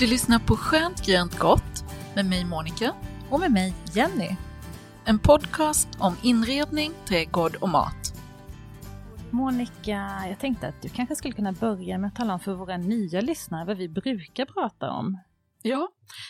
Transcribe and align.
Du 0.00 0.06
lyssnar 0.06 0.38
på 0.38 0.56
Skönt 0.56 1.06
grönt 1.06 1.38
gott 1.38 1.84
med 2.14 2.26
mig 2.26 2.44
Monica 2.44 2.94
Och 3.30 3.40
med 3.40 3.52
mig 3.52 3.74
Jenny. 3.94 4.36
En 5.04 5.18
podcast 5.18 5.88
om 5.98 6.16
inredning, 6.22 6.92
trädgård 7.08 7.56
och 7.56 7.68
mat. 7.68 8.14
Monica, 9.30 10.24
jag 10.28 10.38
tänkte 10.40 10.68
att 10.68 10.82
du 10.82 10.88
kanske 10.88 11.16
skulle 11.16 11.34
kunna 11.34 11.52
börja 11.52 11.98
med 11.98 12.08
att 12.08 12.16
tala 12.16 12.32
om 12.32 12.40
för 12.40 12.54
våra 12.54 12.76
nya 12.76 13.20
lyssnare 13.20 13.64
vad 13.64 13.76
vi 13.76 13.88
brukar 13.88 14.46
prata 14.46 14.90
om. 14.90 15.20
Ja, 15.62 15.88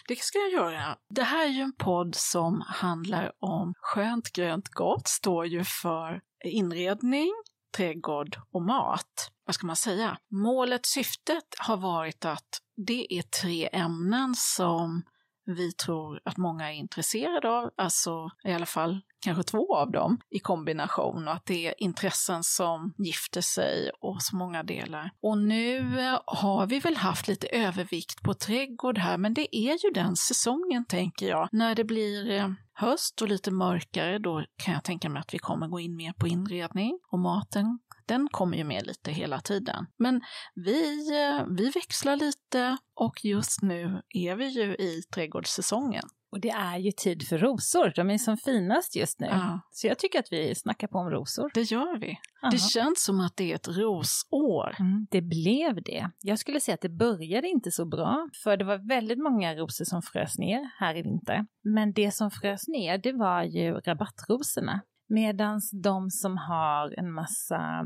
det 0.09 0.19
ska 0.19 0.39
jag 0.39 0.53
göra. 0.53 0.97
Det 1.11 1.23
här 1.23 1.47
är 1.47 1.51
ju 1.51 1.61
en 1.61 1.77
podd 1.79 2.15
som 2.15 2.63
handlar 2.67 3.33
om 3.39 3.75
skönt 3.81 4.33
grönt 4.33 4.69
gott, 4.69 5.09
står 5.09 5.47
ju 5.47 5.65
för 5.65 6.21
inredning, 6.45 7.33
trädgård 7.77 8.37
och 8.53 8.63
mat. 8.63 9.31
Vad 9.45 9.55
ska 9.55 9.67
man 9.67 9.77
säga? 9.77 10.19
Målet, 10.31 10.87
syftet 10.87 11.55
har 11.59 11.77
varit 11.77 12.25
att 12.25 12.63
det 12.87 13.15
är 13.15 13.23
tre 13.23 13.69
ämnen 13.73 14.35
som 14.37 15.03
vi 15.47 15.73
tror 15.73 16.21
att 16.25 16.37
många 16.37 16.73
är 16.73 16.77
intresserade 16.77 17.49
av, 17.51 17.71
alltså 17.77 18.31
i 18.45 18.53
alla 18.53 18.67
fall 18.67 19.01
kanske 19.21 19.43
två 19.43 19.77
av 19.77 19.91
dem 19.91 20.21
i 20.31 20.39
kombination 20.39 21.29
och 21.29 21.35
att 21.35 21.47
det 21.47 21.67
är 21.67 21.75
intressen 21.79 22.45
som 22.45 22.95
gifter 22.99 23.41
sig 23.41 23.91
och 24.01 24.23
så 24.23 24.37
många 24.37 24.63
delar. 24.63 25.11
Och 25.21 25.39
nu 25.39 25.83
har 26.27 26.67
vi 26.67 26.79
väl 26.79 26.97
haft 26.97 27.29
lite 27.29 27.47
övervikt 27.47 28.23
på 28.23 28.35
trädgård 28.35 28.99
här, 28.99 29.19
men 29.19 29.35
det 29.35 29.57
är 29.57 29.85
ju 29.85 29.91
den 29.95 30.17
säsongen 30.17 30.85
tänker 30.85 31.29
jag. 31.29 31.49
När 31.53 31.75
det 31.75 31.85
blir 31.85 32.31
eh, 32.31 32.51
höst 32.73 33.23
och 33.23 33.29
lite 33.29 33.51
mörkare, 33.51 34.19
då 34.19 34.45
kan 34.57 34.75
jag 34.75 34.85
tänka 34.85 35.09
mig 35.09 35.21
att 35.21 35.35
vi 35.35 35.39
kommer 35.39 35.69
gå 35.69 35.81
in 35.81 35.97
mer 35.97 36.13
på 36.13 36.29
inredning 36.29 36.99
och 37.13 37.19
maten 37.19 37.79
den 38.09 38.29
kommer 38.29 38.57
ju 38.57 38.65
med 38.65 38.87
lite 38.87 39.13
hela 39.13 39.41
tiden. 39.41 39.87
Men 39.97 40.21
vi, 40.55 41.09
eh, 41.21 41.47
vi 41.49 41.71
växlar 41.71 42.17
lite 42.17 42.77
och 42.95 43.25
just 43.25 43.63
nu 43.63 44.03
är 44.09 44.37
vi 44.37 44.47
ju 44.47 44.75
i 44.75 45.03
trädgårdssäsongen. 45.15 46.05
Och 46.31 46.41
det 46.41 46.51
är 46.51 46.79
ju 46.79 46.93
tid 46.93 47.29
för 47.29 47.39
rosor, 47.39 47.93
de 47.97 48.11
är 48.11 48.19
som 48.19 48.37
finast 48.37 48.97
just 48.97 49.21
nu. 49.21 49.27
Ja. 49.27 49.61
Så 49.71 49.87
jag 49.87 49.99
tycker 49.99 50.19
att 50.19 50.33
vi 50.33 50.55
snackar 50.55 50.89
på 50.89 50.99
om 50.99 51.11
rosor. 51.11 51.51
Det 51.55 51.63
gör 51.63 51.99
vi. 51.99 52.19
Aha. 52.43 52.51
Det 52.51 52.59
känns 52.59 53.05
som 53.05 53.21
att 53.21 53.37
det 53.37 53.51
är 53.53 53.55
ett 53.55 53.69
rosår. 53.69 54.77
Mm, 54.81 55.07
det 55.11 55.23
blev 55.23 55.83
det. 55.83 56.11
Jag 56.21 56.39
skulle 56.39 56.61
säga 56.61 56.75
att 56.75 56.81
det 56.81 56.89
började 56.89 57.49
inte 57.49 57.71
så 57.71 57.87
bra, 57.87 58.29
för 58.45 58.57
det 58.57 58.65
var 58.65 58.89
väldigt 58.89 59.19
många 59.19 59.55
rosor 59.55 59.85
som 59.85 60.03
frös 60.03 60.39
ner 60.39 60.71
här 60.79 60.97
i 60.97 61.03
vinter. 61.03 61.47
Men 61.63 61.93
det 61.93 62.15
som 62.15 62.31
frös 62.31 62.69
ner, 62.69 62.99
det 62.99 63.13
var 63.13 63.43
ju 63.43 63.75
rabattrosorna. 63.75 64.81
Medan 65.09 65.61
de 65.83 66.11
som 66.11 66.37
har 66.37 66.99
en 66.99 67.13
massa 67.13 67.85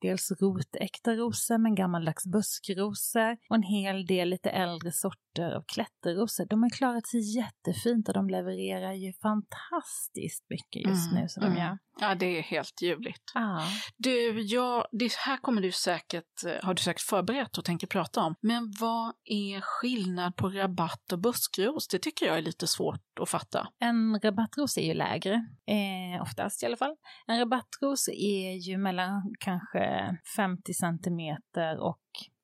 dels 0.00 0.32
rotäkta 0.40 1.14
rosor 1.14 1.58
men 1.58 1.74
gammaldags 1.74 2.26
buskrosor 2.26 3.36
och 3.50 3.56
en 3.56 3.62
hel 3.62 4.06
del 4.06 4.28
lite 4.28 4.50
äldre 4.50 4.92
sorter 4.92 5.21
av 5.38 5.64
klätterrosor. 5.66 6.46
De 6.50 6.62
har 6.62 6.70
klarat 6.70 7.06
sig 7.06 7.36
jättefint 7.36 8.08
och 8.08 8.14
de 8.14 8.30
levererar 8.30 8.92
ju 8.92 9.12
fantastiskt 9.12 10.44
mycket 10.48 10.88
just 10.88 11.02
Mm, 11.10 11.22
nu 11.22 11.28
så 11.28 11.40
de 11.40 11.46
mm. 11.46 11.58
gör. 11.58 11.78
Ja, 12.00 12.14
det 12.14 12.38
är 12.38 12.42
helt 12.42 12.82
ljuvligt. 12.82 13.30
Ja. 13.34 13.62
Du, 13.96 14.40
ja, 14.40 14.88
det 14.92 15.12
här 15.12 15.36
kommer 15.36 15.62
du 15.62 15.72
säkert, 15.72 16.44
eh, 16.46 16.64
har 16.64 16.74
du 16.74 16.82
säkert 16.82 17.02
förberett 17.02 17.58
och 17.58 17.64
tänker 17.64 17.86
prata 17.86 18.20
om. 18.20 18.34
Men 18.40 18.72
vad 18.80 19.12
är 19.24 19.60
skillnad 19.60 20.36
på 20.36 20.48
rabatt 20.48 21.12
och 21.12 21.18
buskros? 21.18 21.88
Det 21.88 21.98
tycker 21.98 22.26
jag 22.26 22.38
är 22.38 22.42
lite 22.42 22.66
svårt 22.66 23.18
att 23.20 23.28
fatta. 23.28 23.68
En 23.78 24.20
rabattros 24.22 24.78
är 24.78 24.86
ju 24.86 24.94
lägre, 24.94 25.34
eh, 25.66 26.22
oftast 26.22 26.62
i 26.62 26.66
alla 26.66 26.76
fall. 26.76 26.96
En 27.26 27.38
rabattros 27.38 28.08
är 28.08 28.68
ju 28.68 28.78
mellan 28.78 29.34
kanske 29.40 30.16
50 30.36 30.74
centimeter 30.74 31.78
och 31.80 32.00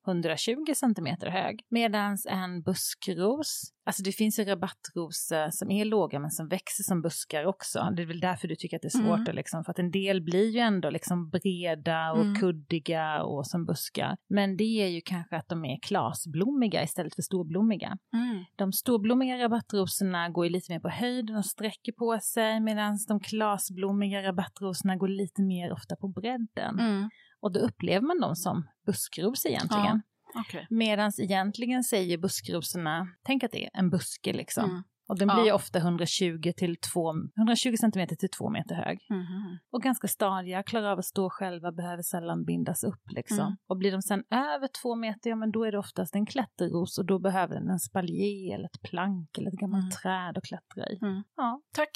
120 0.09 0.55
centimeter 0.75 1.27
hög. 1.29 1.59
Medan 1.69 2.17
en 2.29 2.61
buskros, 2.61 3.61
alltså 3.85 4.03
det 4.03 4.11
finns 4.11 4.39
ju 4.39 4.43
rabattrosor 4.43 5.49
som 5.51 5.71
är 5.71 5.85
låga 5.85 6.19
men 6.19 6.31
som 6.31 6.47
växer 6.47 6.83
som 6.83 7.01
buskar 7.01 7.45
också. 7.45 7.89
Det 7.95 8.01
är 8.01 8.05
väl 8.05 8.19
därför 8.19 8.47
du 8.47 8.55
tycker 8.55 8.75
att 8.75 8.81
det 8.81 8.87
är 8.87 8.99
svårt, 9.03 9.17
Mm. 9.19 9.27
att 9.29 9.35
liksom, 9.35 9.63
för 9.63 9.71
att 9.71 9.79
en 9.79 9.91
del 9.91 10.21
blir 10.21 10.49
ju 10.49 10.59
ändå 10.59 10.89
liksom 10.89 11.29
breda 11.29 12.11
och 12.11 12.21
Mm. 12.21 12.35
kuddiga 12.35 13.23
och 13.23 13.47
som 13.47 13.65
buskar. 13.65 14.17
Men 14.29 14.57
det 14.57 14.63
är 14.83 14.87
ju 14.87 15.01
kanske 15.05 15.35
att 15.37 15.47
de 15.47 15.65
är 15.65 15.79
klasblommiga 15.81 16.83
istället 16.83 17.15
för 17.15 17.21
storblommiga. 17.21 17.97
De 18.55 18.73
storblommiga 18.73 19.37
rabattrosorna 19.43 20.29
går 20.29 20.45
ju 20.45 20.51
lite 20.51 20.71
mer 20.73 20.79
på 20.79 20.89
höjden 20.89 21.35
och 21.35 21.45
sträcker 21.45 21.91
på 21.91 22.19
sig 22.23 22.59
medan 22.59 22.97
de 23.07 23.19
klasblommiga 23.19 24.23
rabattrosorna 24.23 24.95
går 24.95 25.07
lite 25.07 25.41
mer 25.41 25.71
ofta 25.73 25.95
på 25.95 26.07
bredden. 26.07 26.79
Mm. 26.79 27.09
Och 27.41 27.53
då 27.53 27.59
upplever 27.59 28.07
man 28.07 28.19
dem 28.19 28.35
som 28.35 28.67
buskros 28.85 29.45
egentligen. 29.45 30.01
Okej. 30.35 30.67
Medan 30.69 31.11
egentligen 31.21 31.83
säger 31.83 32.17
buskrosorna, 32.17 33.07
tänk 33.23 33.43
att 33.43 33.51
det 33.51 33.65
är 33.65 33.69
en 33.73 33.89
buske 33.89 34.33
liksom. 34.33 34.63
Mm. 34.69 34.83
Och 35.09 35.17
den 35.19 35.27
Ja. 35.27 35.35
blir 35.35 35.45
ju 35.45 35.51
ofta 35.51 35.79
120, 35.79 36.51
till 36.57 36.75
2, 36.93 37.13
120 37.37 37.75
centimeter 37.79 38.15
till 38.15 38.29
2 38.29 38.49
meter 38.49 38.75
hög. 38.75 38.99
Mhm. 39.09 39.57
Och 39.71 39.81
ganska 39.83 40.07
stadiga, 40.07 40.63
klarar 40.63 40.91
av 40.91 40.99
att 40.99 41.05
stå 41.05 41.29
själva, 41.29 41.71
behöver 41.71 42.03
sällan 42.03 42.45
bindas 42.45 42.83
upp 42.83 43.01
liksom. 43.11 43.39
Mm. 43.39 43.55
Och 43.67 43.77
blir 43.77 43.91
de 43.91 44.01
sen 44.01 44.23
över 44.31 44.67
två 44.81 44.95
meter, 44.95 45.29
ja 45.29 45.35
men 45.35 45.51
då 45.51 45.63
är 45.63 45.71
det 45.71 45.77
oftast 45.77 46.15
en 46.15 46.25
klätterros 46.25 46.97
och 46.97 47.05
då 47.05 47.19
behöver 47.19 47.55
den 47.55 47.69
en 47.69 47.79
spaljer 47.79 48.55
eller 48.55 48.65
ett 48.65 48.81
plank 48.91 49.37
eller 49.37 49.47
ett 49.47 49.59
gammalt 49.59 49.81
Mm. 49.83 49.91
träd 50.03 50.37
att 50.37 50.43
klättra 50.43 50.89
i. 50.89 50.99
Mm. 51.01 51.23
Ja, 51.35 51.61
Tack 51.75 51.89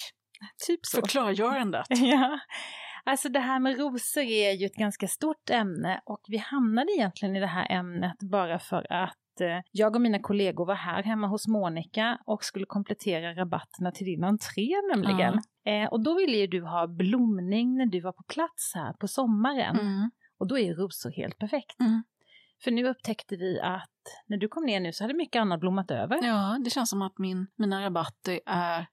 typ 0.67 0.79
så. 0.83 0.97
för 1.01 1.07
klargörandet. 1.07 1.85
Ja, 1.89 2.39
alltså 3.05 3.29
det 3.29 3.39
här 3.39 3.59
med 3.59 3.79
rosor 3.79 4.21
är 4.21 4.51
ju 4.51 4.65
ett 4.65 4.75
ganska 4.75 5.07
stort 5.07 5.49
ämne 5.49 6.01
och 6.05 6.21
vi 6.27 6.37
hamnade 6.37 6.91
egentligen 6.91 7.35
i 7.35 7.39
det 7.39 7.47
här 7.47 7.71
ämnet 7.71 8.17
bara 8.31 8.59
för 8.59 8.93
att 8.93 9.41
eh, 9.41 9.59
jag 9.71 9.95
och 9.95 10.01
mina 10.01 10.19
kollegor 10.19 10.65
var 10.65 10.75
här 10.75 11.03
hemma 11.03 11.27
hos 11.27 11.47
Monica 11.47 12.19
och 12.25 12.43
skulle 12.43 12.65
komplettera 12.65 13.35
rabatterna 13.35 13.91
till 13.91 14.05
din 14.05 14.23
entré 14.23 14.71
nämligen. 14.95 15.33
Eh, 15.65 15.89
och 15.91 16.03
då 16.03 16.15
ville 16.15 16.37
ju 16.37 16.47
du 16.47 16.61
ha 16.61 16.87
blomning 16.87 17.77
när 17.77 17.85
du 17.85 18.01
var 18.01 18.11
på 18.11 18.23
plats 18.23 18.71
här 18.75 18.93
på 18.93 19.07
sommaren. 19.07 19.79
Mm. 19.79 20.11
Och 20.39 20.47
då 20.47 20.57
är 20.57 20.63
ju 20.63 20.73
rosor 20.73 21.11
helt 21.11 21.37
perfekt. 21.37 21.79
Mm. 21.79 22.03
För 22.63 22.71
nu 22.71 22.87
upptäckte 22.87 23.35
vi 23.35 23.59
att 23.59 23.89
när 24.27 24.37
du 24.37 24.47
kom 24.47 24.65
ner 24.65 24.79
nu 24.79 24.93
så 24.93 25.03
hade 25.03 25.13
mycket 25.13 25.39
annat 25.39 25.59
blommat 25.59 25.91
över. 25.91 26.19
Ja, 26.23 26.59
det 26.63 26.69
känns 26.69 26.89
som 26.89 27.01
att 27.01 27.17
min, 27.17 27.47
mina 27.55 27.85
rabatter 27.85 28.39
är 28.45 28.87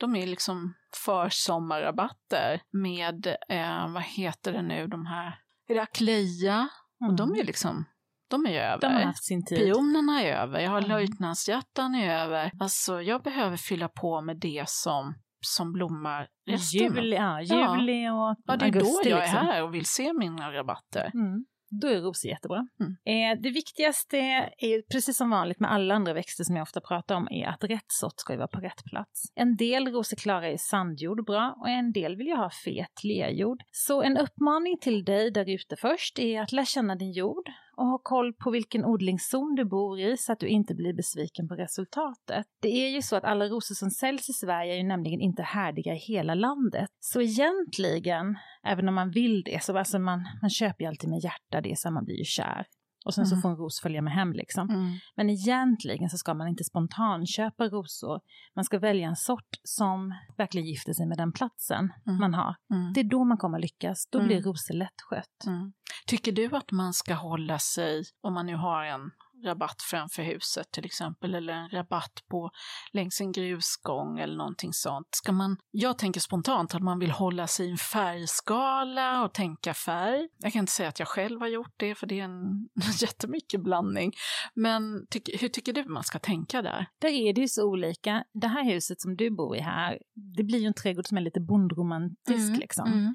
de 0.00 0.16
är 0.16 0.26
liksom 0.26 0.74
försommarrabatter 1.04 2.60
med, 2.72 3.26
eh, 3.48 3.92
vad 3.92 4.02
heter 4.02 4.52
det 4.52 4.62
nu, 4.62 4.86
de 4.86 5.06
här, 5.06 5.38
är 5.68 5.74
det 5.74 5.82
Akleja? 5.82 6.68
Och 7.08 7.16
de 7.16 7.34
är 7.34 7.44
liksom, 7.44 7.84
de 8.30 8.46
är 8.46 8.50
över. 8.50 8.64
Mm. 8.68 8.80
De 8.80 8.86
har 8.86 9.02
haft 9.02 9.24
sin 9.24 9.44
tid. 9.44 9.58
Pionerna 9.58 10.22
är 10.22 10.36
över, 10.36 10.60
jag 10.60 10.70
har 10.70 10.78
Mm. 10.78 10.90
löjtnantshjärtan 10.90 11.94
är 11.94 12.14
över. 12.24 12.52
Alltså 12.60 13.02
jag 13.02 13.22
behöver 13.22 13.56
fylla 13.56 13.88
på 13.88 14.20
med 14.20 14.36
det 14.40 14.64
som, 14.68 15.14
som 15.40 15.72
blommar 15.72 16.28
resten 16.46 16.80
Juli, 16.94 17.16
ja, 17.16 17.40
juli 17.40 18.08
och 18.08 18.36
Ja, 18.46 18.56
det 18.56 18.64
är 18.64 18.66
augusti. 18.66 19.00
då 19.04 19.10
jag 19.10 19.20
liksom. 19.20 19.38
är 19.38 19.42
här 19.52 19.62
och 19.62 19.74
vill 19.74 19.86
se 19.86 20.12
mina 20.12 20.52
rabatter. 20.52 21.10
Mm. 21.14 21.44
Då 21.70 21.88
är 21.88 22.00
rosor 22.00 22.30
jättebra. 22.30 22.68
Mm. 22.80 22.96
Eh, 23.04 23.42
det 23.42 23.50
viktigaste 23.50 24.16
är, 24.16 24.82
precis 24.92 25.16
som 25.16 25.30
vanligt 25.30 25.60
med 25.60 25.72
alla 25.72 25.94
andra 25.94 26.12
växter 26.12 26.44
som 26.44 26.56
jag 26.56 26.62
ofta 26.62 26.80
pratar 26.80 27.14
om, 27.14 27.28
är 27.30 27.46
att 27.46 27.64
rätt 27.64 27.86
sort 27.88 28.20
ska 28.20 28.36
vara 28.36 28.48
på 28.48 28.60
rätt 28.60 28.84
plats. 28.84 29.32
En 29.34 29.56
del 29.56 29.88
rosor 29.88 30.16
klarar 30.16 30.48
ju 30.48 30.58
sandjord 30.58 31.26
bra 31.26 31.54
och 31.60 31.68
en 31.68 31.92
del 31.92 32.16
vill 32.16 32.26
ju 32.26 32.36
ha 32.36 32.50
fet 32.64 33.04
lerjord. 33.04 33.62
Så 33.72 34.02
en 34.02 34.16
uppmaning 34.16 34.78
till 34.78 35.04
dig 35.04 35.30
där 35.30 35.48
ute 35.48 35.76
först 35.76 36.18
är 36.18 36.42
att 36.42 36.52
lära 36.52 36.64
känna 36.64 36.94
din 36.96 37.12
jord 37.12 37.50
och 37.80 37.86
ha 37.86 37.98
koll 38.02 38.32
på 38.32 38.50
vilken 38.50 38.84
odlingszon 38.84 39.54
du 39.54 39.64
bor 39.64 40.00
i 40.00 40.16
så 40.16 40.32
att 40.32 40.40
du 40.40 40.48
inte 40.48 40.74
blir 40.74 40.94
besviken 40.94 41.48
på 41.48 41.54
resultatet. 41.54 42.46
Det 42.62 42.68
är 42.68 42.88
ju 42.88 43.02
så 43.02 43.16
att 43.16 43.24
alla 43.24 43.44
rosor 43.44 43.74
som 43.74 43.90
säljs 43.90 44.28
i 44.28 44.32
Sverige 44.32 44.72
är 44.72 44.76
ju 44.76 44.88
nämligen 44.88 45.20
inte 45.20 45.42
härdiga 45.42 45.94
i 45.94 45.98
hela 45.98 46.34
landet. 46.34 46.88
Så 47.00 47.20
egentligen, 47.20 48.36
även 48.66 48.88
om 48.88 48.94
man 48.94 49.10
vill 49.10 49.42
det, 49.42 49.62
så 49.62 49.78
alltså 49.78 49.98
man, 49.98 50.28
man 50.42 50.50
köper 50.50 50.84
ju 50.84 50.88
alltid 50.88 51.10
med 51.10 51.20
hjärta, 51.24 51.60
det 51.60 51.70
är 51.70 51.76
så 51.76 51.90
man 51.90 52.04
blir 52.04 52.18
ju 52.18 52.24
kär. 52.24 52.66
Och 53.04 53.14
sen 53.14 53.26
så 53.26 53.34
Mm. 53.34 53.42
får 53.42 53.48
en 53.50 53.56
ros 53.56 53.80
följa 53.80 54.02
med 54.02 54.12
hem 54.12 54.32
liksom. 54.32 54.70
Mm. 54.70 54.92
Men 55.16 55.30
egentligen 55.30 56.10
så 56.10 56.18
ska 56.18 56.34
man 56.34 56.48
inte 56.48 56.64
spontanköpa 56.64 57.64
rosor. 57.64 58.20
Man 58.56 58.64
ska 58.64 58.78
välja 58.78 59.08
en 59.08 59.16
sort 59.16 59.48
som 59.64 60.14
verkligen 60.36 60.66
gifter 60.66 60.92
sig 60.92 61.06
med 61.06 61.18
den 61.18 61.32
platsen 61.32 61.92
Mm. 62.06 62.20
man 62.20 62.34
har. 62.34 62.54
Mm. 62.74 62.92
Det 62.92 63.00
är 63.00 63.04
då 63.04 63.24
man 63.24 63.38
kommer 63.38 63.58
lyckas. 63.58 64.06
Då 64.10 64.18
Mm. 64.18 64.28
blir 64.28 64.42
rosor 64.42 64.74
lättskött. 64.74 65.46
Mm. 65.46 65.72
Tycker 66.06 66.32
du 66.32 66.56
att 66.56 66.72
man 66.72 66.92
ska 66.92 67.14
hålla 67.14 67.58
sig, 67.58 68.02
om 68.20 68.34
man 68.34 68.46
nu 68.46 68.56
har 68.56 68.84
en 68.84 69.10
rabatt 69.44 69.82
framför 69.82 70.22
huset 70.22 70.70
till 70.70 70.84
exempel, 70.84 71.34
eller 71.34 71.52
en 71.52 71.68
rabatt 71.68 72.24
på 72.30 72.50
längs 72.92 73.20
en 73.20 73.32
grusgång 73.32 74.18
eller 74.18 74.36
någonting 74.36 74.72
sånt. 74.72 75.08
Ska 75.10 75.32
man, 75.32 75.56
jag 75.70 75.98
tänker 75.98 76.20
spontant 76.20 76.74
att 76.74 76.82
man 76.82 76.98
vill 76.98 77.10
hålla 77.10 77.46
sig 77.46 77.66
i 77.66 77.70
en 77.70 77.76
färgskala 77.76 79.24
och 79.24 79.34
tänka 79.34 79.74
färg. 79.74 80.28
Jag 80.38 80.52
kan 80.52 80.60
inte 80.60 80.72
säga 80.72 80.88
att 80.88 80.98
jag 80.98 81.08
själv 81.08 81.40
har 81.40 81.48
gjort 81.48 81.74
det, 81.76 81.94
för 81.94 82.06
det 82.06 82.20
är 82.20 82.24
en 82.24 82.68
jättemycket 83.00 83.60
blandning. 83.60 84.12
Men 84.54 85.06
tyck, 85.10 85.42
hur 85.42 85.48
tycker 85.48 85.72
du 85.72 85.84
man 85.84 86.04
ska 86.04 86.18
tänka 86.18 86.62
där? 86.62 86.86
Där 87.00 87.08
är 87.08 87.32
det 87.32 87.40
ju 87.40 87.48
så 87.48 87.68
olika. 87.68 88.24
Det 88.32 88.48
här 88.48 88.64
huset 88.64 89.00
som 89.00 89.16
du 89.16 89.30
bor 89.30 89.56
i 89.56 89.60
här, 89.60 89.98
det 90.36 90.44
blir 90.44 90.58
ju 90.58 90.66
en 90.66 90.74
trädgård 90.74 91.06
som 91.06 91.16
är 91.16 91.22
lite 91.22 91.40
bondromantisk 91.40 92.58
liksom. 92.58 92.92
Mm. 92.92 93.14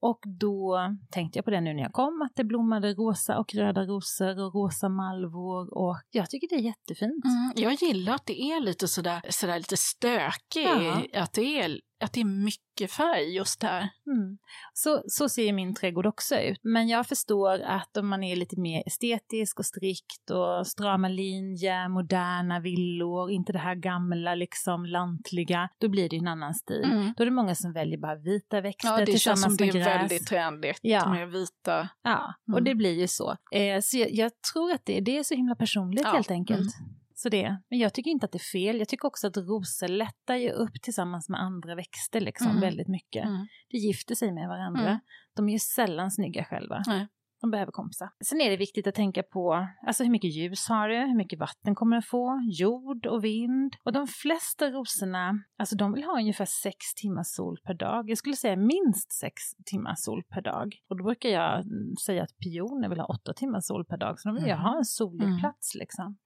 Och 0.00 0.18
då 0.40 0.78
tänkte 1.10 1.38
jag 1.38 1.44
på 1.44 1.50
det 1.50 1.60
nu 1.60 1.74
när 1.74 1.82
jag 1.82 1.92
kom, 1.92 2.22
att 2.22 2.32
det 2.36 2.44
blommade 2.44 2.94
rosa 2.94 3.38
och 3.38 3.54
röda 3.54 3.82
rosor 3.84 4.44
och 4.44 4.54
rosa 4.54 4.88
malvor 4.88 5.78
och 5.78 5.96
jag 6.10 6.30
tycker 6.30 6.48
det 6.48 6.54
är 6.54 6.60
jättefint. 6.60 7.24
Mm, 7.24 7.52
jag 7.56 7.72
gillar 7.82 8.14
att 8.14 8.26
det 8.26 8.40
är 8.40 8.60
lite 8.60 8.88
sådär, 8.88 9.20
sådär 9.30 9.58
lite 9.58 9.76
stökigt, 9.76 11.08
Ja. 11.12 11.22
att, 11.22 11.32
det 11.32 11.60
är, 11.60 11.80
att 12.04 12.12
det 12.12 12.20
är 12.20 12.24
mycket 12.24 12.90
färg 12.92 13.34
just 13.36 13.62
här. 13.62 13.80
Mm. 14.06 14.38
Så, 14.74 15.02
så 15.06 15.28
ser 15.28 15.52
min 15.52 15.74
trädgård 15.74 16.06
också 16.06 16.36
ut. 16.36 16.60
Men 16.62 16.88
jag 16.88 17.06
förstår 17.06 17.60
att 17.60 17.96
om 17.96 18.08
man 18.08 18.22
är 18.24 18.36
lite 18.36 18.60
mer 18.60 18.82
estetisk 18.86 19.58
och 19.58 19.66
strikt 19.66 20.30
och 20.30 20.66
strama 20.66 21.08
linjer, 21.08 21.88
moderna 21.88 22.60
villor, 22.60 23.30
inte 23.30 23.52
det 23.52 23.58
här 23.58 23.74
gamla 23.74 24.34
liksom 24.34 24.86
lantliga, 24.86 25.68
då 25.80 25.88
blir 25.88 26.08
det 26.08 26.16
en 26.16 26.28
annan 26.28 26.54
stil. 26.54 26.84
Mm. 26.84 27.14
Då 27.16 27.22
är 27.22 27.24
det 27.24 27.32
många 27.32 27.54
som 27.54 27.72
väljer 27.72 27.98
bara 27.98 28.14
vita 28.16 28.60
växter 28.60 28.88
Ja, 28.88 28.96
det 29.00 29.06
känns 29.06 29.22
tillsammans 29.22 29.42
som 29.42 29.56
det 29.56 29.64
med 29.66 29.74
är 29.76 29.84
gräs. 29.84 30.02
väldigt 30.02 30.26
trendigt 30.28 30.78
Ja. 30.82 31.12
med 31.12 31.30
vita. 31.30 31.88
Ja, 32.02 32.34
och 32.46 32.52
Mm. 32.58 32.64
det 32.64 32.74
blir 32.74 33.00
ju 33.00 33.08
så. 33.08 33.36
Eh, 33.52 33.80
så 33.82 33.98
jag, 33.98 34.12
jag 34.12 34.32
tror 34.52 34.72
att 34.72 34.82
det, 34.84 35.00
det 35.00 35.18
är 35.18 35.22
så 35.22 35.34
himla 35.34 35.54
personligt 35.54 36.04
Ja, 36.04 36.12
helt 36.12 36.30
enkelt. 36.30 36.74
Så 37.18 37.28
det. 37.28 37.58
Men 37.70 37.78
jag 37.78 37.94
tycker 37.94 38.10
inte 38.10 38.26
att 38.26 38.32
det 38.32 38.38
är 38.38 38.50
fel. 38.52 38.78
Jag 38.78 38.88
tycker 38.88 39.08
också 39.08 39.26
att 39.26 39.36
rosor 39.36 39.88
lättar 39.88 40.36
ju 40.36 40.50
upp 40.50 40.82
tillsammans 40.82 41.28
med 41.28 41.40
andra 41.40 41.74
växter 41.74 42.20
liksom 42.20 42.46
Mm. 42.48 42.60
väldigt 42.60 42.88
mycket. 42.88 43.24
Mm. 43.24 43.46
Det 43.70 43.76
gifter 43.78 44.14
sig 44.14 44.32
med 44.32 44.48
varandra. 44.48 44.88
Mm. 44.88 44.98
De 45.36 45.48
är 45.48 45.52
ju 45.52 45.58
sällan 45.58 46.10
snygga 46.10 46.44
själva. 46.44 46.82
Nej. 46.86 47.06
De 47.46 47.50
behöver 47.50 47.72
kompisar. 47.72 48.10
Sen 48.24 48.40
är 48.40 48.50
det 48.50 48.56
viktigt 48.56 48.86
att 48.86 48.94
tänka 48.94 49.22
på 49.22 49.66
alltså 49.86 50.02
hur 50.04 50.10
mycket 50.10 50.34
ljus 50.34 50.68
har 50.68 50.88
du, 50.88 50.96
hur 50.96 51.16
mycket 51.16 51.38
vatten 51.38 51.74
kommer 51.74 51.96
du 51.96 52.02
få, 52.02 52.40
jord 52.52 53.06
och 53.06 53.24
vind. 53.24 53.76
Och 53.84 53.92
de 53.92 54.06
flesta 54.06 54.70
rosorna, 54.70 55.38
alltså 55.58 55.76
de 55.76 55.92
vill 55.92 56.04
ha 56.04 56.12
ungefär 56.18 56.44
sex 56.44 56.94
timmars 56.94 57.26
sol 57.26 57.58
per 57.64 57.74
dag. 57.74 58.10
Jag 58.10 58.18
skulle 58.18 58.36
säga 58.36 58.56
minst 58.56 59.12
sex 59.12 59.42
timmars 59.64 59.98
sol 59.98 60.22
per 60.28 60.42
dag. 60.42 60.76
Och 60.88 60.96
då 60.96 61.04
brukar 61.04 61.28
jag 61.28 61.64
säga 62.04 62.22
att 62.22 62.36
pioner 62.38 62.88
vill 62.88 63.00
ha 63.00 63.06
åtta 63.06 63.32
timmars 63.32 63.64
sol 63.66 63.84
per 63.84 63.96
dag. 63.96 64.20
Så 64.20 64.28
de 64.28 64.34
vill 64.34 64.44
ju 64.44 64.50
Mm. 64.50 64.62
ha 64.64 64.76
en 64.78 64.84
solig 64.84 65.26
Mm. 65.26 65.40
plats 65.40 65.74
liksom. 65.74 66.16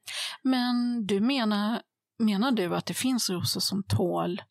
Men 0.42 1.06
du 1.06 1.20
menar, 1.20 1.82
menar 2.18 2.52
du 2.52 2.76
att 2.76 2.86
det 2.86 2.94
finns 2.94 3.30
rosor 3.30 3.60
som 3.60 3.82
tål 3.82 4.42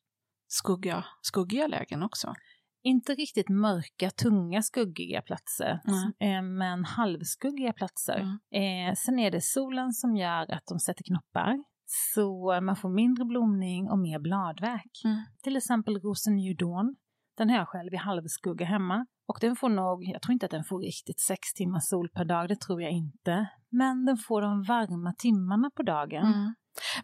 skugga, 0.47 1.05
skuggiga 1.21 1.67
lägen 1.67 2.03
också? 2.03 2.33
Inte 2.83 3.15
riktigt 3.15 3.49
mörka, 3.49 4.09
tunga, 4.09 4.61
skuggiga 4.61 5.21
platser, 5.21 5.81
eh, 6.19 6.41
men 6.41 6.85
halvskuggiga 6.85 7.73
platser. 7.73 8.39
Mm. 8.53 8.89
Eh, 8.89 8.95
sen 8.95 9.19
är 9.19 9.31
det 9.31 9.41
solen 9.41 9.91
som 9.93 10.15
gör 10.15 10.51
att 10.51 10.63
de 10.65 10.79
sätter 10.79 11.03
knoppar. 11.03 11.63
Så 12.13 12.59
man 12.61 12.75
får 12.75 12.89
mindre 12.89 13.25
blomning 13.25 13.89
och 13.89 13.99
mer 13.99 14.19
bladverk. 14.19 15.01
Mm. 15.05 15.17
Till 15.43 15.57
exempel 15.57 15.99
rosen 15.99 16.33
Dawn. 16.59 16.95
Den 17.37 17.49
har 17.49 17.57
jag 17.57 17.67
själv 17.67 17.93
i 17.93 17.97
halvskugga 17.97 18.65
hemma. 18.65 19.05
Och 19.27 19.37
den 19.41 19.55
får 19.55 19.69
nog, 19.69 20.03
jag 20.03 20.21
tror 20.21 20.33
inte 20.33 20.45
att 20.45 20.51
den 20.51 20.63
får 20.63 20.79
riktigt 20.79 21.19
sex 21.19 21.53
timmar 21.53 21.79
sol 21.79 22.09
per 22.09 22.25
dag, 22.25 22.49
det 22.49 22.61
tror 22.61 22.81
jag 22.81 22.91
inte. 22.91 23.49
Men 23.69 24.05
den 24.05 24.17
får 24.17 24.41
de 24.41 24.63
varma 24.63 25.13
timmarna 25.17 25.71
på 25.75 25.83
dagen. 25.83 26.25
Mm. 26.25 26.53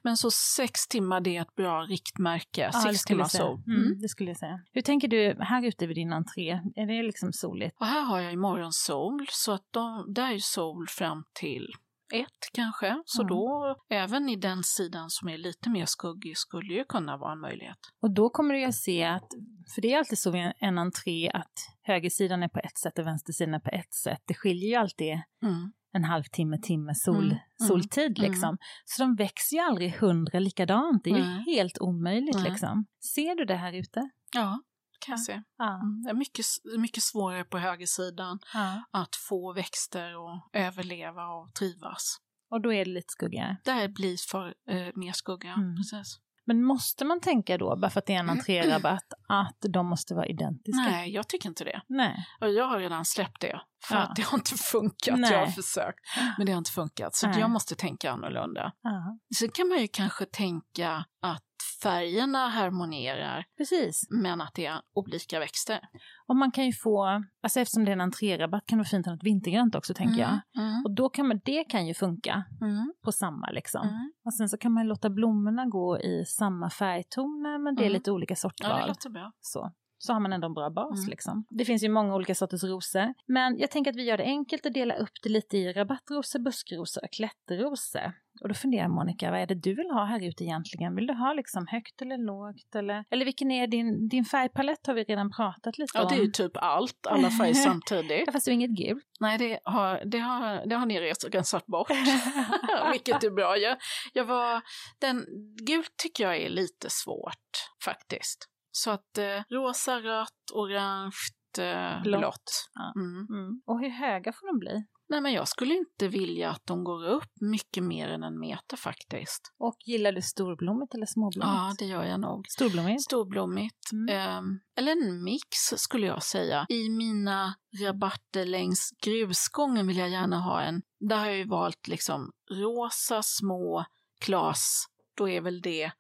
Men 0.04 0.18
så 0.18 0.32
sex 0.32 0.88
timmar 0.88 1.22
det 1.22 1.38
är 1.38 1.42
ett 1.42 1.56
bra 1.56 1.82
riktmärke, 1.82 2.70
Ja, 2.74 2.82
sex 2.82 3.04
timmar 3.04 3.26
sol. 3.26 3.62
Mm, 3.68 3.82
Mm. 3.86 4.02
det 4.02 4.10
skulle 4.10 4.30
jag 4.30 4.38
säga. 4.38 4.60
Hur 4.72 4.82
tänker 4.82 5.08
du 5.08 5.38
här 5.40 5.66
ute 5.66 5.88
vid 5.88 5.98
din 5.98 6.14
entré? 6.14 6.50
Är 6.76 6.86
det 6.88 7.04
liksom 7.04 7.34
soligt? 7.34 7.76
Och 7.80 7.86
här 7.86 8.02
har 8.02 8.20
jag 8.20 8.34
imorgon 8.34 8.74
sol, 8.74 9.26
så 9.32 9.52
att 9.52 9.66
de, 9.72 10.14
där 10.14 10.32
är 10.34 10.40
sol 10.40 10.88
fram 10.90 11.24
till 11.40 11.68
ett 12.14 12.50
kanske. 12.54 13.02
Så 13.06 13.22
Mm. 13.22 13.30
då, 13.30 13.76
även 13.90 14.30
i 14.30 14.36
den 14.36 14.64
sidan 14.64 15.10
som 15.10 15.30
är 15.30 15.38
lite 15.38 15.70
mer 15.70 15.86
skuggig, 15.86 16.38
skulle 16.38 16.74
ju 16.74 16.84
kunna 16.86 17.18
vara 17.18 17.32
en 17.32 17.40
möjlighet. 17.40 17.78
Och 18.02 18.12
då 18.14 18.30
kommer 18.30 18.54
du 18.54 18.64
att 18.66 18.76
se 18.76 19.04
att, 19.04 19.28
för 19.76 19.82
det 19.82 19.94
är 19.94 19.98
alltid 19.98 20.18
så 20.20 20.32
vid 20.32 20.52
en 20.60 20.78
entré 20.78 21.30
att 21.34 21.54
högersidan 21.84 22.44
är 22.44 22.48
på 22.48 22.60
ett 22.60 22.78
sätt 22.78 23.00
och 23.00 23.06
vänstersidan 23.08 23.54
är 23.54 23.60
på 23.60 23.70
ett 23.70 23.94
sätt. 23.94 24.22
Det 24.28 24.34
skiljer 24.34 24.70
ju 24.70 24.76
alltid 24.76 25.14
Mm. 25.44 25.72
En 25.96 26.04
halvtimme, 26.04 26.58
timme 26.62 26.96
sol, 26.96 27.16
Mm, 27.16 27.30
mm, 27.30 27.68
soltid 27.68 28.20
mm. 28.20 28.32
liksom. 28.32 28.58
Så 28.86 29.04
de 29.04 29.16
växer 29.16 29.56
ju 29.56 29.62
aldrig 29.62 29.92
hundra 29.92 30.40
likadant. 30.40 31.04
Det 31.04 31.10
är 31.10 31.14
Nej. 31.14 31.44
ju 31.48 31.56
helt 31.56 31.78
omöjligt 31.80 32.42
liksom. 32.44 32.86
Ser 33.14 33.36
du 33.36 33.46
det 33.46 33.56
här 33.56 33.74
ute? 33.74 34.10
Ja, 34.34 34.60
kan 35.06 35.12
jag 35.12 35.20
se. 35.20 35.42
Ja. 35.58 35.74
Mm. 35.74 36.02
Det 36.04 36.10
är 36.10 36.14
mycket, 36.14 36.46
mycket 36.78 37.04
svårare 37.04 37.44
på 37.44 37.58
högersidan 37.58 38.40
ja. 38.54 38.84
att 38.92 39.16
få 39.30 39.54
växter 39.54 40.34
att 40.34 40.50
överleva 40.54 41.28
och 41.28 41.54
trivas. 41.54 42.18
Och 42.52 42.62
då 42.62 42.74
är 42.74 42.86
det 42.86 42.92
lite 42.92 43.12
skuggigare. 43.12 43.58
Där 43.66 43.88
blir 43.88 44.18
för 44.32 44.54
eh, 44.70 44.92
mer 44.96 45.12
skugga. 45.12 45.54
Mm. 45.54 45.76
Precis. 45.76 46.20
Men 46.46 46.64
måste 46.64 47.06
man 47.06 47.22
tänka 47.22 47.58
då, 47.58 47.76
bara 47.76 47.90
för 47.92 48.00
att 48.00 48.06
det 48.06 48.14
är 48.14 48.20
en 48.20 48.30
entrérabatt, 48.30 49.14
att 49.28 49.58
de 49.70 49.88
måste 49.88 50.16
vara 50.16 50.26
identiska? 50.26 50.78
Nej, 50.82 51.10
jag 51.14 51.28
tycker 51.28 51.50
inte 51.50 51.64
det. 51.64 51.82
Nej. 51.88 52.26
Och 52.42 52.52
jag 52.52 52.68
har 52.68 52.80
redan 52.80 53.06
släppt 53.06 53.42
det. 53.42 53.62
För 53.84 53.96
Ja. 53.96 54.02
att 54.02 54.16
det 54.16 54.22
har 54.22 54.38
inte 54.38 54.56
funkat. 54.56 55.20
Nej. 55.20 55.32
Jag 55.32 55.40
har 55.40 55.48
försökt. 55.48 56.00
Men 56.38 56.46
det 56.46 56.52
har 56.52 56.58
inte 56.58 56.72
funkat. 56.72 57.16
Så 57.16 57.28
Nej. 57.28 57.40
jag 57.40 57.50
måste 57.50 57.76
tänka 57.76 58.12
annorlunda. 58.12 58.72
Ja. 58.82 59.18
Sen 59.40 59.50
kan 59.52 59.68
man 59.68 59.78
ju 59.82 59.88
kanske 59.88 60.26
tänka 60.26 61.06
att 61.22 61.42
färgerna 61.82 62.48
harmonierar, 62.50 63.46
Precis. 63.58 64.08
men 64.10 64.42
att 64.42 64.54
det 64.54 64.66
är 64.66 64.82
olika 64.96 65.40
växter. 65.40 65.80
Och 66.28 66.36
man 66.36 66.52
kan 66.52 66.66
ju 66.66 66.72
få, 66.74 67.24
alltså 67.44 67.60
eftersom 67.60 67.86
det 67.86 67.92
är 67.92 67.94
en 67.94 68.02
entrérabatt 68.02 68.66
kan 68.66 68.78
det 68.78 68.82
vara 68.82 68.88
fint 68.90 69.08
att 69.08 69.12
ha 69.12 69.16
något 69.16 69.24
vintergrönt 69.24 69.76
också 69.76 69.94
tänker 69.94 70.22
jag. 70.22 70.40
Mm. 70.58 70.84
Och 70.86 70.92
då 70.96 71.10
kan 71.10 71.28
man, 71.28 71.40
det 71.46 71.64
kan 71.64 71.88
ju 71.88 71.94
funka 71.94 72.44
Mm. 72.62 72.94
på 73.04 73.12
samma 73.12 73.52
liksom. 73.52 73.88
Mm. 73.88 74.12
Och 74.26 74.34
sen 74.34 74.50
så 74.50 74.58
kan 74.58 74.72
man 74.74 74.88
låta 74.88 75.10
blommorna 75.10 75.66
gå 75.66 76.00
i 76.00 76.26
samma 76.26 76.70
färgtoner 76.70 77.58
men 77.64 77.76
det 77.76 77.82
är 77.82 77.86
Mm. 77.86 77.94
lite 77.94 78.12
olika 78.12 78.32
Ja, 78.32 78.36
sortval. 78.36 78.82
det 78.82 78.88
låter 78.88 79.10
bra. 79.10 79.32
så. 79.42 79.72
så 79.98 80.14
har 80.14 80.20
man 80.20 80.34
ändå 80.34 80.48
en 80.48 80.54
bra 80.54 80.70
bas 80.70 81.00
Mm. 81.00 81.10
liksom. 81.10 81.46
Det 81.50 81.66
finns 81.66 81.84
ju 81.84 81.90
många 81.90 82.16
olika 82.16 82.36
sorters 82.36 82.64
rosor. 82.64 83.14
Men 83.28 83.58
jag 83.58 83.72
tänker 83.72 83.92
att 83.92 83.98
vi 83.98 84.04
gör 84.04 84.18
det 84.18 84.24
enkelt 84.24 84.66
att 84.66 84.74
dela 84.74 84.96
upp 84.96 85.14
det 85.24 85.30
lite 85.30 85.58
i 85.58 85.74
rabattrosor, 85.74 86.40
buskrosor 86.40 87.04
och 87.04 87.12
klätterrosor. 87.12 88.14
Och 88.42 88.48
då 88.48 88.54
funderar 88.56 88.88
Monica, 88.88 89.32
vad 89.32 89.40
är 89.40 89.46
det 89.48 89.56
du 89.56 89.74
vill 89.76 89.90
ha 89.92 90.06
här 90.06 90.24
ute 90.28 90.44
egentligen? 90.44 90.96
Vill 90.96 91.08
du 91.08 91.14
ha 91.14 91.34
liksom 91.34 91.68
högt 91.68 92.02
eller 92.02 92.18
lågt? 92.18 92.76
Eller, 92.76 93.06
eller 93.10 93.26
vilken 93.26 93.52
är 93.52 93.68
din, 93.68 94.08
din 94.08 94.26
färgpalett 94.26 94.88
har 94.88 94.94
vi 94.94 95.04
redan 95.04 95.32
pratat 95.32 95.78
lite 95.78 95.92
Ja, 95.98 96.02
om. 96.04 96.08
det 96.10 96.16
är 96.16 96.24
ju 96.26 96.32
typ 96.32 96.58
allt, 96.58 97.08
alla 97.08 97.30
färger 97.30 97.54
samtidigt. 97.70 98.24
Ja, 98.26 98.32
fast 98.32 98.46
det 98.46 98.52
är 98.52 98.54
inget 98.54 98.78
gult. 98.78 99.04
Nej, 99.20 99.38
det 99.38 99.60
har, 99.64 100.02
det 100.06 100.20
har, 100.20 100.66
det 100.66 100.76
har 100.76 100.86
ni 100.86 101.00
rensat 101.32 101.66
bort, 101.66 101.90
vilket 102.92 103.24
är 103.24 103.30
bra. 103.32 103.58
Jag, 103.58 103.78
jag 104.14 104.26
var, 104.26 104.62
den, 105.00 105.26
gult 105.68 105.94
tycker 105.98 106.24
jag 106.24 106.38
är 106.38 106.50
lite 106.50 106.90
svårt 106.90 107.50
faktiskt. 107.86 108.50
Så 108.72 108.92
att 108.92 109.18
eh, 109.18 109.42
rosa, 109.50 110.00
rött, 110.00 110.52
orange, 110.54 111.12
eh, 111.60 112.02
Blått. 112.04 112.20
blått. 112.22 112.70
Ja. 112.74 112.94
Mm. 113.02 113.28
Mm. 113.30 113.62
Och 113.66 113.80
hur 113.80 113.90
höga 113.90 114.32
får 114.34 114.48
de 114.48 114.60
bli? 114.60 114.86
Nej, 115.08 115.22
men 115.22 115.34
jag 115.34 115.48
skulle 115.48 115.74
inte 115.74 116.08
vilja 116.08 116.50
att 116.50 116.66
de 116.66 116.84
går 116.84 117.06
upp 117.08 117.32
mycket 117.42 117.84
mer 117.84 118.10
än 118.10 118.24
en 118.24 118.40
meter 118.40 118.78
faktiskt. 118.78 119.54
Och 119.58 119.76
gillar 119.86 120.12
du 120.12 120.22
storblommigt 120.22 120.94
eller 120.94 121.06
småblommigt? 121.06 121.56
Ja, 121.56 121.76
det 121.80 121.86
gör 121.86 122.04
jag 122.04 122.20
nog. 122.20 122.46
Storblommigt? 122.50 123.04
Storblommigt. 123.04 123.92
Mm. 123.92 124.16
ehm, 124.16 124.60
eller 124.78 124.92
en 124.92 125.24
mix 125.24 125.58
skulle 125.58 126.08
jag 126.08 126.24
säga. 126.24 126.66
I 126.70 126.90
mina 126.90 127.56
rabatter 127.84 128.46
längs 128.46 128.92
grusgången 129.04 129.88
vill 129.88 129.98
jag 129.98 130.10
gärna 130.10 130.40
ha 130.40 130.62
en. 130.62 130.82
Där 131.00 131.18
har 131.18 131.26
jag 131.26 131.38
ju 131.38 131.48
valt 131.48 131.88
liksom 131.88 132.32
rosa 132.52 133.24
små 133.24 133.86
klas. 134.20 134.86
Då 135.18 135.30
är 135.30 135.42
väl 135.42 135.62
det, 135.62 135.92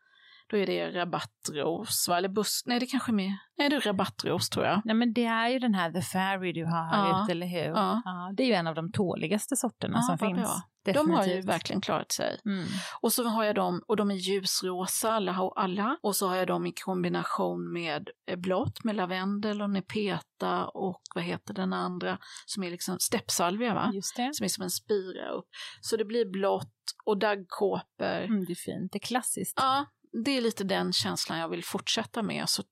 då 0.47 0.57
är 0.57 0.65
det 0.67 0.91
rabattros, 0.91 2.07
va? 2.07 2.17
Eller 2.17 2.29
buss, 2.29 2.61
nej 2.65 2.79
det 2.79 2.85
kanske 2.85 3.11
är 3.11 3.13
mer, 3.13 3.37
nej 3.57 3.69
det 3.69 3.75
är 3.75 3.81
rabattros 3.81 4.49
tror 4.49 4.65
jag. 4.65 4.81
Nej 4.85 4.95
men 4.95 5.13
det 5.13 5.25
är 5.25 5.49
ju 5.49 5.59
den 5.59 5.73
här 5.73 5.91
The 5.91 6.01
Fairy 6.01 6.53
du 6.53 6.65
har 6.65 6.83
här 6.85 7.07
Ja. 7.09 7.23
ute, 7.23 7.31
eller 7.31 7.47
hur? 7.47 7.59
Ja. 7.75 8.01
det 8.37 8.43
är 8.43 8.47
ju 8.47 8.53
en 8.53 8.67
av 8.67 8.75
de 8.75 8.91
tåligaste 8.91 9.55
sorterna 9.55 9.97
Ja, 9.97 10.01
som 10.01 10.27
finns. 10.27 10.39
bra. 10.39 10.61
De 10.93 11.11
har 11.11 11.25
ju 11.25 11.41
verkligen 11.41 11.81
klarat 11.81 12.11
sig. 12.11 12.39
Mm. 12.45 12.65
Och 13.01 13.13
så 13.13 13.23
har 13.27 13.43
jag 13.43 13.55
dem, 13.55 13.81
och 13.87 13.97
de 13.97 14.11
är 14.11 14.15
ljusrosa 14.15 15.11
alla, 15.11 15.51
alla. 15.55 15.97
Och 16.03 16.15
så 16.15 16.27
har 16.27 16.35
jag 16.35 16.47
dem 16.47 16.65
i 16.65 16.71
kombination 16.71 17.73
med 17.73 18.09
eh, 18.31 18.35
blått, 18.37 18.83
med 18.83 18.95
lavendel 18.95 19.61
och 19.61 19.69
nepeta 19.69 20.65
och 20.67 21.01
vad 21.15 21.23
heter 21.23 21.53
den 21.53 21.73
andra, 21.73 22.17
som 22.45 22.63
är 22.63 22.71
liksom 22.71 22.99
steppsalvia 22.99 23.73
va? 23.73 23.91
Just 23.93 24.15
det. 24.15 24.29
Som 24.33 24.43
är 24.43 24.47
som 24.47 24.63
en 24.63 24.69
spira 24.69 25.29
upp. 25.29 25.45
Så 25.81 25.97
det 25.97 26.05
blir 26.05 26.25
blått 26.31 26.71
och 27.05 27.17
daggkåpor. 27.19 28.05
Mm, 28.23 28.45
det 28.45 28.53
är 28.53 28.55
fint, 28.55 28.91
det 28.91 28.97
är 28.97 29.07
klassiskt. 29.07 29.53
Ja, 29.61 29.85
det 30.23 30.37
är 30.37 30.41
lite 30.41 30.63
den 30.63 30.93
känslan 30.93 31.39
jag 31.39 31.49
vill 31.49 31.63
fortsätta 31.63 32.23
med. 32.23 32.49
Så 32.49 32.63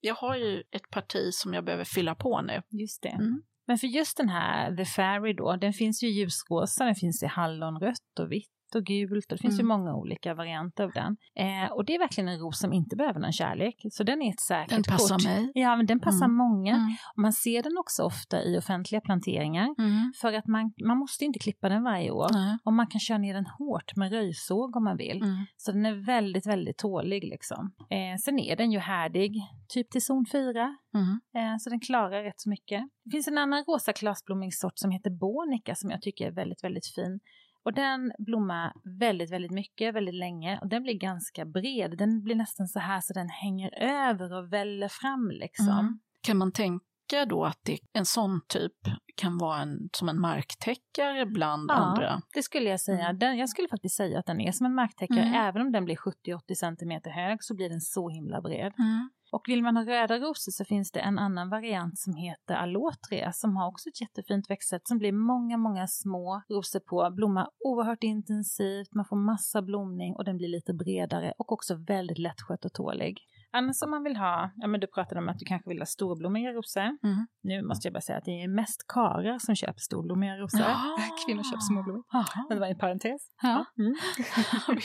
jag 0.00 0.14
har 0.14 0.36
ju 0.36 0.62
ett 0.70 0.90
parti 0.90 1.34
som 1.34 1.54
jag 1.54 1.64
behöver 1.64 1.84
fylla 1.84 2.14
på 2.14 2.42
nu. 2.42 2.62
Just 2.70 3.02
det. 3.02 3.08
Mm. 3.08 3.42
Men 3.66 3.78
för 3.78 3.86
just 3.86 4.16
den 4.16 4.28
här 4.28 4.76
The 4.76 4.84
Fairy 4.84 5.32
då, 5.32 5.56
den 5.56 5.72
finns 5.72 6.02
ju 6.02 6.08
i 6.08 6.10
ljusrosa, 6.10 6.84
den 6.84 6.94
finns 6.94 7.22
i 7.22 7.26
hallonrött 7.26 8.18
och 8.20 8.32
vitt 8.32 8.50
och 8.74 8.84
gult 8.84 9.32
och 9.32 9.38
det 9.38 9.42
finns 9.42 9.58
ju 9.58 9.62
Mm. 9.64 9.78
många 9.78 9.94
olika 9.94 10.34
varianter 10.34 10.84
av 10.84 10.90
den. 10.90 11.16
Eh, 11.36 11.72
och 11.72 11.84
det 11.84 11.94
är 11.94 11.98
verkligen 11.98 12.28
en 12.28 12.38
ros 12.38 12.58
som 12.58 12.72
inte 12.72 12.96
behöver 12.96 13.20
någon 13.20 13.32
kärlek, 13.32 13.76
så 13.90 14.04
den 14.04 14.22
är 14.22 14.30
ett 14.30 14.40
säkert 14.40 14.70
Den 14.70 14.82
passar 14.82 15.14
kort. 15.14 15.24
mig. 15.24 15.52
Ja, 15.54 15.76
men 15.76 15.86
den 15.86 16.00
passar 16.00 16.24
Mm. 16.26 16.36
många. 16.36 16.74
Mm. 16.74 16.88
Och 17.16 17.22
man 17.22 17.32
ser 17.32 17.62
den 17.62 17.78
också 17.78 18.02
ofta 18.02 18.42
i 18.42 18.58
offentliga 18.58 19.00
planteringar, 19.00 19.74
Mm. 19.78 20.12
för 20.20 20.32
att 20.32 20.46
man, 20.46 20.72
man 20.86 20.98
måste 20.98 21.24
inte 21.24 21.38
klippa 21.38 21.68
den 21.68 21.82
varje 21.82 22.10
år. 22.10 22.28
Och 22.64 22.72
man 22.72 22.86
kan 22.86 23.00
köra 23.00 23.18
ner 23.18 23.34
den 23.34 23.46
hårt 23.46 23.96
med 23.96 24.12
röjsåg 24.12 24.76
om 24.76 24.84
man 24.84 24.96
vill. 24.96 25.22
Mm. 25.22 25.36
Så 25.56 25.72
den 25.72 25.86
är 25.86 26.06
väldigt, 26.06 26.46
väldigt 26.46 26.78
tålig 26.78 27.24
liksom. 27.24 27.72
Eh, 27.90 28.16
sen 28.24 28.38
är 28.38 28.56
den 28.56 28.72
ju 28.72 28.78
härdig, 28.78 29.32
typ 29.68 29.90
till 29.90 30.02
zon 30.04 30.26
4. 30.32 30.76
Mm. 30.94 31.20
Eh, 31.36 31.56
så 31.58 31.70
den 31.70 31.80
klarar 31.80 32.22
rätt 32.22 32.40
så 32.40 32.48
mycket. 32.50 32.82
Det 33.04 33.10
finns 33.10 33.28
en 33.28 33.38
annan 33.38 33.64
rosa 33.64 33.92
klasblommingssort 33.92 34.72
som 34.78 34.90
heter 34.90 35.10
Bonica 35.10 35.74
som 35.74 35.90
jag 35.90 36.02
tycker 36.02 36.26
är 36.26 36.30
väldigt, 36.32 36.64
väldigt 36.64 36.86
fin. 36.86 37.20
Och 37.64 37.72
den 37.72 38.12
blommar 38.18 38.72
väldigt, 38.98 39.30
väldigt 39.32 39.50
mycket, 39.50 39.94
väldigt 39.94 40.14
länge 40.14 40.58
och 40.62 40.68
den 40.68 40.82
blir 40.82 40.94
ganska 40.98 41.44
bred. 41.44 41.98
Den 41.98 42.22
blir 42.22 42.34
nästan 42.34 42.68
så 42.68 42.78
här 42.78 43.00
så 43.00 43.12
den 43.12 43.28
hänger 43.28 43.74
över 43.82 44.32
och 44.32 44.52
väller 44.52 44.88
fram 44.88 45.30
liksom. 45.30 45.68
Mm. 45.68 46.00
Kan 46.22 46.36
man 46.36 46.52
tänka 46.52 47.24
då 47.28 47.44
att 47.44 47.58
det, 47.64 47.78
en 47.92 48.06
sån 48.06 48.40
typ 48.48 48.72
kan 49.16 49.38
vara 49.38 49.60
en, 49.60 49.88
som 49.92 50.08
en 50.08 50.20
marktäckare 50.20 51.26
bland 51.26 51.70
Ja. 51.70 51.74
andra? 51.74 52.20
Det 52.34 52.42
skulle 52.42 52.70
jag 52.70 52.80
säga. 52.80 53.04
Mm. 53.04 53.18
Den, 53.18 53.38
jag 53.38 53.48
skulle 53.48 53.68
faktiskt 53.68 53.96
säga 53.96 54.18
att 54.18 54.26
den 54.26 54.40
är 54.40 54.52
som 54.52 54.66
en 54.66 54.74
marktäckare. 54.74 55.20
Mm. 55.20 55.34
Även 55.48 55.62
om 55.62 55.72
den 55.72 55.84
blir 55.84 55.96
70-80 55.96 56.54
centimeter 56.54 57.10
hög 57.10 57.38
så 57.44 57.54
blir 57.56 57.68
den 57.68 57.80
så 57.80 58.08
himla 58.08 58.40
bred. 58.40 58.72
Mm. 58.78 59.10
Och 59.32 59.42
vill 59.48 59.62
man 59.62 59.76
ha 59.76 59.84
röda 59.84 60.18
rosor 60.18 60.52
så 60.52 60.64
finns 60.64 60.92
det 60.92 61.00
en 61.00 61.18
annan 61.18 61.50
variant 61.50 61.98
som 61.98 62.14
heter 62.14 62.54
Allotria 62.54 63.32
som 63.32 63.56
har 63.56 63.68
också 63.68 63.88
ett 63.88 64.00
jättefint 64.00 64.50
växtsätt 64.50 64.88
som 64.88 64.98
blir 64.98 65.12
många, 65.12 65.56
många 65.56 65.86
små 65.86 66.42
rosor 66.48 66.80
på. 66.80 67.10
Blommar 67.16 67.48
oerhört 67.58 68.02
intensivt, 68.02 68.94
man 68.94 69.04
får 69.04 69.16
massa 69.16 69.62
blomning 69.62 70.14
och 70.16 70.24
den 70.24 70.36
blir 70.36 70.48
lite 70.48 70.74
bredare 70.74 71.32
och 71.38 71.52
också 71.52 71.74
väldigt 71.74 72.18
lättskött 72.18 72.64
och 72.64 72.72
tålig. 72.72 73.18
Annars 73.54 73.82
om 73.82 73.90
man 73.90 74.02
vill 74.02 74.16
ha, 74.16 74.50
ja 74.56 74.66
men 74.66 74.80
du 74.80 74.86
pratade 74.86 75.20
om 75.20 75.28
att 75.28 75.38
du 75.38 75.44
kanske 75.44 75.68
vill 75.68 75.78
ha 75.78 75.86
storblommiga 75.86 76.52
rosor. 76.52 76.80
Mm. 76.80 77.26
Nu 77.42 77.62
måste 77.62 77.88
jag 77.88 77.92
bara 77.92 78.00
säga 78.00 78.18
att 78.18 78.24
det 78.24 78.42
är 78.42 78.48
mest 78.48 78.84
karar 78.88 79.38
som 79.38 79.54
köper 79.54 79.80
storblommiga 79.80 80.36
rosor. 80.36 80.60
Ja. 80.60 80.96
Kvinnor 81.26 81.42
köper 81.42 81.60
småblommor. 81.60 82.04
Men 82.48 82.56
det 82.56 82.60
var 82.60 82.66
en 82.66 82.78
parentes. 82.78 83.22
Ja. 83.42 83.64
Mm. 83.78 83.94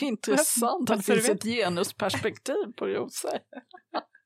Intressant 0.00 0.90
att 0.90 0.96
det 0.96 1.02
finns 1.02 1.28
ett 1.28 1.44
genusperspektiv 1.44 2.72
på 2.76 2.86
rosor. 2.86 3.38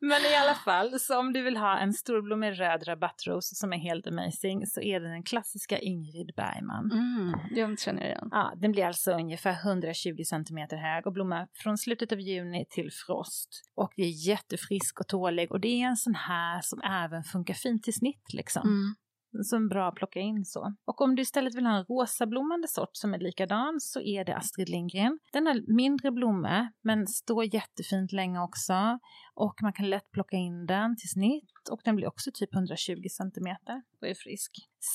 Men 0.00 0.22
i 0.32 0.34
alla 0.36 0.54
fall, 0.54 1.00
så 1.00 1.18
om 1.18 1.32
du 1.32 1.42
vill 1.42 1.56
ha 1.56 1.78
en 1.78 1.92
storblommig 1.92 2.60
röd 2.60 2.88
rabattros 2.88 3.58
som 3.58 3.72
är 3.72 3.78
helt 3.78 4.06
amazing 4.06 4.66
så 4.66 4.80
är 4.80 5.00
det 5.00 5.08
den 5.08 5.22
klassiska 5.22 5.78
Ingrid 5.78 6.32
Bergman. 6.36 6.90
Mm. 6.92 7.34
Den 7.54 7.76
känner 7.76 8.02
jag 8.02 8.10
igen. 8.10 8.28
Ja, 8.30 8.52
den 8.56 8.72
blir 8.72 8.84
alltså 8.84 9.12
ungefär 9.12 9.52
120 9.64 10.22
centimeter 10.26 10.76
hög 10.76 11.06
och 11.06 11.12
blommar 11.12 11.48
från 11.54 11.78
slutet 11.78 12.12
av 12.12 12.20
juni 12.20 12.66
till 12.70 12.90
frost. 13.06 13.62
Och 13.74 13.92
det 13.96 14.02
är 14.02 14.28
jättefrisk 14.28 15.00
och 15.00 15.08
tålig 15.08 15.52
och 15.52 15.60
det 15.60 15.68
är 15.68 15.86
en 15.86 15.96
sån 15.96 16.14
här 16.14 16.60
som 16.60 16.80
även 16.80 17.24
funkar 17.24 17.54
fint 17.54 17.82
till 17.82 17.94
snitt 17.94 18.32
liksom. 18.32 18.62
Mm. 18.62 18.94
Som 19.42 19.64
är 19.64 19.68
bra 19.68 19.88
att 19.88 19.94
plocka 19.94 20.20
in 20.20 20.44
så. 20.44 20.74
Och 20.84 21.00
om 21.00 21.14
du 21.14 21.22
istället 21.22 21.54
vill 21.54 21.66
ha 21.66 21.76
en 21.76 21.84
rosablommande 21.84 22.68
sort 22.68 22.96
som 22.96 23.14
är 23.14 23.18
likadan 23.18 23.80
så 23.80 24.00
är 24.00 24.24
det 24.24 24.36
Astrid 24.36 24.68
Lindgren. 24.68 25.18
Den 25.32 25.46
har 25.46 25.74
mindre 25.76 26.10
blommor 26.10 26.68
men 26.82 27.06
står 27.06 27.54
jättefint 27.54 28.12
länge 28.12 28.40
också. 28.40 28.98
Och 29.34 29.54
man 29.62 29.72
kan 29.72 29.90
lätt 29.90 30.10
plocka 30.10 30.36
in 30.36 30.66
den 30.66 30.96
till 30.96 31.08
snitt 31.08 31.68
och 31.70 31.80
den 31.84 31.96
blir 31.96 32.06
också 32.06 32.30
typ 32.34 32.54
120 32.54 33.02
cm 33.10 33.56
och 34.00 34.08
är 34.08 34.14
frisk. 34.14 34.50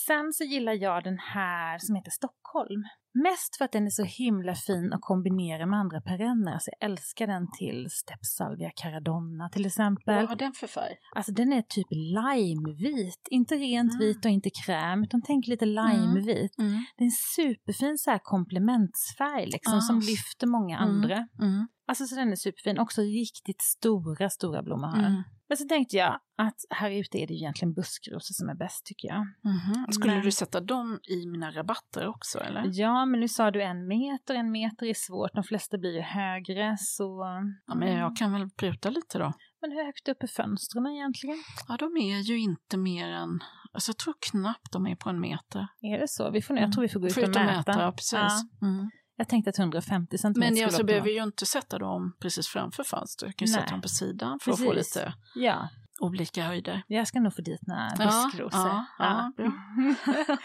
Sen 0.08 0.34
så 0.34 0.44
gillar 0.44 0.74
jag 0.74 1.04
den 1.04 1.18
här 1.18 1.78
som 1.78 1.96
heter 1.96 2.12
Stockholm. 2.12 2.84
Mest 3.24 3.56
för 3.58 3.66
att 3.66 3.72
den 3.72 3.86
är 3.86 3.90
så 3.90 4.04
himla 4.04 4.56
fin 4.56 4.94
att 4.94 5.02
kombinera 5.02 5.66
med 5.66 5.80
andra 5.80 6.02
perenner. 6.02 6.54
Alltså 6.54 6.72
jag 6.80 6.90
älskar 6.92 7.28
den 7.28 7.48
till 7.60 7.88
Steppsalvia 7.92 8.72
caradonna 8.76 9.50
till 9.50 9.66
exempel. 9.66 10.16
Vad 10.16 10.30
har 10.30 10.36
den 10.36 10.54
för 10.54 10.68
färg? 10.68 10.96
Alltså 11.16 11.32
den 11.32 11.54
är 11.54 11.62
typ 11.62 11.88
limevit, 11.92 13.28
inte 13.30 13.56
rent 13.56 13.94
Mm. 13.94 14.00
vit 14.08 14.26
och 14.26 14.32
inte 14.32 14.50
kräm, 14.66 15.04
utan 15.04 15.22
tänk 15.22 15.48
lite 15.48 15.66
limevit. 15.66 16.60
Mm. 16.60 16.86
Det 16.98 17.04
är 17.04 17.06
en 17.06 17.12
superfin 17.36 17.98
så 17.98 18.12
här 18.12 18.20
komplementsfärg 18.24 19.46
liksom 19.46 19.78
Ah. 19.78 19.82
som 19.82 20.00
lyfter 20.00 20.48
många 20.48 20.78
Mm. 20.78 20.90
andra. 20.90 21.28
Mm. 21.42 21.68
Alltså 21.90 22.06
så 22.06 22.16
den 22.16 22.32
är 22.32 22.36
superfin, 22.36 22.80
också 22.80 23.02
riktigt 23.02 23.62
stora, 23.62 24.30
stora 24.30 24.64
blommor 24.64 24.88
här. 24.88 25.08
Mm. 25.08 25.24
Men 25.50 25.58
så 25.58 25.68
tänkte 25.68 25.98
jag 25.98 26.20
att 26.38 26.56
här 26.70 26.92
ute 26.92 27.18
är 27.18 27.28
det 27.28 27.34
egentligen 27.34 27.74
buskrosor 27.74 28.34
som 28.34 28.50
är 28.50 28.56
bäst 28.56 28.86
tycker 28.86 29.08
jag. 29.08 29.20
Mhm. 29.20 29.92
Skulle 29.92 30.14
Men- 30.14 30.24
du 30.26 30.32
sätta 30.32 30.62
dem 30.62 31.00
i 31.04 31.26
mina 31.28 31.52
rabatter 31.52 32.08
också 32.08 32.40
eller? 32.40 32.64
Ja, 32.66 33.06
men 33.06 33.20
nu 33.20 33.28
sa 33.28 33.52
du 33.52 33.64
en 33.64 33.88
meter, 33.88 34.36
en 34.36 34.52
meter 34.52 34.86
är 34.86 34.94
svårt, 34.94 35.34
de 35.34 35.44
flesta 35.44 35.78
blir 35.78 35.94
ju 35.96 36.02
högre 36.02 36.78
så... 36.80 37.24
Ja, 37.68 37.76
men 37.76 37.94
jag 37.94 38.16
kan 38.18 38.34
väl 38.34 38.50
pruta 38.50 38.90
lite 38.90 39.18
då. 39.18 39.34
Men 39.62 39.72
hur 39.72 39.86
högt 39.86 40.08
upp 40.08 40.24
är 40.24 40.28
fönstren 40.28 40.88
egentligen? 40.88 41.38
Ja, 41.68 41.78
de 41.78 41.98
är 41.98 42.20
ju 42.22 42.40
inte 42.40 42.78
mer 42.78 43.08
än, 43.08 43.40
alltså 43.74 43.90
jag 43.90 43.98
tror 43.98 44.16
knappt 44.32 44.72
de 44.72 44.88
är 44.88 44.96
på 44.96 45.10
en 45.10 45.20
meter. 45.20 45.68
Är 45.82 46.00
det 46.00 46.08
så? 46.08 46.32
Vi 46.32 46.42
får, 46.42 46.58
jag 46.58 46.72
tror 46.74 46.82
vi 46.82 46.90
får 46.90 47.00
gå 47.00 47.08
ut 47.08 47.18
och 47.18 47.24
mäta. 47.24 47.44
mäta, 47.44 47.82
ja, 47.82 47.92
precis. 47.92 48.44
Mm. 48.62 48.90
Jag 49.20 49.30
tänkte 49.30 49.50
att 49.50 49.60
150 49.60 50.18
centimeter 50.18 50.52
Men 50.52 50.62
jag 50.62 50.72
så 50.72 50.78
vara 50.78 50.84
behöver 50.84 51.10
ju 51.10 51.24
inte 51.24 51.46
sätta 51.46 51.78
dem 51.78 52.16
precis 52.20 52.48
framför 52.48 52.84
fönstret. 52.84 53.30
Jag 53.30 53.36
kan 53.36 53.48
ju 53.48 53.54
sätta 53.54 53.72
dem 53.72 53.82
på 53.82 53.88
sidan 53.88 54.40
för 54.40 54.52
att 54.52 54.60
få 54.60 54.72
Precis. 54.74 54.96
lite 54.96 55.14
Ja, 55.36 55.70
olika 56.00 56.44
höjder. 56.44 56.84
jag 56.88 57.08
ska 57.08 57.20
nog 57.20 57.36
få 57.36 57.42
dit 57.42 57.68
några 57.68 57.90
Ja, 58.00 58.06
buskrosor. 58.06 58.68
ja, 58.70 58.86
ja, 59.00 59.32
bra. 59.38 59.46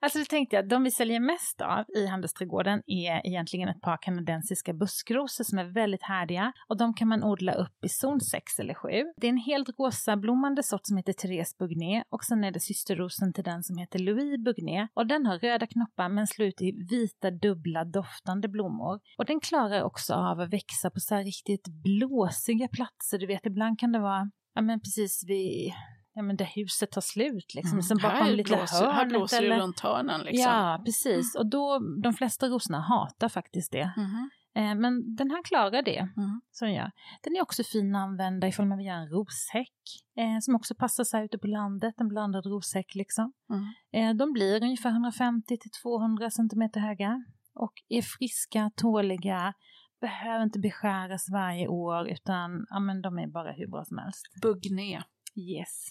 alltså 0.00 0.18
då 0.18 0.24
tänkte 0.24 0.56
jag 0.56 0.68
de 0.68 0.82
vi 0.82 0.90
säljer 0.90 1.20
mest 1.20 1.60
av 1.60 1.84
i 1.96 2.06
handelsträdgården 2.06 2.82
är 2.86 3.26
egentligen 3.26 3.68
ett 3.68 3.80
par 3.80 3.96
kanadensiska 4.02 4.72
buskrosor 4.72 5.44
som 5.44 5.58
är 5.58 5.64
väldigt 5.64 6.02
härdiga 6.02 6.52
och 6.68 6.76
de 6.76 6.94
kan 6.94 7.08
man 7.08 7.24
odla 7.24 7.52
upp 7.52 7.84
i 7.84 7.88
zon 7.88 8.20
6 8.20 8.58
eller 8.58 8.74
7. 8.74 8.88
Det 9.16 9.26
är 9.26 9.30
en 9.30 9.36
helt 9.36 9.68
rosa 9.78 10.16
blommande 10.16 10.62
sort 10.62 10.86
som 10.86 10.96
heter 10.96 11.12
Therese 11.12 11.58
Bugné 11.58 12.02
och 12.10 12.24
sen 12.24 12.44
är 12.44 12.50
det 12.50 12.60
systerrosen 12.60 13.32
till 13.32 13.44
den 13.44 13.62
som 13.62 13.78
heter 13.78 13.98
Louis 13.98 14.44
Bugné 14.44 14.88
och 14.94 15.06
den 15.06 15.26
har 15.26 15.38
röda 15.38 15.66
knoppar 15.66 16.08
men 16.08 16.26
slår 16.26 16.48
ut 16.48 16.62
i 16.62 16.72
vita 16.90 17.30
dubbla 17.30 17.84
doftande 17.84 18.48
blommor. 18.48 19.00
Och 19.18 19.24
den 19.24 19.40
klarar 19.40 19.82
också 19.82 20.14
av 20.14 20.40
att 20.40 20.52
växa 20.52 20.90
på 20.90 21.00
så 21.00 21.14
här 21.14 21.24
riktigt 21.24 21.68
blåsiga 21.68 22.68
platser. 22.68 23.18
Du 23.18 23.26
vet, 23.26 23.46
ibland 23.46 23.78
kan 23.78 23.92
det 23.92 23.98
vara 23.98 24.30
ja 24.54 24.62
men 24.62 24.80
precis 24.80 25.24
vid 25.26 25.72
ja 26.16 26.22
men 26.22 26.36
där 26.36 26.50
huset 26.54 26.90
tar 26.90 27.00
slut 27.00 27.54
liksom. 27.54 27.72
Mm. 27.72 27.82
Sen 27.82 27.98
bakom 28.02 28.26
här, 28.26 28.32
lite 28.32 28.56
blåser, 28.56 28.84
här 28.84 28.92
hörnet 28.92 29.08
blåser 29.08 29.40
det 29.40 29.46
eller... 29.46 29.60
runt 29.60 29.80
hörnen 29.80 30.20
liksom. 30.20 30.52
Ja, 30.52 30.82
precis. 30.84 31.34
Och 31.34 31.50
då, 31.50 31.78
de 32.02 32.12
flesta 32.12 32.48
rosorna 32.48 32.80
hatar 32.80 33.28
faktiskt 33.28 33.72
det. 33.72 33.92
Mhm. 33.96 34.30
Eh, 34.56 34.74
men 34.74 35.16
den 35.16 35.30
här 35.30 35.42
klarar 35.42 35.82
det. 35.82 35.98
Mm. 35.98 36.40
Den, 36.60 36.74
gör. 36.74 36.90
den 37.22 37.36
är 37.36 37.42
också 37.42 37.62
fin 37.64 37.96
att 37.96 38.02
använda 38.02 38.48
ifall 38.48 38.66
man 38.66 38.78
vill 38.78 38.86
göra 38.86 38.96
en 38.96 39.08
roshäck. 39.08 39.78
Eh, 40.18 40.38
som 40.40 40.54
också 40.54 40.74
passar 40.74 41.16
här 41.16 41.24
ute 41.24 41.38
på 41.38 41.46
landet, 41.46 41.94
en 42.00 42.08
blandad 42.08 42.46
roshäck 42.46 42.94
liksom. 42.94 43.32
Mm. 43.50 43.64
Eh, 43.92 44.16
de 44.16 44.32
blir 44.32 44.62
ungefär 44.62 44.90
150 44.90 45.56
till 45.56 45.70
200 45.82 46.30
centimeter 46.30 46.80
höga. 46.80 47.24
Och 47.54 47.72
är 47.88 48.02
friska, 48.02 48.70
tåliga, 48.76 49.54
behöver 50.00 50.44
inte 50.44 50.58
beskäras 50.58 51.28
varje 51.32 51.68
år 51.68 52.08
utan 52.08 52.66
ja, 52.70 52.80
men 52.80 53.02
de 53.02 53.18
är 53.18 53.26
bara 53.26 53.52
hur 53.52 53.66
bra 53.66 53.84
som 53.84 53.98
helst. 53.98 54.26
Bugné. 54.42 55.02
Yes. 55.36 55.86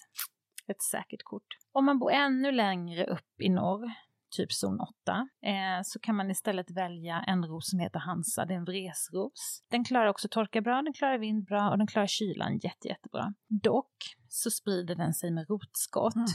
Ett 0.67 0.81
säkert 0.81 1.23
kort. 1.23 1.47
Om 1.71 1.85
man 1.85 1.99
bor 1.99 2.11
ännu 2.11 2.51
längre 2.51 3.05
upp 3.05 3.41
i 3.41 3.49
norr, 3.49 3.91
typ 4.35 4.51
zon 4.51 4.79
8, 4.79 5.27
eh, 5.45 5.81
så 5.83 5.99
kan 5.99 6.15
man 6.15 6.31
istället 6.31 6.71
välja 6.71 7.23
en 7.27 7.45
ros 7.45 7.69
som 7.69 7.79
heter 7.79 7.99
Hansa. 7.99 8.45
Det 8.45 8.53
är 8.53 8.57
en 8.57 8.65
vresros. 8.65 9.63
Den 9.71 9.83
klarar 9.83 10.07
också 10.07 10.27
torka 10.31 10.61
bra, 10.61 10.81
den 10.81 10.93
klarar 10.93 11.17
vind 11.17 11.45
bra 11.45 11.69
och 11.69 11.77
den 11.77 11.87
klarar 11.87 12.07
kylan 12.07 12.53
jätte, 12.53 12.87
jättebra. 12.87 13.33
Dock 13.47 13.95
så 14.27 14.51
sprider 14.51 14.95
den 14.95 15.13
sig 15.13 15.31
med 15.31 15.49
rotskott. 15.49 16.15
Mm. 16.15 16.27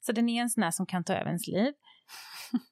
Så 0.00 0.12
den 0.12 0.28
är 0.28 0.42
en 0.42 0.50
sån 0.50 0.62
här 0.62 0.70
som 0.70 0.86
kan 0.86 1.04
ta 1.04 1.12
över 1.12 1.26
ens 1.26 1.46
liv. 1.46 1.72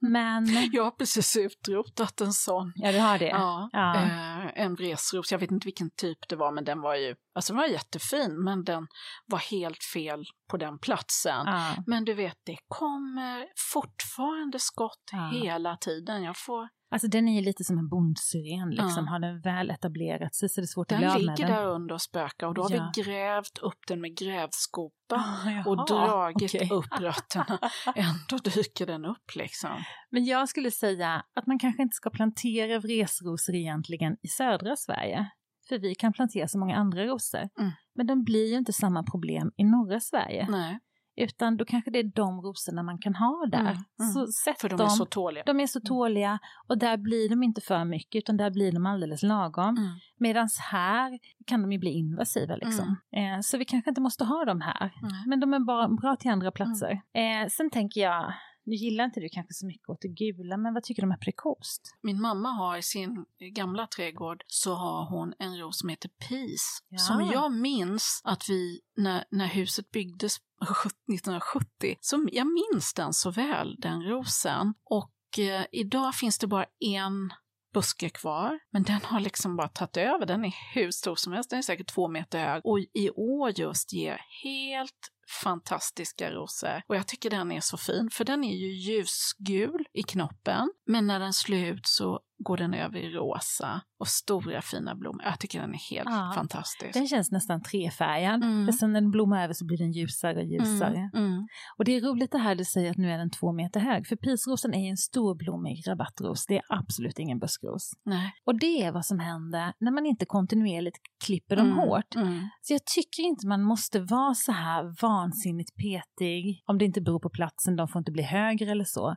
Men, 0.00 0.46
Jag 0.72 0.84
har 0.84 0.90
precis 0.90 1.36
utrotat 1.36 2.20
en 2.20 2.32
sån. 2.32 2.72
ja 2.74 2.92
du 2.92 2.98
har 2.98 3.18
det? 3.18 3.26
Ja, 3.28 3.68
Ja. 3.72 3.96
Eh, 3.96 4.62
en 4.64 4.74
vresros. 4.74 5.32
Jag 5.32 5.38
vet 5.38 5.50
inte 5.50 5.64
vilken 5.64 5.90
typ 5.90 6.18
det 6.28 6.36
var, 6.36 6.52
men 6.52 6.64
den 6.64 6.80
var 6.80 6.94
ju 6.94 7.14
alltså 7.34 7.52
den 7.52 7.60
var 7.60 7.66
jättefin, 7.66 8.44
men 8.44 8.64
den 8.64 8.86
var 9.26 9.38
helt 9.38 9.84
fel 9.94 10.24
på 10.50 10.56
den 10.56 10.78
platsen. 10.78 11.46
Ja. 11.46 11.74
Men 11.86 12.04
du 12.04 12.14
vet, 12.14 12.36
det 12.46 12.56
kommer 12.68 13.46
fortfarande 13.72 14.58
skott 14.58 15.10
hela 15.32 15.76
tiden. 15.76 16.22
Jag 16.22 16.36
får, 16.38 16.68
Alltså 16.92 17.08
den 17.08 17.28
är 17.28 17.34
ju 17.34 17.40
lite 17.40 17.64
som 17.64 17.78
en 17.78 17.88
bondsyren, 17.88 18.70
liksom. 18.70 19.04
Ja. 19.04 19.10
Har 19.10 19.18
den 19.18 19.40
väl 19.40 19.70
etablerat 19.70 20.34
sig 20.34 20.48
så 20.48 20.60
är 20.60 20.62
det 20.62 20.66
svårt 20.68 20.92
att 20.92 20.98
den 20.98 20.98
bli 20.98 21.08
av 21.08 21.14
med 21.14 21.38
ligger 21.38 21.48
den. 21.48 21.56
där 21.56 21.66
under 21.66 21.94
och 21.94 22.02
spökar 22.02 22.46
och 22.46 22.54
då 22.54 22.62
har 22.62 22.70
Ja. 22.70 22.92
vi 22.96 23.02
grävt 23.02 23.58
upp 23.58 23.78
den 23.88 24.00
med 24.00 24.16
grävskopa 24.18 24.92
Ah, 25.14 25.68
och 25.70 25.86
dragit 25.88 26.54
okej. 26.54 26.68
upp 26.72 27.00
rötterna. 27.00 27.58
Ändå 27.94 28.36
dyker 28.44 28.86
den 28.86 29.04
upp 29.04 29.34
liksom. 29.36 29.70
Men 30.10 30.24
jag 30.24 30.48
skulle 30.48 30.70
säga 30.70 31.24
att 31.34 31.46
man 31.46 31.58
kanske 31.58 31.82
inte 31.82 31.94
ska 31.94 32.10
plantera 32.10 32.78
vresrosor 32.78 33.54
egentligen 33.54 34.16
i 34.22 34.28
södra 34.28 34.76
Sverige. 34.76 35.30
För 35.68 35.78
vi 35.78 35.94
kan 35.94 36.12
plantera 36.12 36.48
så 36.48 36.58
många 36.58 36.76
andra 36.76 37.04
rosor. 37.04 37.48
Mm. 37.58 37.70
Men 37.94 38.06
de 38.06 38.24
blir 38.24 38.50
ju 38.50 38.56
inte 38.56 38.72
samma 38.72 39.02
problem 39.02 39.52
i 39.56 39.64
norra 39.64 40.00
Sverige. 40.00 40.46
Nej, 40.50 40.78
Utan 41.16 41.56
då 41.56 41.64
kanske 41.64 41.90
det 41.90 41.98
är 41.98 42.12
de 42.14 42.40
rosorna 42.40 42.82
man 42.82 42.98
kan 42.98 43.14
ha 43.14 43.46
där. 43.46 43.58
Mm, 43.60 43.84
mm. 44.00 44.12
Så 44.12 44.26
sätt 44.26 44.60
för 44.60 44.68
de 44.68 44.76
dem. 44.76 44.86
är 44.86 44.90
så 44.90 45.04
tåliga. 45.04 45.42
de 45.46 45.60
är 45.60 45.66
så 45.66 45.80
tåliga 45.80 46.38
och 46.68 46.78
där 46.78 46.96
blir 46.96 47.28
de 47.28 47.42
inte 47.42 47.60
för 47.60 47.84
mycket 47.84 48.18
utan 48.18 48.36
där 48.36 48.50
blir 48.50 48.72
de 48.72 48.86
alldeles 48.86 49.22
lagom. 49.22 49.76
Mm. 49.76 49.90
Medan 50.18 50.48
här 50.70 51.18
kan 51.46 51.62
de 51.62 51.72
ju 51.72 51.78
bli 51.78 51.90
invasiva 51.90 52.56
liksom. 52.56 52.96
Eh, 53.16 53.40
så 53.40 53.58
vi 53.58 53.64
kanske 53.64 53.90
inte 53.90 54.00
måste 54.00 54.24
ha 54.24 54.44
dem 54.44 54.60
här. 54.60 54.92
Men 55.26 55.40
de 55.40 55.54
är 55.54 55.60
bara 55.60 55.88
bra 55.88 56.16
till 56.16 56.30
andra 56.30 56.50
platser. 56.50 56.90
Eh, 56.92 57.48
sen 57.48 57.70
tänker 57.70 58.00
jag, 58.00 58.34
nu 58.64 58.74
gillar 58.74 59.04
inte 59.04 59.20
du 59.20 59.28
kanske 59.28 59.54
så 59.54 59.66
mycket 59.66 59.88
åt 59.88 60.00
det 60.00 60.08
gula, 60.08 60.56
men 60.56 60.74
vad 60.74 60.82
tycker 60.82 61.02
du 61.02 61.06
om 61.06 61.12
aprikost? 61.12 61.96
Min 62.02 62.20
mamma 62.20 62.48
har 62.48 62.78
i 62.78 62.82
sin 62.82 63.24
gamla 63.54 63.86
trädgård 63.86 64.44
så 64.46 64.74
har 64.74 65.10
hon 65.10 65.34
en 65.38 65.58
ros 65.58 65.78
som 65.78 65.88
heter 65.88 66.08
Peace. 66.08 66.84
Ja. 66.88 66.98
Som 66.98 67.30
jag 67.32 67.52
minns 67.52 68.20
att 68.24 68.48
vi, 68.48 68.80
när, 68.96 69.24
när 69.30 69.46
huset 69.46 69.90
byggdes 69.90 70.36
1970, 71.12 71.96
så 72.00 72.28
jag 72.32 72.46
minns 72.46 72.94
den 72.94 73.12
så 73.12 73.30
väl, 73.30 73.76
den 73.78 74.02
rosen. 74.02 74.74
Och 74.84 75.38
eh, 75.38 75.64
idag 75.72 76.14
finns 76.14 76.38
det 76.38 76.46
bara 76.46 76.66
en 76.78 77.32
buske 77.72 78.10
kvar, 78.10 78.58
men 78.70 78.82
den 78.82 79.00
har 79.04 79.20
liksom 79.20 79.56
bara 79.56 79.68
tagit 79.68 79.96
över. 79.96 80.26
Den 80.26 80.44
är 80.44 80.54
hur 80.74 80.90
stor 80.90 81.16
som 81.16 81.32
helst, 81.32 81.50
den 81.50 81.58
är 81.58 81.62
säkert 81.62 81.94
två 81.94 82.08
meter 82.08 82.38
hög 82.38 82.60
och 82.64 82.78
i 82.78 83.10
år 83.10 83.50
just 83.60 83.92
ger 83.92 84.20
helt 84.44 85.10
fantastiska 85.32 86.30
rosor. 86.30 86.82
Och 86.88 86.96
jag 86.96 87.08
tycker 87.08 87.30
den 87.30 87.52
är 87.52 87.60
så 87.60 87.76
fin, 87.76 88.10
för 88.12 88.24
den 88.24 88.44
är 88.44 88.56
ju 88.56 88.72
ljusgul 88.72 89.84
i 89.92 90.02
knoppen, 90.02 90.72
men 90.86 91.06
när 91.06 91.20
den 91.20 91.32
slår 91.32 91.60
ut 91.60 91.86
så 91.86 92.20
går 92.42 92.56
den 92.56 92.74
över 92.74 92.98
i 92.98 93.08
rosa 93.08 93.82
och 93.98 94.08
stora 94.08 94.62
fina 94.62 94.94
blommor. 94.94 95.22
Jag 95.24 95.38
tycker 95.40 95.60
den 95.60 95.74
är 95.74 95.90
helt 95.90 96.08
Ja, 96.10 96.32
fantastisk. 96.34 96.94
Den 96.94 97.06
känns 97.08 97.30
nästan 97.30 97.62
trefärgad. 97.62 98.44
Mm. 98.44 98.72
Sen 98.72 98.92
när 98.92 99.00
den 99.00 99.10
blommar 99.10 99.44
över 99.44 99.54
så 99.54 99.66
blir 99.66 99.78
den 99.78 99.92
ljusare 99.92 100.36
och 100.36 100.44
ljusare. 100.44 101.10
Mm, 101.14 101.26
mm. 101.26 101.46
Och 101.78 101.84
det 101.84 101.96
är 101.96 102.00
roligt 102.00 102.32
det 102.32 102.38
här 102.38 102.54
du 102.54 102.64
säger 102.64 102.90
att 102.90 102.96
nu 102.96 103.10
är 103.10 103.18
den 103.18 103.30
två 103.30 103.52
meter 103.52 103.80
hög. 103.80 104.06
För 104.06 104.16
pisrosen 104.16 104.74
är 104.74 104.90
en 104.90 104.96
storblommig 104.96 105.82
rabattros. 105.88 106.46
Det 106.46 106.56
är 106.56 106.62
absolut 106.68 107.18
ingen 107.18 107.38
buskros. 107.38 107.90
Nej. 108.04 108.32
Och 108.44 108.58
det 108.58 108.82
är 108.82 108.92
vad 108.92 109.06
som 109.06 109.18
händer 109.18 109.72
när 109.80 109.90
man 109.90 110.06
inte 110.06 110.26
kontinuerligt 110.26 110.96
klipper 111.24 111.56
dem 111.56 111.72
Mm, 111.72 111.78
hårt. 111.78 112.14
Mm. 112.14 112.48
Så 112.60 112.72
jag 112.72 112.84
tycker 112.84 113.22
inte 113.22 113.46
man 113.46 113.62
måste 113.62 114.00
vara 114.00 114.34
så 114.34 114.52
här 114.52 115.02
vansinnigt 115.02 115.70
petig, 115.76 116.62
om 116.66 116.78
det 116.78 116.84
inte 116.84 117.00
beror 117.00 117.20
på 117.20 117.30
platsen, 117.30 117.76
de 117.76 117.88
får 117.88 117.98
inte 117.98 118.12
bli 118.12 118.22
högre 118.22 118.70
eller 118.70 118.84
så. 118.84 119.16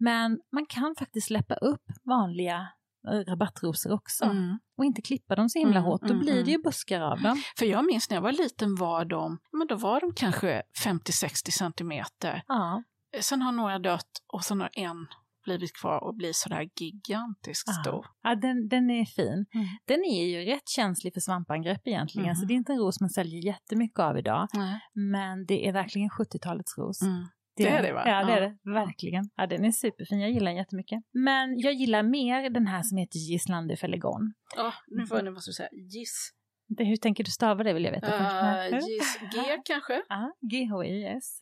Mm. 0.00 0.12
Men 0.30 0.40
man 0.52 0.66
kan 0.66 0.94
faktiskt 0.98 1.26
släppa 1.26 1.54
upp 1.54 1.82
vanliga 2.04 2.68
eh, 3.08 3.18
rabattrosor 3.30 3.92
också 3.92 4.24
Mm. 4.24 4.58
och 4.78 4.84
inte 4.84 5.02
klippa 5.02 5.34
dem 5.36 5.48
så 5.48 5.58
himla 5.58 5.76
Mm, 5.78 5.84
hårt. 5.90 6.00
Då 6.00 6.06
mm, 6.06 6.18
blir 6.18 6.32
det 6.34 6.40
mm. 6.40 6.50
ju 6.52 6.58
buskar 6.62 7.00
av 7.00 7.22
dem. 7.22 7.42
För 7.58 7.66
jag 7.66 7.84
minns 7.84 8.10
när 8.10 8.16
jag 8.16 8.22
var 8.22 8.32
liten 8.32 8.74
var 8.76 9.04
de, 9.04 9.38
men 9.52 9.66
då 9.66 9.76
var 9.76 10.00
de 10.00 10.12
kanske 10.14 10.62
50-60 10.84 11.50
centimeter. 11.50 12.42
Ja. 12.46 12.82
Sen 13.20 13.42
har 13.42 13.52
några 13.52 13.78
dött 13.78 14.10
och 14.32 14.44
sen 14.44 14.60
har 14.60 14.70
en 14.72 15.06
blivit 15.44 15.72
kvar 15.76 16.04
och 16.04 16.14
blir 16.14 16.32
sådär 16.32 16.68
gigantiskt 16.80 17.64
Ja. 17.68 17.72
stor. 17.72 18.06
Ja, 18.22 18.34
den, 18.34 18.68
den 18.68 18.90
är 18.90 19.04
fin. 19.04 19.46
Mm. 19.54 19.66
Den 19.84 20.04
är 20.04 20.26
ju 20.26 20.44
rätt 20.52 20.68
känslig 20.68 21.14
för 21.14 21.20
svampangrepp 21.20 21.80
egentligen, 21.86 22.26
Mhm. 22.28 22.36
så 22.36 22.46
det 22.46 22.52
är 22.54 22.56
inte 22.56 22.72
en 22.72 22.78
ros 22.78 23.00
man 23.00 23.10
säljer 23.10 23.44
jättemycket 23.46 23.98
av 23.98 24.18
idag. 24.18 24.48
Nej. 24.52 24.80
Men 24.94 25.46
det 25.46 25.68
är 25.68 25.72
verkligen 25.72 26.10
70-talets 26.10 26.78
ros. 26.78 27.02
Mm. 27.02 27.24
Det 27.64 27.68
är 27.68 27.82
det, 27.82 27.92
va? 27.92 28.02
Ja, 28.06 28.24
det 28.24 28.32
är 28.32 28.42
Ja. 28.42 28.48
det. 28.64 28.70
Verkligen. 28.72 29.24
Ja, 29.36 29.46
den 29.46 29.64
är 29.64 29.70
superfin. 29.70 30.20
Jag 30.20 30.30
gillar 30.30 30.46
den 30.50 30.56
jättemycket. 30.56 31.02
Men 31.12 31.58
jag 31.58 31.72
gillar 31.72 32.02
mer 32.02 32.50
den 32.50 32.66
här 32.66 32.82
som 32.82 32.98
heter 32.98 33.18
Gislander 33.18 33.76
Felegon. 33.76 34.32
Ja, 34.56 34.72
nu, 34.86 35.06
får, 35.06 35.22
nu 35.22 35.30
måste 35.30 35.48
du 35.50 35.52
säga 35.54 35.68
giss. 35.72 36.30
Det, 36.68 36.84
hur 36.84 36.96
tänker 36.96 37.24
du 37.24 37.30
stava 37.30 37.64
det 37.64 37.72
vill 37.72 37.84
jag 37.84 37.92
veta 37.92 38.06
först. 38.06 38.72
Uh, 38.72 38.78
giss 38.88 39.18
G 39.34 39.58
kanske? 39.64 40.02
Ja, 40.08 40.32
G-H-I-S. 40.50 41.40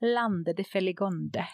Lande 0.00 0.52
de 0.52 0.64
Feligonde. 0.64 1.46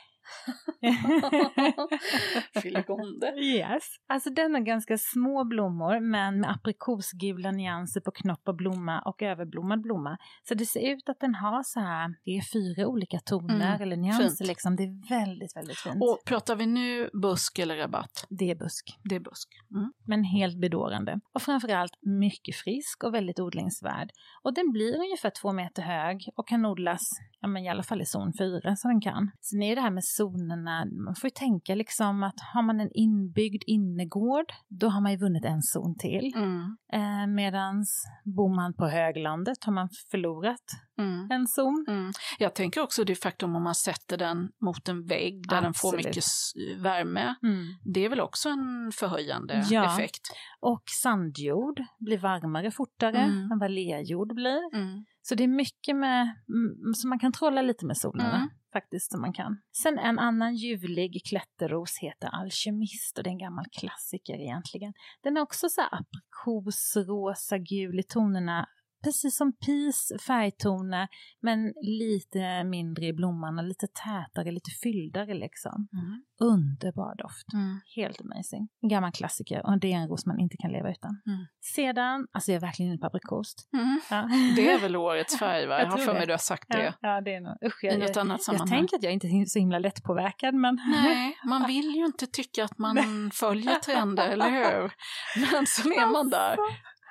Filigonde. 2.63 3.27
Yes. 3.43 3.83
Alltså 4.09 4.31
den 4.31 4.55
har 4.55 4.61
ganska 4.61 4.99
små 4.99 5.45
blommor 5.45 6.01
men 6.01 6.41
med 6.41 6.51
aprikosgula 6.51 7.51
nyanser 7.51 8.01
på 8.01 8.11
knopp 8.11 8.49
och 8.49 8.57
blomma 8.57 9.01
och 9.01 9.23
överblommad 9.23 9.83
blomma. 9.83 10.17
Så 10.49 10.55
det 10.55 10.67
ser 10.67 10.93
ut 10.93 11.09
att 11.09 11.21
den 11.21 11.35
har 11.35 11.63
så 11.63 11.81
här, 11.81 12.15
det 12.25 12.31
är 12.31 12.43
fyra 12.53 12.87
olika 12.89 13.19
toner 13.19 13.51
Mm, 13.71 13.83
eller 13.83 13.97
nyanser 13.97 14.29
fint. 14.29 14.49
liksom. 14.49 14.77
Det 14.77 14.83
är 14.83 15.09
väldigt, 15.09 15.57
väldigt 15.57 15.79
fint. 15.79 15.97
Och 16.03 16.19
pratar 16.27 16.57
vi 16.57 16.67
nu 16.67 17.11
busk 17.23 17.59
eller 17.59 17.77
rabatt? 17.77 18.27
det 18.29 18.51
är 18.51 18.55
busk. 18.55 18.99
Det 19.05 19.15
är 19.17 19.21
busk. 19.21 19.49
Mm. 19.75 19.93
men 20.07 20.25
helt 20.25 20.61
bedårande. 20.61 21.21
Och 21.35 21.43
framförallt 21.43 21.93
mycket 22.03 22.57
frisk 22.57 23.05
och 23.05 23.15
väldigt 23.15 23.41
odlingsvärd. 23.41 24.11
Och 24.43 24.55
den 24.55 24.73
blir 24.73 24.95
ungefär 24.99 25.31
två 25.43 25.53
meter 25.53 25.83
hög 25.83 26.29
och 26.37 26.49
kan 26.49 26.67
odlas, 26.67 27.01
ja 27.41 27.49
men 27.49 27.63
i 27.65 27.69
alla 27.69 27.83
fall 27.83 28.03
i 28.03 28.07
zon 28.07 28.33
4 28.39 28.77
så 28.77 28.89
den 28.89 29.01
kan. 29.01 29.31
Sen 29.41 29.63
är 29.63 29.75
det 29.77 29.83
här 29.83 29.91
med 29.91 30.05
zonerna, 30.21 30.85
man 30.85 31.15
får 31.15 31.29
ju 31.29 31.35
tänka 31.35 31.75
liksom 31.75 32.23
att 32.23 32.41
har 32.55 32.63
man 32.63 32.81
en 32.81 32.91
inbyggd 32.95 33.63
innergård, 33.67 34.53
då 34.69 34.89
har 34.89 35.01
man 35.01 35.13
ju 35.13 35.19
vunnit 35.19 35.45
en 35.45 35.63
zon 35.63 35.97
till. 35.99 36.33
Mm. 36.37 36.77
Eh, 36.93 37.27
medans 37.27 38.05
bor 38.25 38.57
man 38.57 38.75
på 38.75 38.87
höglandet 38.87 39.65
har 39.65 39.73
man 39.73 39.89
förlorat 40.11 40.65
Mm. 41.03 41.31
en 41.31 41.47
zon. 41.47 41.85
Mm. 41.89 42.13
Jag 42.39 42.55
tänker 42.55 42.81
också 42.81 43.05
det 43.05 43.15
faktum 43.15 43.57
om 43.57 43.63
man 43.63 43.75
sätter 43.75 44.17
den 44.17 44.51
mot 44.61 44.89
en 44.89 45.05
vägg 45.07 45.49
där 45.49 45.63
den 45.63 45.75
får 45.75 45.95
Absolut. 45.95 46.07
mycket 46.07 46.81
värme. 46.85 47.35
Mm. 47.43 47.67
Det 47.85 48.05
är 48.05 48.09
väl 48.09 48.21
också 48.21 48.49
en 48.49 48.93
förhöjande 48.95 49.67
Ja. 49.71 49.95
effekt. 49.95 50.23
Och 50.61 50.83
sandjord 51.03 51.83
blir 51.99 52.19
varmare 52.19 52.71
fortare 52.71 53.19
Mm. 53.19 53.53
än 53.53 53.59
vad 53.59 53.71
lerjord 53.71 54.35
blir. 54.35 54.75
Mm. 54.75 55.05
Så 55.23 55.35
det 55.35 55.45
är 55.45 55.49
mycket 55.49 55.97
med, 55.97 56.23
mm, 56.49 56.95
så 56.95 57.09
man 57.09 57.19
kan 57.19 57.33
trolla 57.33 57.63
lite 57.63 57.87
med. 57.87 57.97
Mm. 58.15 58.49
Faktiskt 58.73 59.11
som 59.13 59.21
man 59.21 59.33
kan. 59.33 59.61
Sen 59.83 59.99
en 59.99 60.19
annan 60.19 60.55
ljuvlig 60.57 61.23
klätterros 61.29 61.99
heter 62.01 62.29
Alkemist 62.29 63.19
och 63.19 63.25
det 63.25 63.31
är 63.31 63.33
en 63.33 63.39
gammal 63.39 63.65
klassiker 63.81 64.35
egentligen. 64.35 64.93
Den 65.23 65.37
är 65.37 65.41
också 65.41 65.69
så 65.69 65.83
aprikosrosa 65.83 67.59
gul 67.59 67.99
i 67.99 68.03
tonerna. 68.03 68.67
Precis 69.03 69.37
som 69.37 69.53
pis 69.53 70.13
färgtoner 70.27 71.09
men 71.41 71.73
lite 71.83 72.65
mindre 72.65 73.07
i 73.07 73.13
blomman 73.13 73.59
och 73.59 73.65
lite 73.65 73.87
tätare, 73.87 74.51
lite 74.51 74.71
fyldare 74.83 75.35
liksom. 75.35 75.89
Mm. 75.93 76.23
Underbar 76.41 77.15
doft. 77.17 77.53
Mm. 77.55 77.81
Helt 77.97 78.21
amazing. 78.21 78.69
En 78.83 78.89
gammal 78.89 79.13
klassiker 79.13 79.67
och 79.67 79.81
det 79.81 79.93
är 79.93 79.97
en 79.97 80.09
ros 80.09 80.27
man 80.27 80.41
inte 80.41 80.57
kan 80.57 80.73
leva 80.73 80.91
utan. 80.91 81.11
Mm. 81.27 81.47
Sedan, 81.75 82.27
alltså 82.33 82.53
jag 82.53 82.57
är 82.57 82.61
verkligen 82.61 82.93
inne 82.93 82.99
på 82.99 83.07
aprikost. 83.07 83.69
Mm. 83.73 84.01
Ja. 84.11 84.29
Det 84.57 84.71
är 84.71 84.79
väl 84.79 84.97
årets 84.97 85.39
färg 85.39 85.67
va? 85.67 85.79
Jag 85.79 85.87
Jag 85.87 85.91
har 85.91 85.99
för 85.99 86.15
mig 86.15 86.27
du 86.27 86.33
har 86.33 86.39
sagt 86.39 86.65
Ja, 86.69 86.79
det 86.79 86.95
ja, 87.01 87.21
det 87.21 87.35
är 87.35 87.41
nog. 87.41 87.57
Usch, 87.67 87.85
i 87.85 87.87
jag, 87.87 87.99
något 87.99 88.09
jag, 88.09 88.19
annat 88.19 88.39
jag 88.39 88.45
sammanhang. 88.45 88.69
tänker 88.69 88.97
att 88.97 89.03
jag 89.03 89.13
inte 89.13 89.27
är 89.27 89.45
så 89.45 89.59
himla 89.59 89.79
lättpåverkad, 89.79 90.55
men... 90.55 90.81
Nej, 90.87 91.37
man 91.45 91.67
vill 91.73 91.91
ju 91.97 92.05
inte 92.07 92.27
tycka 92.27 92.65
att 92.65 92.79
man 92.79 93.31
följer 93.35 93.75
trender, 93.75 94.29
eller 94.29 94.51
hur? 94.51 94.93
Men 95.53 95.67
så 95.67 95.89
är 95.89 96.13
man 96.13 96.31
där 96.31 96.57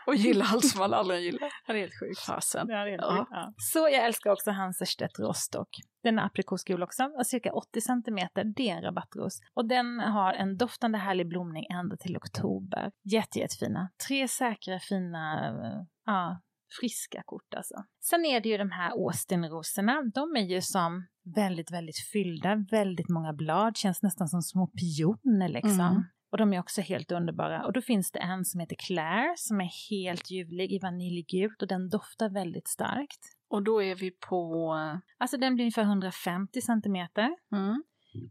och 0.10 0.16
gillar 0.26 0.46
allt 0.54 0.66
som 0.66 0.82
alla 0.82 0.98
andra 0.98 1.18
gillar. 1.20 1.40
Det 1.68 1.72
är 1.74 1.78
helt 1.78 2.00
sjukt. 2.00 2.20
Fasen. 2.20 2.68
Ja, 2.70 2.78
helt 2.86 3.02
Ja. 3.02 3.18
sjukt. 3.18 3.30
Ja. 3.32 3.54
Så 3.58 3.80
jag 3.80 4.06
älskar 4.06 4.32
också 4.32 4.52
Hanserstedt 4.52 5.20
Rostock. 5.20 5.70
Den 6.04 6.20
är 6.20 6.24
aprikosgul 6.26 6.84
också, 6.84 7.04
och 7.04 7.28
cirka 7.28 7.54
80 7.54 7.82
centimeter. 7.82 8.44
Det 8.56 8.70
är 8.70 8.76
en 8.76 8.82
rabattros. 8.84 9.40
Och 9.54 9.68
den 9.68 10.00
har 10.00 10.34
en 10.34 10.58
doftande 10.58 10.98
härlig 10.98 11.28
blomning 11.28 11.66
ända 11.70 11.98
till 11.98 12.18
oktober. 12.18 12.92
Jätte, 13.04 13.40
jättefina. 13.40 13.90
Tre 14.08 14.28
säkra, 14.28 14.80
fina, 14.80 15.48
eh, 15.50 15.82
ja, 16.06 16.42
friska 16.80 17.24
kort 17.26 17.54
alltså. 17.56 17.76
Sen 18.04 18.26
är 18.26 18.40
det 18.42 18.50
ju 18.50 18.58
de 18.58 18.72
här 18.72 18.92
Austinrosorna. 18.92 20.04
De 20.16 20.36
är 20.36 20.42
ju 20.46 20.62
som 20.62 21.08
väldigt, 21.36 21.72
väldigt 21.72 22.00
fyllda, 22.14 22.56
väldigt 22.72 23.10
många 23.10 23.34
blad, 23.34 23.78
känns 23.78 24.02
nästan 24.04 24.28
som 24.28 24.42
små 24.42 24.68
pioner 24.68 25.50
liksom. 25.50 25.80
Mm. 25.80 26.04
Och 26.32 26.38
de 26.38 26.54
är 26.54 26.60
också 26.60 26.82
helt 26.82 27.12
underbara. 27.12 27.66
Och 27.66 27.74
då 27.74 27.82
finns 27.82 28.12
det 28.12 28.20
en 28.20 28.46
som 28.46 28.60
heter 28.60 28.76
Claire 28.76 29.34
som 29.38 29.62
är 29.62 29.90
helt 29.90 30.32
ljuvlig 30.32 30.72
i 30.72 30.80
vaniljgult 30.80 31.62
och 31.62 31.68
den 31.68 31.90
doftar 31.90 32.30
väldigt 32.30 32.68
starkt. 32.68 33.20
Och 33.50 33.64
då 33.64 33.84
är 33.84 33.96
vi 33.96 34.12
på... 34.12 34.74
Alltså 35.18 35.38
den 35.38 35.56
blir 35.56 35.64
ungefär 35.64 35.84
150 35.84 36.62
centimeter. 36.62 37.36
Mm. 37.52 37.84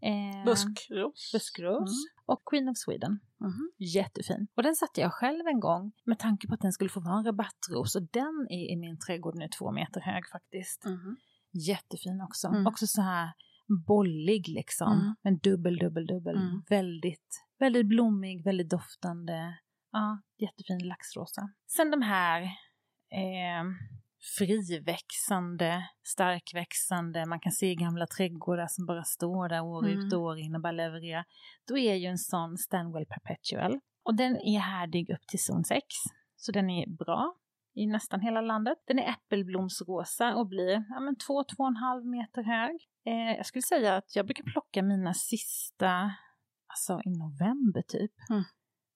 Eh, 0.03 0.45
Buskros. 0.45 1.31
buskros 1.33 1.91
och 2.27 2.43
Queen 2.51 2.69
of 2.69 2.77
Sweden. 2.79 3.21
Mhm. 3.41 3.71
Jättefin. 3.79 4.47
Och 4.55 4.63
den 4.63 4.75
satte 4.75 5.01
jag 5.01 5.13
själv 5.13 5.47
en 5.47 5.61
gång 5.61 5.93
med 6.05 6.19
tanke 6.19 6.49
på 6.49 6.55
att 6.55 6.61
den 6.61 6.73
skulle 6.73 6.91
få 6.91 7.01
vara 7.01 7.19
en 7.19 7.25
rabattros 7.25 7.97
och 7.97 8.03
den 8.03 8.47
är 8.51 8.73
i 8.73 8.77
min 8.77 8.99
trädgård 8.99 9.37
nu 9.37 9.49
två 9.59 9.73
meter 9.73 10.01
hög 10.01 10.29
faktiskt. 10.33 10.85
Mhm. 10.85 11.17
Jättefin 11.53 12.21
också. 12.21 12.49
Mm. 12.49 12.67
Också 12.67 12.87
så 12.87 13.03
här 13.03 13.33
bollig 13.87 14.49
liksom. 14.49 14.93
Mm. 14.93 15.15
Men 15.23 15.39
dubbel, 15.39 15.77
dubbel, 15.77 16.07
dubbel. 16.07 16.37
Mm. 16.37 16.63
Väldigt, 16.69 17.48
väldigt 17.59 17.87
blommig, 17.87 18.45
väldigt 18.45 18.71
doftande. 18.71 19.59
Ja, 19.93 20.21
jättefin 20.39 20.89
laxrosa. 20.89 21.49
Sen 21.67 21.91
de 21.91 22.03
här 22.03 22.43
eh, 23.13 23.65
friväxande, 24.39 25.89
starkväxande, 26.07 27.27
man 27.27 27.41
kan 27.41 27.53
se 27.53 27.75
gamla 27.75 28.07
trädgårdar 28.07 28.67
som 28.67 28.87
bara 28.87 29.05
står 29.05 29.49
där 29.49 29.61
år 29.61 29.87
Mm. 29.87 29.99
ut 29.99 30.13
och 30.13 30.21
år 30.21 30.39
in 30.39 30.55
och 30.55 30.61
bara 30.63 30.73
levererar. 30.73 31.25
Då 31.69 31.79
är 31.79 31.95
ju 31.95 32.07
en 32.07 32.19
sån 32.19 32.57
Stanwell 32.59 33.07
Perpetual. 33.07 33.81
Och 34.03 34.15
den 34.15 34.37
är 34.37 34.59
härdig 34.59 35.11
upp 35.11 35.27
till 35.29 35.39
zon 35.45 35.65
6. 35.65 35.83
Så 36.37 36.53
den 36.53 36.71
är 36.71 36.87
bra 36.97 37.35
i 37.75 37.87
nästan 37.87 38.21
hela 38.21 38.41
landet. 38.41 38.79
Den 38.87 38.99
är 38.99 39.11
äppelblomsrosa 39.11 40.35
och 40.35 40.47
blir 40.49 40.85
ja, 40.89 41.01
men 41.01 41.17
2-2,5 41.17 42.05
meter 42.11 42.43
hög. 42.43 42.77
Eh, 43.07 43.37
jag 43.37 43.47
skulle 43.47 43.63
säga 43.63 43.97
att 43.97 44.17
jag 44.17 44.27
brukar 44.27 44.45
plocka 44.45 44.83
mina 44.83 45.15
sista, 45.15 46.11
alltså 46.69 47.01
i 47.05 47.11
november 47.11 47.83
typ. 47.89 48.13
Mm. 48.31 48.43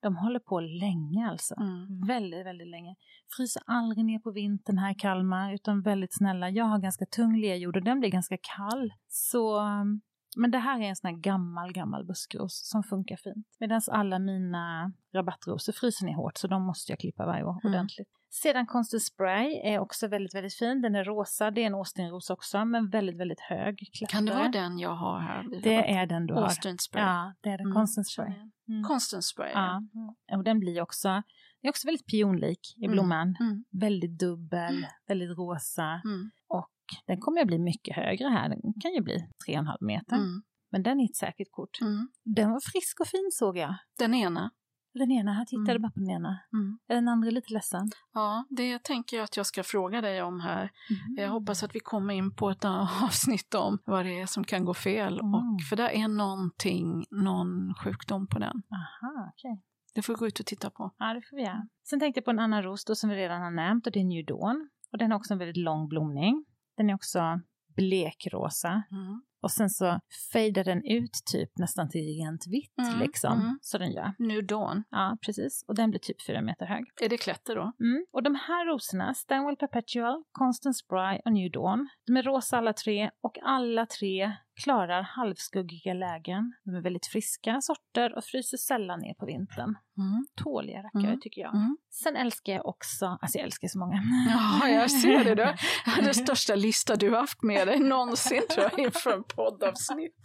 De 0.02 0.16
håller 0.16 0.40
på 0.40 0.60
länge 0.60 1.30
alltså. 1.30 1.54
Mm. 1.60 2.06
Väldigt, 2.06 2.46
väldigt 2.46 2.68
länge. 2.68 2.94
Fryser 3.36 3.62
aldrig 3.66 4.04
ner 4.04 4.18
på 4.18 4.30
vintern 4.30 4.78
här 4.78 4.92
i 4.92 4.94
Kalmar, 4.94 5.54
utan 5.54 5.82
väldigt 5.82 6.16
snälla. 6.16 6.50
Jag 6.50 6.64
har 6.64 6.78
ganska 6.78 7.06
tung 7.06 7.40
lerjord 7.40 7.76
och 7.76 7.84
den 7.84 8.00
blir 8.00 8.10
ganska 8.10 8.36
kall. 8.56 8.92
Så, 9.08 9.60
um, 9.60 10.00
men 10.36 10.50
det 10.50 10.58
här 10.58 10.80
är 10.80 10.84
en 10.88 10.96
sån 10.96 11.08
här 11.10 11.16
gammal, 11.16 11.72
gammal 11.72 12.06
buskros 12.06 12.68
som 12.70 12.82
funkar 12.82 13.16
fint. 13.16 13.46
Medan 13.60 13.80
alla 13.90 14.18
mina 14.18 14.92
rabattrosor 15.14 15.72
fryser 15.72 16.06
ner 16.06 16.14
hårt, 16.14 16.38
så 16.38 16.46
de 16.48 16.62
måste 16.62 16.92
jag 16.92 16.98
klippa 16.98 17.26
varje 17.26 17.44
år 17.44 17.60
Mm. 17.64 17.74
ordentligt. 17.74 18.08
Sedan 18.30 18.66
Constant 18.66 19.02
Spray 19.02 19.60
är 19.64 19.78
också 19.78 20.08
väldigt, 20.08 20.34
väldigt 20.34 20.54
fin. 20.54 20.82
Den 20.82 20.94
är 20.94 21.04
rosa, 21.04 21.50
det 21.50 21.62
är 21.62 21.66
en 21.66 21.74
Austin-ros 21.74 22.30
också, 22.30 22.64
men 22.64 22.90
väldigt, 22.90 23.16
väldigt 23.20 23.40
hög. 23.40 23.78
Kan 24.08 24.24
det 24.26 24.32
vara 24.34 24.48
den 24.48 24.78
jag 24.78 24.94
har 24.94 25.20
här? 25.20 25.60
Det 25.62 25.90
är 25.90 26.06
den 26.06 26.26
du 26.26 26.34
har. 26.34 26.42
Austin 26.42 26.78
Spray. 26.78 27.02
Ja, 27.04 27.34
det 27.40 27.48
är 27.50 27.58
den. 27.58 27.66
Mm, 27.66 27.74
Constant 27.76 28.06
Spray. 28.08 28.32
Mm. 28.68 28.82
Constant 28.84 29.24
Spray, 29.24 29.52
Ja. 29.52 29.76
Mm. 29.94 30.38
Och 30.38 30.44
den 30.44 30.58
blir 30.60 30.80
också, 30.80 31.08
den 31.08 31.22
är 31.62 31.68
också 31.68 31.88
väldigt 31.88 32.06
pionlik 32.06 32.74
i 32.76 32.84
Mm. 32.84 32.92
blomman. 32.92 33.36
Mm. 33.40 33.64
Väldigt 33.70 34.18
dubbel, 34.18 34.76
Mm. 34.76 34.90
väldigt 35.08 35.38
rosa. 35.38 36.00
Mm. 36.04 36.30
Och 36.48 36.68
den 37.06 37.20
kommer 37.20 37.40
att 37.40 37.46
bli 37.46 37.58
mycket 37.58 37.96
högre 37.96 38.28
här. 38.28 38.48
Den 38.48 38.60
kan 38.80 38.92
ju 38.94 39.00
bli 39.00 39.16
3,5 39.48 39.76
meter. 39.80 40.16
Mm. 40.16 40.42
Men 40.70 40.82
den 40.82 41.00
är 41.00 41.04
ett 41.04 41.16
säkert 41.16 41.48
kort. 41.50 41.80
Mm. 41.80 42.08
Den 42.24 42.50
var 42.50 42.60
frisk 42.72 43.00
och 43.00 43.06
fin 43.06 43.28
såg 43.32 43.56
jag. 43.56 43.74
Den 43.98 44.14
ena. 44.14 44.50
Den 44.94 45.10
ena, 45.10 45.34
jag 45.34 45.46
tittade 45.46 45.70
Mm. 45.70 45.82
bara 45.82 45.90
på 45.90 46.00
den 46.00 46.10
ena. 46.10 46.38
Mm. 46.52 46.78
Är 46.88 46.94
den 46.94 47.08
andra 47.08 47.30
lite 47.30 47.52
ledsen? 47.52 47.90
Ja, 48.12 48.44
det 48.50 48.82
tänker 48.82 49.16
jag 49.16 49.24
att 49.24 49.36
jag 49.36 49.46
ska 49.46 49.62
fråga 49.62 50.00
dig 50.00 50.22
om 50.22 50.40
här. 50.40 50.70
Jag 51.16 51.28
hoppas 51.30 51.62
att 51.62 51.74
vi 51.74 51.80
kommer 51.80 52.14
in 52.14 52.34
på 52.34 52.50
ett 52.50 52.64
avsnitt 53.04 53.54
om 53.54 53.78
vad 53.86 54.04
det 54.06 54.20
är 54.20 54.26
som 54.26 54.44
kan 54.44 54.64
gå 54.64 54.74
fel. 54.74 55.20
Mm. 55.20 55.34
Och, 55.34 55.42
för 55.70 55.76
det 55.76 55.96
är 55.98 56.08
någonting, 56.08 57.04
någon 57.10 57.74
sjukdom 57.74 58.26
på 58.26 58.38
den. 58.38 58.62
Aha, 58.70 59.32
okej. 59.32 59.62
Det 59.94 60.02
får 60.02 60.12
vi 60.14 60.18
gå 60.18 60.26
ut 60.26 60.40
och 60.40 60.46
titta 60.46 60.70
på. 60.70 60.90
Ja, 60.98 61.14
det 61.14 61.22
får 61.22 61.36
vi 61.36 61.42
göra. 61.42 61.68
Sen 61.88 62.00
tänkte 62.00 62.18
jag 62.18 62.24
på 62.24 62.30
en 62.30 62.38
annan 62.38 62.62
ros 62.62 62.84
då 62.84 62.94
som 62.94 63.10
vi 63.10 63.16
redan 63.16 63.42
har 63.42 63.50
nämnt 63.50 63.86
och 63.86 63.92
det 63.92 64.00
är 64.00 64.04
New 64.04 64.24
Dawn. 64.24 64.68
Och 64.92 64.98
den 64.98 65.10
har 65.10 65.18
också 65.18 65.32
en 65.32 65.38
väldigt 65.38 65.56
lång 65.64 65.88
blomning. 65.88 66.44
Den 66.76 66.90
är 66.90 66.94
också 66.94 67.40
blekrosa. 67.76 68.82
Mm. 68.90 69.22
Och 69.42 69.50
sen 69.50 69.70
så 69.70 70.00
fejdar 70.32 70.64
den 70.64 70.84
ut 70.84 71.12
typ 71.32 71.58
nästan 71.58 71.88
till 71.90 72.00
rent 72.00 72.46
vitt 72.46 72.78
Mm, 72.78 72.98
liksom. 73.00 73.40
mm. 73.40 73.58
Så 73.62 73.78
den 73.78 73.92
gör. 73.92 74.14
Nu 74.18 74.42
Dawn. 74.42 74.84
Ja, 74.90 75.16
precis. 75.26 75.64
Och 75.68 75.74
den 75.74 75.90
blir 75.90 76.00
typ 76.00 76.22
fyra 76.26 76.42
meter 76.42 76.66
hög. 76.66 76.84
Är 77.00 77.08
det 77.08 77.16
klätter 77.16 77.56
då? 77.56 77.72
Mm. 77.80 78.06
Och 78.12 78.22
de 78.22 78.34
här 78.34 78.66
rosorna, 78.66 79.14
Stanwell 79.14 79.56
Perpetual, 79.56 80.24
Constant 80.32 80.76
Spry 80.76 81.20
och 81.24 81.32
New 81.32 81.50
Dawn, 81.50 81.88
de 82.06 82.16
är 82.16 82.22
rosa 82.22 82.58
alla 82.58 82.72
tre 82.72 83.10
och 83.20 83.38
alla 83.42 83.86
tre 83.86 84.32
klarar 84.64 85.02
halvskuggiga 85.02 85.94
lägen. 85.94 86.52
De 86.64 86.74
är 86.74 86.80
väldigt 86.82 87.06
friska 87.06 87.60
sorter 87.60 88.16
och 88.16 88.24
fryser 88.24 88.56
sällan 88.56 89.00
ner 89.00 89.14
på 89.14 89.26
vintern. 89.26 89.74
Mm. 89.98 90.26
Tåliga 90.44 90.78
rackare 90.78 91.06
Mm. 91.06 91.20
tycker 91.20 91.40
jag. 91.40 91.54
Mm. 91.54 91.76
Sen 91.90 92.16
älskar 92.16 92.52
jag 92.52 92.66
också, 92.66 93.06
alltså 93.20 93.38
jag 93.38 93.44
älskar 93.44 93.68
så 93.68 93.78
många. 93.78 94.02
Ja, 94.28 94.68
jag 94.68 94.90
ser 94.90 95.24
det. 95.24 95.34
Du. 95.34 95.54
Den 96.04 96.14
största 96.14 96.54
lista 96.54 96.96
du 96.96 97.10
har 97.10 97.20
haft 97.20 97.42
med 97.42 97.68
dig 97.68 97.78
någonsin 97.80 98.42
tror 98.50 98.68
jag 98.70 98.78
inför 98.78 99.12
en 99.12 99.24
poddavsnitt. 99.36 100.20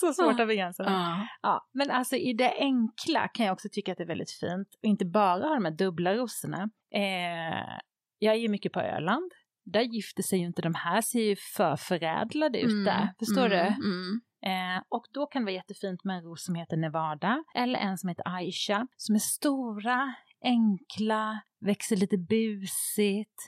så 0.00 0.12
svårt 0.12 0.40
att 0.40 0.48
begränsa 0.48 0.82
det. 0.82 0.90
Ja. 0.90 1.26
Ja, 1.42 1.68
men 1.74 1.90
alltså 1.90 2.16
i 2.16 2.32
det 2.32 2.52
enkla 2.58 3.28
kan 3.28 3.46
jag 3.46 3.52
också 3.52 3.68
tycka 3.72 3.92
att 3.92 3.98
det 3.98 4.04
är 4.04 4.08
väldigt 4.08 4.30
fint. 4.40 4.68
Och 4.82 4.84
inte 4.88 5.04
bara 5.04 5.46
ha 5.48 5.54
de 5.54 5.64
här 5.64 5.72
dubbla 5.76 6.14
rosorna. 6.14 6.70
Eh, 6.94 7.78
jag 8.18 8.34
är 8.34 8.38
ju 8.38 8.48
mycket 8.48 8.72
på 8.72 8.80
Öland. 8.80 9.32
Där 9.64 9.80
gifter 9.80 10.22
sig 10.22 10.38
ju 10.38 10.46
inte 10.46 10.62
de 10.62 10.74
här, 10.74 11.00
ser 11.00 11.22
ju 11.22 11.36
för 11.56 11.76
förädlade 11.76 12.60
ut 12.60 12.70
Mm, 12.70 12.84
där. 12.84 13.14
Förstår 13.18 13.46
mm, 13.46 13.50
du? 13.50 13.84
Mm. 13.86 14.20
Eh, 14.42 14.82
och 14.88 15.04
då 15.12 15.26
kan 15.26 15.42
det 15.42 15.46
vara 15.46 15.54
jättefint 15.54 16.04
med 16.04 16.16
en 16.16 16.22
ros 16.22 16.44
som 16.44 16.54
heter 16.54 16.76
Nevada. 16.76 17.44
Eller 17.54 17.78
en 17.78 17.98
som 17.98 18.08
heter 18.08 18.28
Aisha. 18.36 18.86
Som 18.96 19.14
är 19.14 19.18
stora, 19.18 20.14
enkla, 20.44 21.40
växer 21.60 21.96
lite 21.96 22.18
busigt. 22.18 23.40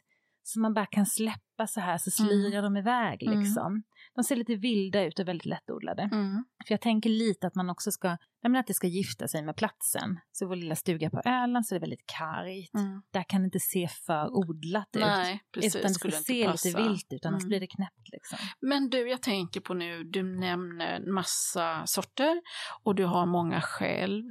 Så 0.42 0.60
man 0.60 0.74
bara 0.74 0.86
kan 0.86 1.06
släppa 1.06 1.66
så 1.66 1.80
här 1.80 1.98
så 1.98 2.10
slirar 2.10 2.62
de 2.62 2.76
iväg 2.76 3.22
Mm. 3.22 3.40
liksom. 3.40 3.82
De 4.14 4.24
ser 4.24 4.36
lite 4.36 4.54
vilda 4.56 5.02
ut 5.04 5.18
och 5.18 5.28
väldigt 5.28 5.46
lättodlade. 5.46 6.02
Mm. 6.02 6.44
För 6.66 6.72
jag 6.74 6.80
tänker 6.80 7.10
lite 7.10 7.46
att 7.46 7.54
man 7.54 7.70
också 7.70 7.90
ska, 7.90 8.08
jag 8.40 8.50
menar 8.50 8.60
att 8.60 8.66
det 8.66 8.74
ska 8.74 8.86
gifta 8.86 9.28
sig 9.28 9.42
med 9.42 9.56
platsen. 9.56 10.20
Så 10.32 10.48
vår 10.48 10.56
lilla 10.56 10.76
stuga 10.76 11.10
på 11.10 11.20
Öland 11.24 11.66
så 11.66 11.74
är 11.74 11.78
det 11.78 11.80
väldigt 11.80 12.06
kargt. 12.06 12.74
Mm. 12.74 13.02
Där 13.12 13.22
kan 13.28 13.40
det 13.40 13.44
inte 13.44 13.60
se 13.60 13.88
för 13.88 14.28
odlat 14.36 14.88
ut. 14.96 15.00
Nej, 15.00 15.40
precis. 15.54 15.76
utan 15.76 15.88
det 15.88 15.94
ska 15.94 16.10
se 16.10 16.46
passa. 16.46 16.68
lite 16.68 16.82
vilt 16.82 17.12
ut, 17.12 17.26
annars 17.26 17.42
Mm. 17.42 17.48
blir 17.48 17.60
det 17.60 17.66
knäppt 17.66 18.08
liksom. 18.12 18.38
Men 18.60 18.90
du, 18.90 19.08
jag 19.08 19.22
tänker 19.22 19.60
på 19.60 19.74
nu, 19.74 20.04
du 20.04 20.22
nämner 20.40 21.12
massa 21.12 21.86
sorter 21.86 22.42
och 22.82 22.94
du 22.94 23.04
har 23.04 23.26
många 23.26 23.60
själv. 23.60 24.24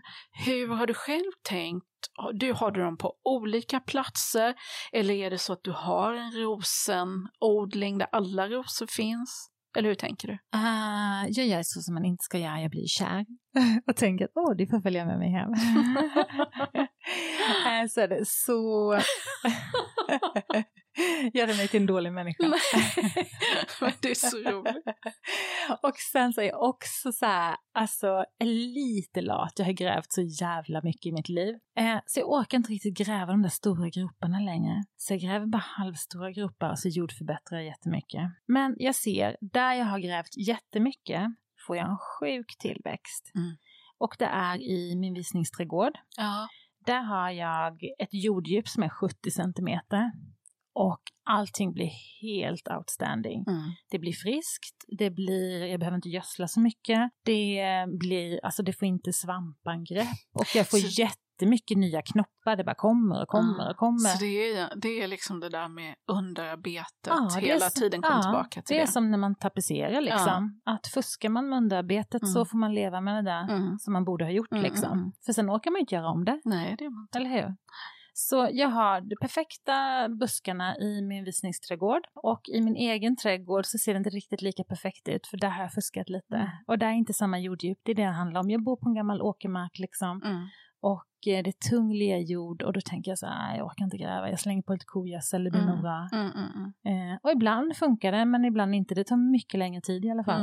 Hur 0.45 0.67
har 0.67 0.87
du 0.87 0.93
själv 0.93 1.31
tänkt? 1.49 1.85
Du, 2.33 2.53
har 2.53 2.71
du 2.71 2.81
dem 2.81 2.97
på 2.97 3.13
olika 3.23 3.79
platser 3.79 4.55
eller 4.91 5.13
är 5.13 5.29
det 5.29 5.37
så 5.37 5.53
att 5.53 5.63
du 5.63 5.71
har 5.71 6.13
en 6.13 6.31
rosenodling 6.31 7.97
där 7.97 8.07
alla 8.11 8.47
rosor 8.47 8.87
finns? 8.87 9.50
Eller 9.77 9.89
hur 9.89 9.95
tänker 9.95 10.27
du? 10.27 10.33
Uh, 10.33 11.29
jag 11.29 11.47
gör 11.47 11.63
så 11.63 11.81
som 11.81 11.93
man 11.93 12.05
inte 12.05 12.23
ska 12.23 12.37
göra, 12.37 12.61
jag 12.61 12.71
blir 12.71 12.87
kär. 12.87 13.25
och 13.87 13.95
tänker 13.95 14.25
att 14.25 14.31
åh, 14.35 14.55
du 14.55 14.67
får 14.67 14.81
följa 14.81 15.05
med 15.05 15.19
mig 15.19 15.31
hem. 15.31 15.49
uh, 15.49 15.55
så 17.89 18.01
är 18.01 18.07
det 18.07 18.25
så... 18.25 18.93
Gör 21.33 21.47
det 21.47 21.57
mig 21.57 21.67
till 21.67 21.81
en 21.81 21.85
dålig 21.85 22.13
människa. 22.13 22.43
Men 23.81 23.91
det 24.01 24.11
är 24.11 24.15
så 24.15 24.37
roligt. 24.37 24.85
och 25.83 25.95
sen 26.11 26.33
så 26.33 26.41
är 26.41 26.45
jag 26.45 26.63
också 26.63 27.11
så 27.11 27.25
här, 27.25 27.55
alltså 27.73 28.25
lite 28.43 29.21
lat. 29.21 29.53
Jag 29.55 29.65
har 29.65 29.73
grävt 29.73 30.13
så 30.13 30.21
jävla 30.21 30.81
mycket 30.83 31.05
i 31.05 31.11
mitt 31.11 31.29
liv. 31.29 31.55
Eh, 31.77 31.99
så 32.05 32.19
jag 32.19 32.29
orkar 32.29 32.57
inte 32.57 32.71
riktigt 32.71 32.97
gräva 32.97 33.31
de 33.31 33.41
där 33.41 33.49
stora 33.49 33.89
groparna 33.89 34.39
längre. 34.39 34.83
Så 34.97 35.13
jag 35.13 35.21
gräver 35.21 35.45
bara 35.45 35.63
halvstora 35.65 36.31
gropar 36.31 36.69
och 36.69 36.79
så 36.79 36.89
jordförbättrar 36.89 37.57
jag 37.57 37.65
jättemycket. 37.65 38.21
Men 38.47 38.75
jag 38.77 38.95
ser, 38.95 39.37
där 39.41 39.73
jag 39.73 39.85
har 39.85 39.99
grävt 39.99 40.37
jättemycket 40.37 41.21
får 41.67 41.77
jag 41.77 41.89
en 41.89 41.97
sjuk 41.97 42.57
tillväxt. 42.59 43.31
Mm. 43.35 43.55
Och 43.97 44.15
det 44.19 44.25
är 44.25 44.61
i 44.61 44.95
min 44.95 45.13
visningsträdgård. 45.13 45.93
Ja. 46.17 46.47
Där 46.85 47.01
har 47.01 47.29
jag 47.29 47.83
ett 47.99 48.13
jorddjup 48.13 48.67
som 48.67 48.83
är 48.83 48.89
70 48.89 49.31
centimeter. 49.31 50.11
Och 50.73 51.01
allting 51.25 51.73
blir 51.73 51.91
helt 52.21 52.67
outstanding. 52.77 53.43
Mm. 53.47 53.61
Det 53.91 53.99
blir 53.99 54.13
friskt, 54.13 54.85
det 54.97 55.09
blir, 55.11 55.65
jag 55.65 55.79
behöver 55.79 55.95
inte 55.95 56.09
gödsla 56.09 56.47
så 56.47 56.59
mycket. 56.59 56.99
Det 57.25 57.63
blir, 57.99 58.39
alltså 58.45 58.63
det 58.63 58.73
får 58.73 58.87
inte 58.87 59.13
svampangrepp. 59.13 60.07
Och 60.33 60.45
jag 60.55 60.69
får 60.69 60.77
Så- 60.77 61.01
jättemycket 61.01 61.77
nya 61.77 62.01
knoppar, 62.01 62.55
det 62.55 62.63
bara 62.63 62.75
kommer 62.75 63.21
och 63.21 63.27
kommer 63.27 63.69
och 63.69 63.77
kommer. 63.77 63.99
Så 64.09 64.19
det 64.19 64.51
är, 64.57 64.69
det 64.81 65.01
är 65.03 65.07
liksom 65.07 65.39
det 65.39 65.49
där 65.49 65.67
med 65.67 65.95
underarbetet 66.11 67.07
Ja, 67.07 67.37
är 67.37 67.41
hela 67.41 67.69
så- 67.69 67.79
tiden 67.79 68.01
kommer 68.01 68.15
ja, 68.17 68.21
tillbaka 68.21 68.61
till 68.61 68.75
det 68.75 68.81
det. 68.81 68.81
är 68.81 68.85
som 68.87 69.11
när 69.11 69.17
man 69.17 69.35
tapetserar 69.35 70.01
liksom. 70.01 70.61
Att 70.65 70.87
fuskar 70.87 71.29
man 71.29 71.49
med 71.49 71.57
underarbetet 71.57 72.27
så 72.27 72.37
Mm. 72.39 72.45
får 72.45 72.57
man 72.57 72.73
leva 72.73 73.01
med 73.01 73.15
det 73.15 73.21
där 73.31 73.43
Mm. 73.55 73.79
som 73.79 73.93
man 73.93 74.03
borde 74.05 74.25
ha 74.25 74.31
gjort 74.31 74.51
Mm, 74.51 74.63
liksom. 74.63 74.91
mm, 74.91 74.99
mm. 74.99 75.11
För 75.25 75.33
sen 75.33 75.49
orkar 75.49 75.71
man 75.71 75.77
ju 75.79 75.81
inte 75.81 75.95
göra 75.95 76.09
om 76.09 76.25
det. 76.25 76.41
Nej, 76.45 76.75
det 76.77 76.85
är 76.85 76.89
man 76.89 77.01
inte. 77.03 77.17
Eller 77.17 77.29
hur? 77.29 77.55
Så 78.13 78.49
jag 78.51 78.67
har 78.69 79.01
de 79.01 79.15
perfekta 79.21 80.09
buskarna 80.09 80.77
i 80.77 81.01
min 81.01 81.23
visningsträdgård 81.23 82.01
och 82.15 82.41
i 82.53 82.61
min 82.61 82.75
egen 82.75 83.15
trädgård 83.15 83.65
så 83.65 83.77
ser 83.77 83.93
det 83.93 83.97
inte 83.97 84.09
riktigt 84.09 84.41
lika 84.41 84.63
perfekt 84.63 85.07
ut 85.09 85.27
för 85.27 85.37
där 85.37 85.49
har 85.49 85.61
jag 85.63 85.73
fuskat 85.73 86.09
lite. 86.09 86.35
Mm. 86.35 86.47
Och 86.67 86.77
där 86.79 86.87
är 86.87 86.91
inte 86.93 87.13
samma 87.13 87.39
jorddjup, 87.39 87.77
det 87.83 87.91
är 87.91 87.95
det 87.95 88.01
det 88.03 88.07
handlar 88.11 88.41
om. 88.41 88.49
Jag 88.49 88.63
bor 88.63 88.75
på 88.77 88.89
en 88.89 88.95
gammal 88.95 89.21
åkermark 89.21 89.79
liksom 89.79 90.21
Mm. 90.25 90.47
och 90.81 91.07
eh, 91.27 91.43
det 91.43 91.49
är 91.49 91.69
tung 91.69 91.93
lerjord 91.93 92.61
och 92.61 92.73
då 92.73 92.81
tänker 92.81 93.11
jag 93.11 93.19
så 93.19 93.25
här, 93.25 93.47
"Nej, 93.47 93.57
jag 93.57 93.65
orkar 93.67 93.83
inte 93.85 93.97
gräva, 93.97 94.29
jag 94.29 94.39
slänger 94.39 94.61
på 94.61 94.73
lite 94.73 94.85
kogödsel, 94.87 95.43
det 95.43 95.51
blir 95.51 95.61
Mm. 95.61 95.73
nog 95.73 95.81
bra. 95.81 96.09
Mm, 96.11 96.31
mm. 96.31 97.11
Eh, 97.11 97.17
och 97.23 97.31
ibland 97.31 97.75
funkar 97.75 98.11
det 98.11 98.25
men 98.25 98.45
ibland 98.45 98.75
inte, 98.75 98.95
det 98.95 99.03
tar 99.03 99.31
mycket 99.31 99.57
längre 99.59 99.81
tid 99.81 100.05
i 100.05 100.09
alla 100.09 100.23
fall. 100.23 100.41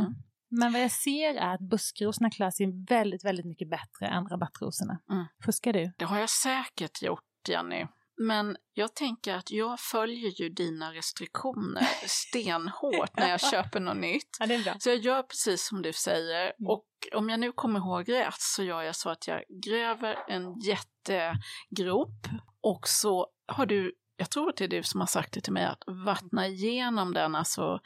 Men 0.51 0.73
vad 0.73 0.83
jag 0.83 0.91
ser 0.91 1.35
är 1.35 1.55
att 1.55 1.61
buskrosorna 1.61 2.31
klarar 2.31 2.51
sig 2.51 2.85
väldigt, 2.89 3.25
väldigt 3.25 3.47
mycket 3.47 3.71
bättre 3.71 4.07
än 4.07 4.29
rabattrosorna. 4.29 4.99
Mm. 5.11 5.25
Fuskar 5.45 5.73
du? 5.73 5.93
Det 5.99 6.05
har 6.05 6.19
jag 6.19 6.31
säkert 6.31 7.03
gjort, 7.03 7.25
Jenny. 7.49 7.87
Men 8.19 8.57
jag 8.75 8.95
tänker 8.95 9.35
att 9.35 9.51
jag 9.51 9.81
följer 9.81 10.31
ju 10.41 10.49
dina 10.49 10.93
restriktioner 10.93 11.89
stenhårt 12.07 13.17
när 13.17 13.29
jag 13.29 13.41
köper 13.41 13.81
något 13.81 13.97
nytt. 13.97 14.37
Ja, 14.41 14.47
det 14.47 14.55
är 14.55 14.65
bra. 14.65 14.75
Så 14.79 14.89
jag 14.89 14.99
gör 14.99 15.23
precis 15.23 15.67
som 15.67 15.83
du 15.83 15.93
säger. 15.93 16.43
Mm. 16.43 16.71
Och 16.71 16.87
om 17.15 17.29
jag 17.29 17.41
nu 17.41 17.53
kommer 17.53 17.81
ihåg 17.81 18.13
rätt 18.13 18.35
så 18.39 18.63
gör 18.63 18.83
jag 18.83 18.97
så 18.97 19.11
att 19.11 19.29
jag 19.29 19.43
gräver 19.67 20.19
en 20.29 20.61
jättegrop 20.61 22.29
och 22.61 22.89
så 22.89 23.27
har 23.47 23.67
du, 23.67 23.95
jag 24.17 24.31
tror 24.31 24.49
att 24.49 24.57
det 24.57 24.65
är 24.65 24.69
du 24.69 24.83
som 24.83 25.01
har 25.01 25.07
sagt 25.07 25.33
det 25.33 25.41
till 25.41 25.53
mig, 25.53 25.65
att 25.65 25.83
vattna 25.87 26.47
igenom 26.47 27.15
den, 27.15 27.35
alltså 27.35 27.81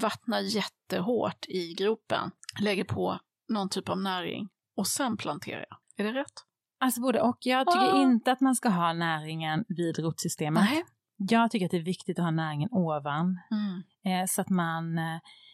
vattna 0.00 0.40
jättehårt 0.40 1.46
i 1.48 1.74
gropen, 1.74 2.30
lägger 2.60 2.84
på 2.84 3.20
någon 3.48 3.68
typ 3.68 3.88
av 3.88 4.00
näring 4.00 4.48
och 4.76 4.86
sen 4.86 5.16
planterar 5.16 5.66
jag. 5.68 6.06
Är 6.06 6.12
det 6.12 6.20
rätt? 6.20 6.44
Alltså 6.80 7.00
både 7.00 7.20
och. 7.20 7.36
Jag 7.40 7.66
tycker 7.66 7.94
Ah. 7.94 8.02
inte 8.02 8.32
att 8.32 8.40
man 8.40 8.54
ska 8.54 8.68
ha 8.68 8.92
näringen 8.92 9.64
vid 9.68 9.98
rotsystemet. 9.98 10.62
Nej. 10.70 10.84
Jag 11.16 11.50
tycker 11.50 11.66
att 11.66 11.70
det 11.70 11.76
är 11.76 11.82
viktigt 11.82 12.18
att 12.18 12.24
ha 12.24 12.30
näringen 12.30 12.68
ovan. 12.72 13.38
Mm. 13.50 14.20
Eh, 14.22 14.26
så 14.28 14.40
att 14.40 14.48
man 14.50 14.98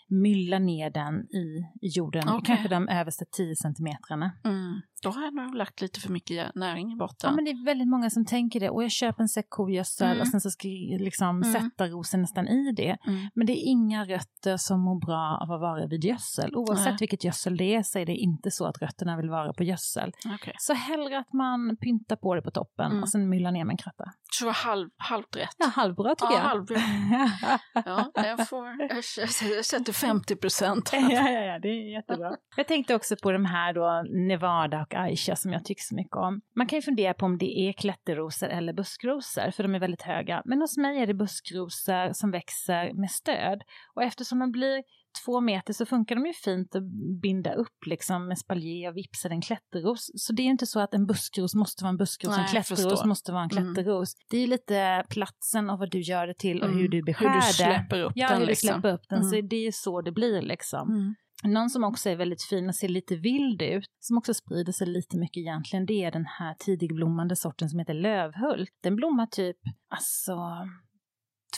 myllar 0.08 0.58
ner 0.58 0.90
den 0.90 1.14
i, 1.20 1.66
i 1.86 1.88
jorden. 1.88 2.28
Okej. 2.28 2.40
Kanske 2.44 2.68
de 2.68 2.88
översta 2.88 3.24
10 3.36 3.56
centimetrarna. 3.56 4.32
Mm. 4.44 4.80
Då 5.02 5.10
har 5.10 5.22
jag 5.22 5.34
nog 5.34 5.54
lagt 5.54 5.80
lite 5.80 6.00
för 6.00 6.12
mycket 6.12 6.54
näring 6.54 6.92
i 6.92 6.96
botten. 6.96 7.30
Ja, 7.30 7.34
men 7.36 7.44
det 7.44 7.50
är 7.50 7.64
väldigt 7.64 7.88
många 7.88 8.10
som 8.10 8.24
tänker 8.26 8.60
det. 8.60 8.70
Och 8.70 8.84
jag 8.84 8.90
köper 8.90 9.22
en 9.22 9.28
säck 9.28 9.46
kogödsel 9.48 10.06
Mm. 10.06 10.20
och 10.20 10.28
sen 10.28 10.40
så 10.40 10.50
ska 10.50 10.68
jag 10.68 11.00
liksom 11.00 11.42
Mm. 11.42 11.52
sätta 11.52 11.86
rosen 11.88 12.20
nästan 12.20 12.48
i 12.48 12.72
det. 12.72 12.96
Mm. 13.06 13.28
Men 13.34 13.46
det 13.46 13.52
är 13.52 13.62
inga 13.70 14.04
rötter 14.04 14.56
som 14.56 14.80
mår 14.80 15.00
bra 15.06 15.38
av 15.42 15.52
att 15.52 15.60
vara 15.60 15.86
vid 15.86 16.04
gödsel. 16.04 16.56
Oavsett 16.56 16.84
Nej. 16.86 16.96
vilket 17.00 17.24
gödsel 17.24 17.56
det 17.56 17.74
är 17.74 17.82
så 17.82 17.98
är 17.98 18.06
det 18.06 18.14
inte 18.16 18.50
så 18.50 18.66
att 18.66 18.82
rötterna 18.82 19.16
vill 19.16 19.30
vara 19.30 19.52
på 19.52 19.64
gödsel. 19.64 20.12
Okej. 20.34 20.54
Så 20.58 20.74
hellre 20.74 21.18
att 21.18 21.32
man 21.32 21.76
pyntar 21.76 22.16
på 22.16 22.34
det 22.34 22.42
på 22.42 22.50
toppen 22.50 22.90
Mm. 22.90 23.02
och 23.02 23.08
sen 23.08 23.28
myllar 23.28 23.52
ner 23.52 23.64
med 23.64 23.72
en 23.72 23.76
kratta. 23.76 24.12
Så 24.32 24.50
halv, 24.50 24.88
halvt 24.96 25.36
rätt. 25.36 25.48
Ja, 25.58 25.66
halvbra 25.66 26.14
tycker 26.14 26.32
Ja, 26.32 26.38
jag. 26.38 26.48
halvbra. 26.48 26.76
Ja, 27.84 28.10
jag, 28.14 28.48
får, 28.48 28.66
jag, 28.66 29.28
jag 29.56 29.64
sätter 29.64 29.92
50 30.00 30.37
procent. 30.37 30.90
ja, 30.92 31.11
ja, 31.11 31.40
ja, 31.40 31.59
det 31.59 31.68
är 31.68 31.92
jättebra. 31.92 32.37
Jag 32.56 32.68
tänkte 32.68 32.94
också 32.94 33.16
på 33.22 33.32
de 33.32 33.44
här 33.44 33.72
då, 33.72 34.04
Nevada 34.28 34.82
och 34.82 34.94
Aisha 34.94 35.37
som 35.37 35.52
jag 35.52 35.64
tycker 35.64 35.82
så 35.82 35.94
mycket 35.94 36.16
om. 36.16 36.40
Man 36.56 36.66
kan 36.66 36.76
ju 36.76 36.82
fundera 36.82 37.14
på 37.14 37.26
om 37.26 37.38
det 37.38 37.59
är 37.59 37.72
klätterrosor 37.72 38.48
eller 38.48 38.72
buskrosor, 38.72 39.50
för 39.50 39.62
de 39.62 39.74
är 39.74 39.78
väldigt 39.78 40.02
höga. 40.02 40.42
Men 40.44 40.61
hos 40.61 40.76
mig 40.76 41.00
är 41.00 41.06
det 41.06 41.14
buskrosor 41.14 42.12
som 42.12 42.30
växer 42.30 42.92
med 42.92 43.11
stöd. 43.11 43.62
Och 43.94 44.02
eftersom 44.02 44.38
de 44.38 44.52
blir 44.52 44.82
två 45.24 45.40
meter 45.40 45.72
så 45.72 45.87
funkar 45.87 46.14
de 46.14 46.26
ju 46.26 46.33
fint 46.33 46.74
att 46.76 46.83
binda 47.22 47.55
upp 47.55 47.87
liksom 47.87 48.29
med 48.29 48.38
spaljé 48.38 48.88
och 48.88 48.96
vips 48.96 49.24
eller 49.24 49.35
en 49.35 49.40
klätterros. 49.42 50.11
Så 50.14 50.33
det 50.33 50.42
är 50.42 50.46
inte 50.46 50.66
så 50.66 50.81
att 50.81 50.94
en 50.94 51.07
buskros 51.07 51.55
måste 51.55 51.85
vara 51.85 51.90
en 51.90 51.96
buskros, 51.96 52.37
Nej, 52.37 52.40
en 52.40 52.48
klätterros 52.48 53.05
måste 53.05 53.33
vara 53.33 53.42
en 53.44 53.50
Mm. 53.50 53.74
klätterros. 53.74 54.14
Det 54.31 54.37
är 54.37 54.40
ju 54.40 54.46
lite 54.46 55.05
platsen 55.11 55.70
och 55.70 55.79
vad 55.79 55.90
du 55.90 56.00
gör 56.00 56.26
det 56.26 56.38
till 56.38 56.62
och 56.62 56.68
Mm. 56.68 56.79
hur 56.79 56.88
du 56.88 57.02
beskär 57.02 57.26
Hur 57.29 57.35
du 57.35 57.40
det. 57.40 57.42
släpper 57.52 58.02
upp 58.02 58.12
Ja, 58.14 58.29
den. 58.29 58.35
hur 58.38 58.40
du 58.46 58.50
liksom. 58.50 58.68
släpper 58.68 58.92
upp 58.92 59.09
den. 59.09 59.24
Så 59.24 59.35
Mm. 59.37 59.48
det 59.48 59.57
är 59.57 59.64
ju 59.64 59.72
så 59.72 60.02
det 60.02 60.12
blir 60.12 60.42
liksom. 60.42 60.88
Mm. 60.90 61.14
Någon 61.44 61.70
som 61.70 61.85
också 61.85 62.11
är 62.11 62.16
väldigt 62.16 62.42
fin 62.42 62.68
och 62.68 62.74
ser 62.74 62.88
lite 62.88 63.16
vild 63.16 63.62
ut, 63.62 63.87
som 64.00 64.18
också 64.18 64.35
sprider 64.35 64.72
sig 64.72 64.87
lite 64.87 65.18
mycket 65.18 65.37
egentligen, 65.40 65.87
det 65.87 66.05
är 66.05 66.11
den 66.11 66.26
här 66.26 66.55
tidigblommande 66.59 67.37
sorten 67.37 67.68
som 67.70 67.79
heter 67.79 67.94
lövhult. 67.94 68.70
Den 68.83 68.96
blommar 68.96 69.26
typ, 69.26 69.57
alltså, 69.88 70.37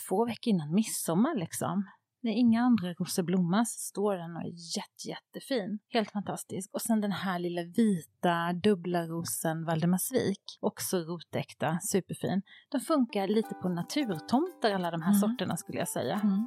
två 0.08 0.26
veckor 0.26 0.50
innan 0.50 0.74
midsommar 0.74 1.34
liksom. 1.34 1.84
När 2.20 2.32
inga 2.32 2.60
andra 2.62 2.92
rosor 2.92 3.22
blommar 3.22 3.64
så 3.64 3.78
står 3.78 4.16
den 4.16 4.36
och 4.36 4.42
är 4.42 4.52
jätte, 4.76 5.08
jättefin. 5.08 5.78
Helt 5.88 6.10
fantastisk. 6.10 6.70
Och 6.74 6.80
sen 6.82 7.00
den 7.00 7.12
här 7.12 7.38
lilla 7.38 7.62
vita 7.62 8.52
dubbla 8.52 9.06
rosen 9.06 9.64
Valdemarsvik, 9.64 10.42
också 10.60 10.96
rotäkta, 10.98 11.78
superfin. 11.82 12.42
De 12.68 12.80
funkar 12.80 13.28
lite 13.28 13.54
på 13.54 13.68
naturtomter 13.68 14.74
alla 14.74 14.90
de 14.90 15.02
här 15.02 15.10
Mm. 15.10 15.20
sorterna 15.20 15.56
skulle 15.56 15.78
jag 15.78 15.88
säga. 15.88 16.20
Mm. 16.24 16.46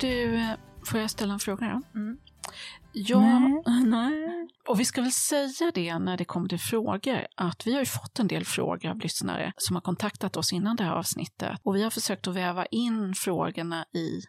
Du, 0.00 0.40
får 0.86 1.00
jag 1.00 1.10
ställa 1.10 1.32
en 1.32 1.38
fråga 1.38 1.66
då? 1.66 1.98
Mm. 1.98 2.18
Ja, 2.92 3.20
Nej. 3.20 3.62
nej. 3.84 4.48
Och 4.68 4.80
vi 4.80 4.84
ska 4.84 5.02
väl 5.02 5.12
säga 5.12 5.70
det 5.74 5.98
när 5.98 6.16
det 6.16 6.24
kommer 6.24 6.48
till 6.48 6.58
frågor, 6.58 7.26
att 7.36 7.66
vi 7.66 7.72
har 7.72 7.80
ju 7.80 7.86
fått 7.86 8.18
en 8.18 8.26
del 8.28 8.44
frågor 8.44 8.90
av 8.90 8.98
lyssnare 8.98 9.52
som 9.56 9.76
har 9.76 9.80
kontaktat 9.80 10.36
oss 10.36 10.52
innan 10.52 10.76
det 10.76 10.84
här 10.84 10.92
avsnittet. 10.92 11.60
Och 11.62 11.76
vi 11.76 11.82
har 11.82 11.90
försökt 11.90 12.26
att 12.28 12.34
väva 12.34 12.66
in 12.66 13.14
frågorna 13.14 13.84
i 13.94 14.20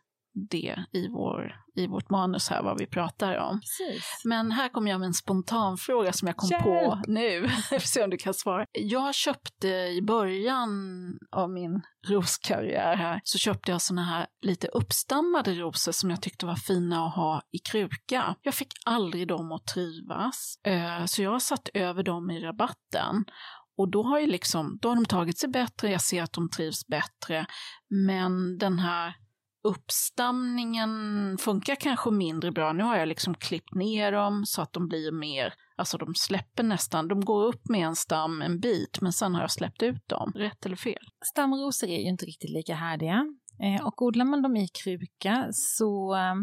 det, 0.48 0.86
i, 0.92 1.08
vår, 1.08 1.56
i 1.76 1.88
vårt 1.88 2.10
manus 2.10 2.50
här, 2.50 2.64
vad 2.64 2.80
vi 2.80 2.86
pratar 2.86 3.38
om. 3.38 3.60
Precis. 3.60 4.22
Men 4.26 4.52
här 4.52 4.70
kommer 4.70 4.92
jag 4.92 5.00
med 5.00 5.08
en 5.08 5.14
spontan 5.14 5.78
fråga 5.78 6.14
som 6.14 6.28
jag 6.28 6.38
kom 6.38 6.50
Hjälp! 6.50 6.64
på 6.64 7.02
nu. 7.08 7.50
Får 7.70 7.80
se 7.80 8.04
om 8.04 8.10
du 8.10 8.18
kan 8.18 8.34
svara. 8.34 8.66
Jag 8.72 9.16
köpte 9.16 9.68
i 9.68 10.02
början 10.02 10.70
av 11.32 11.50
min 11.50 11.82
roskarriär 12.08 12.96
här, 12.96 13.22
så 13.24 13.38
köpte 13.38 13.72
jag 13.72 13.82
såna 13.82 14.04
här 14.04 14.28
lite 14.42 14.68
uppstammade 14.68 15.54
rosor 15.54 15.92
som 15.92 16.10
jag 16.10 16.22
tyckte 16.22 16.46
var 16.46 16.56
fina 16.56 17.06
att 17.06 17.16
ha 17.16 17.42
i 17.52 17.58
kruka. 17.58 18.36
Jag 18.42 18.54
fick 18.54 18.72
aldrig 18.86 19.28
dem 19.28 19.52
att 19.52 19.68
trivas, 19.68 20.56
eh, 20.64 21.06
så 21.06 21.22
jag 21.22 21.42
satt 21.42 21.70
över 21.74 22.04
dem 22.04 22.32
i 22.32 22.40
rabatten. 22.40 23.26
Och 23.80 23.92
då 23.92 24.04
har, 24.04 24.20
ju 24.20 24.28
liksom, 24.28 24.78
då 24.82 24.90
har 24.90 24.96
de 24.96 25.06
tagit 25.06 25.40
sig 25.40 25.50
bättre, 25.50 25.92
jag 25.92 26.02
ser 26.02 26.24
att 26.24 26.34
de 26.34 26.50
trivs 26.50 26.88
bättre, 26.88 27.46
men 27.90 28.58
den 28.58 28.80
här 28.80 29.16
uppstamningen 29.64 30.90
funkar 31.38 31.76
kanske 31.76 32.12
mindre 32.12 32.52
bra. 32.52 32.74
Nu 32.74 32.84
har 32.84 32.98
jag 32.98 33.08
liksom 33.08 33.36
klippt 33.36 33.76
ner 33.76 34.12
dem 34.12 34.46
så 34.46 34.62
att 34.62 34.74
de 34.74 34.88
blir 34.88 35.12
mer, 35.12 35.54
alltså 35.76 35.98
de 35.98 36.16
släpper 36.16 36.64
nästan, 36.64 37.08
de 37.08 37.26
går 37.26 37.46
upp 37.46 37.70
med 37.70 37.88
en 37.88 37.96
stam 37.96 38.42
en 38.42 38.60
bit, 38.60 39.02
men 39.02 39.14
sen 39.14 39.36
har 39.36 39.42
jag 39.42 39.52
släppt 39.52 39.84
ut 39.84 40.08
dem. 40.10 40.32
Rätt 40.36 40.66
eller 40.66 40.76
fel? 40.76 41.04
Stamrosor 41.32 41.90
är 41.90 42.00
ju 42.00 42.10
inte 42.10 42.26
riktigt 42.26 42.50
lika 42.50 42.76
härdiga. 42.76 43.26
Eh, 43.64 43.88
och 43.88 44.02
odlar 44.02 44.26
man 44.26 44.42
dem 44.42 44.56
i 44.56 44.68
kruka 44.68 45.48
så, 45.52 46.16
eh, 46.16 46.36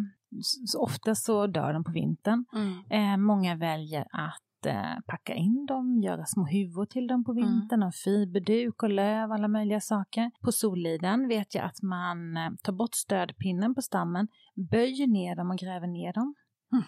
så 0.67 0.83
ofta 0.83 1.15
så 1.15 1.47
dör 1.47 1.73
de 1.73 1.85
på 1.85 1.93
vintern. 1.93 2.45
Eh, 2.91 3.17
många 3.17 3.57
väljer 3.57 4.07
att 4.13 4.46
eh, 4.67 4.97
packa 5.07 5.35
in 5.35 5.67
dem, 5.67 6.01
göra 6.03 6.25
små 6.27 6.45
huvor 6.47 6.87
till 6.87 7.07
dem 7.07 7.25
på 7.25 7.33
vintern, 7.33 7.83
och 7.83 7.95
fiberduk 7.95 8.83
och 8.83 8.91
löv, 8.91 9.33
alla 9.33 9.49
möjliga 9.49 9.81
saker. 9.81 10.31
På 10.43 10.53
Soliden 10.53 11.29
vet 11.29 11.55
jag 11.55 11.65
att 11.65 11.83
man 11.83 12.37
eh, 12.37 12.51
tar 12.63 12.73
bort 12.73 12.95
stödpinnen 12.95 13.75
på 13.75 13.83
stammen, 13.83 14.29
böjer 14.71 15.07
ner 15.07 15.37
dem 15.37 15.51
och 15.51 15.59
gräver 15.59 15.87
ner 15.87 16.13
dem 16.13 16.35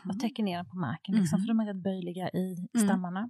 och 0.09 0.21
täcker 0.21 0.43
ner 0.43 0.57
dem 0.57 0.67
på 0.71 0.77
marken, 0.77 1.15
liksom, 1.15 1.37
Mhm. 1.39 1.47
för 1.47 1.49
de 1.55 1.61
är 1.61 1.67
rätt 1.67 1.83
böjliga 1.83 2.29
i 2.29 2.57
Mm. 2.75 2.87
stammarna. 2.89 3.29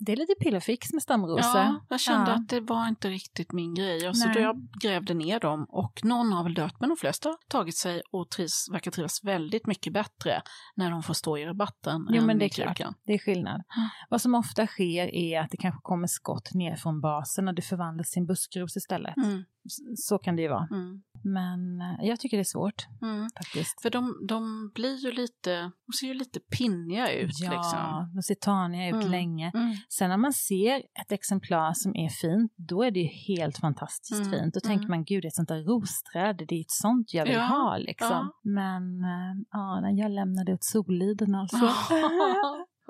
Mm. 0.00 0.04
Det 0.04 0.12
är 0.12 0.16
lite 0.16 0.34
pillerfix 0.40 0.92
med 0.92 1.02
stamrosor. 1.02 1.60
Ja, 1.60 1.80
jag 1.88 2.00
kände 2.00 2.30
Ja. 2.30 2.36
att 2.36 2.48
det 2.48 2.60
var 2.60 2.88
inte 2.88 3.08
riktigt 3.08 3.52
min 3.52 3.74
grej. 3.74 4.08
Och 4.08 4.16
så 4.16 4.26
Nej. 4.26 4.34
då 4.34 4.40
jag 4.40 4.68
grävde 4.82 5.14
ner 5.14 5.40
dem 5.40 5.66
och 5.68 6.00
någon 6.04 6.32
har 6.32 6.42
väl 6.44 6.54
dött, 6.54 6.74
men 6.80 6.88
de 6.88 6.96
flesta 6.96 7.28
har 7.28 7.36
tagit 7.48 7.76
sig 7.76 8.02
och 8.12 8.30
trivs, 8.30 8.68
verkar 8.72 8.90
trivas 8.90 9.24
väldigt 9.24 9.66
mycket 9.66 9.92
bättre 9.92 10.42
när 10.76 10.90
de 10.90 11.02
får 11.02 11.14
stå 11.14 11.38
i 11.38 11.44
rabatten 11.44 12.06
Jo, 12.10 12.20
än 12.20 12.26
men 12.26 12.38
det 12.38 12.44
är 12.44 12.46
i 12.46 12.50
klart. 12.50 12.80
Det 13.06 13.12
är 13.14 13.18
skillnad. 13.18 13.54
Mm. 13.76 13.88
Vad 14.10 14.20
som 14.20 14.34
ofta 14.34 14.66
sker 14.66 15.14
är 15.14 15.40
att 15.40 15.50
det 15.50 15.56
kanske 15.56 15.80
kommer 15.82 16.06
skott 16.06 16.54
ner 16.54 16.76
från 16.76 17.00
basen 17.00 17.48
och 17.48 17.54
det 17.54 17.62
förvandlas 17.62 18.10
till 18.10 18.20
en 18.20 18.26
buskros 18.26 18.76
istället. 18.76 19.16
Mm, 19.16 19.44
Så 19.96 20.18
kan 20.18 20.36
det 20.36 20.42
ju 20.42 20.48
vara. 20.48 20.68
mm, 20.70 21.02
Men 21.24 21.80
eh, 21.80 22.06
jag 22.08 22.20
tycker 22.20 22.36
det 22.36 22.42
är 22.42 22.44
svårt 22.44 22.86
mm. 23.02 23.28
faktiskt. 23.36 23.82
För 23.82 23.90
de, 23.90 24.26
de 24.28 24.70
blir 24.74 24.96
ju 25.04 25.12
lite, 25.12 25.70
de 25.86 25.92
ser 26.00 26.06
ju 26.06 26.14
lite 26.14 26.40
pinniga 26.40 27.12
ut 27.12 27.30
ja, 27.40 27.50
liksom. 27.50 28.12
de 28.14 28.22
ser 28.22 28.34
taniga 28.34 28.88
ut 28.88 28.94
Mm. 28.94 29.10
länge. 29.10 29.52
Mm. 29.90 29.98
Sen 29.98 30.10
när 30.10 30.16
man 30.16 30.32
ser 30.32 30.76
ett 31.00 31.12
exemplar 31.12 31.72
som 31.72 31.96
är 31.96 32.08
fint, 32.08 32.52
då 32.56 32.82
är 32.82 32.90
det 32.90 33.00
ju 33.00 33.06
helt 33.34 33.58
fantastiskt 33.58 34.26
Mm, 34.26 34.30
fint. 34.32 34.54
Då 34.54 34.60
mm. 34.64 34.68
tänker 34.70 34.88
man, 34.88 35.04
gud, 35.04 35.22
det 35.22 35.26
är 35.26 35.28
ett 35.28 35.34
sånt 35.34 35.48
där 35.48 35.62
rosträd, 35.64 36.36
det 36.48 36.54
är 36.54 36.60
ett 36.60 36.70
sånt 36.70 37.14
jag 37.14 37.24
vill 37.24 37.34
Ja, 37.34 37.40
ha 37.40 37.76
liksom. 37.76 38.08
ja. 38.10 38.40
Men 38.42 39.04
eh, 39.04 39.34
ja, 39.50 39.80
när 39.80 39.92
jag 40.02 40.10
lämnade 40.10 40.54
åt 40.54 40.64
Soliden 40.64 41.34
alltså. 41.34 41.56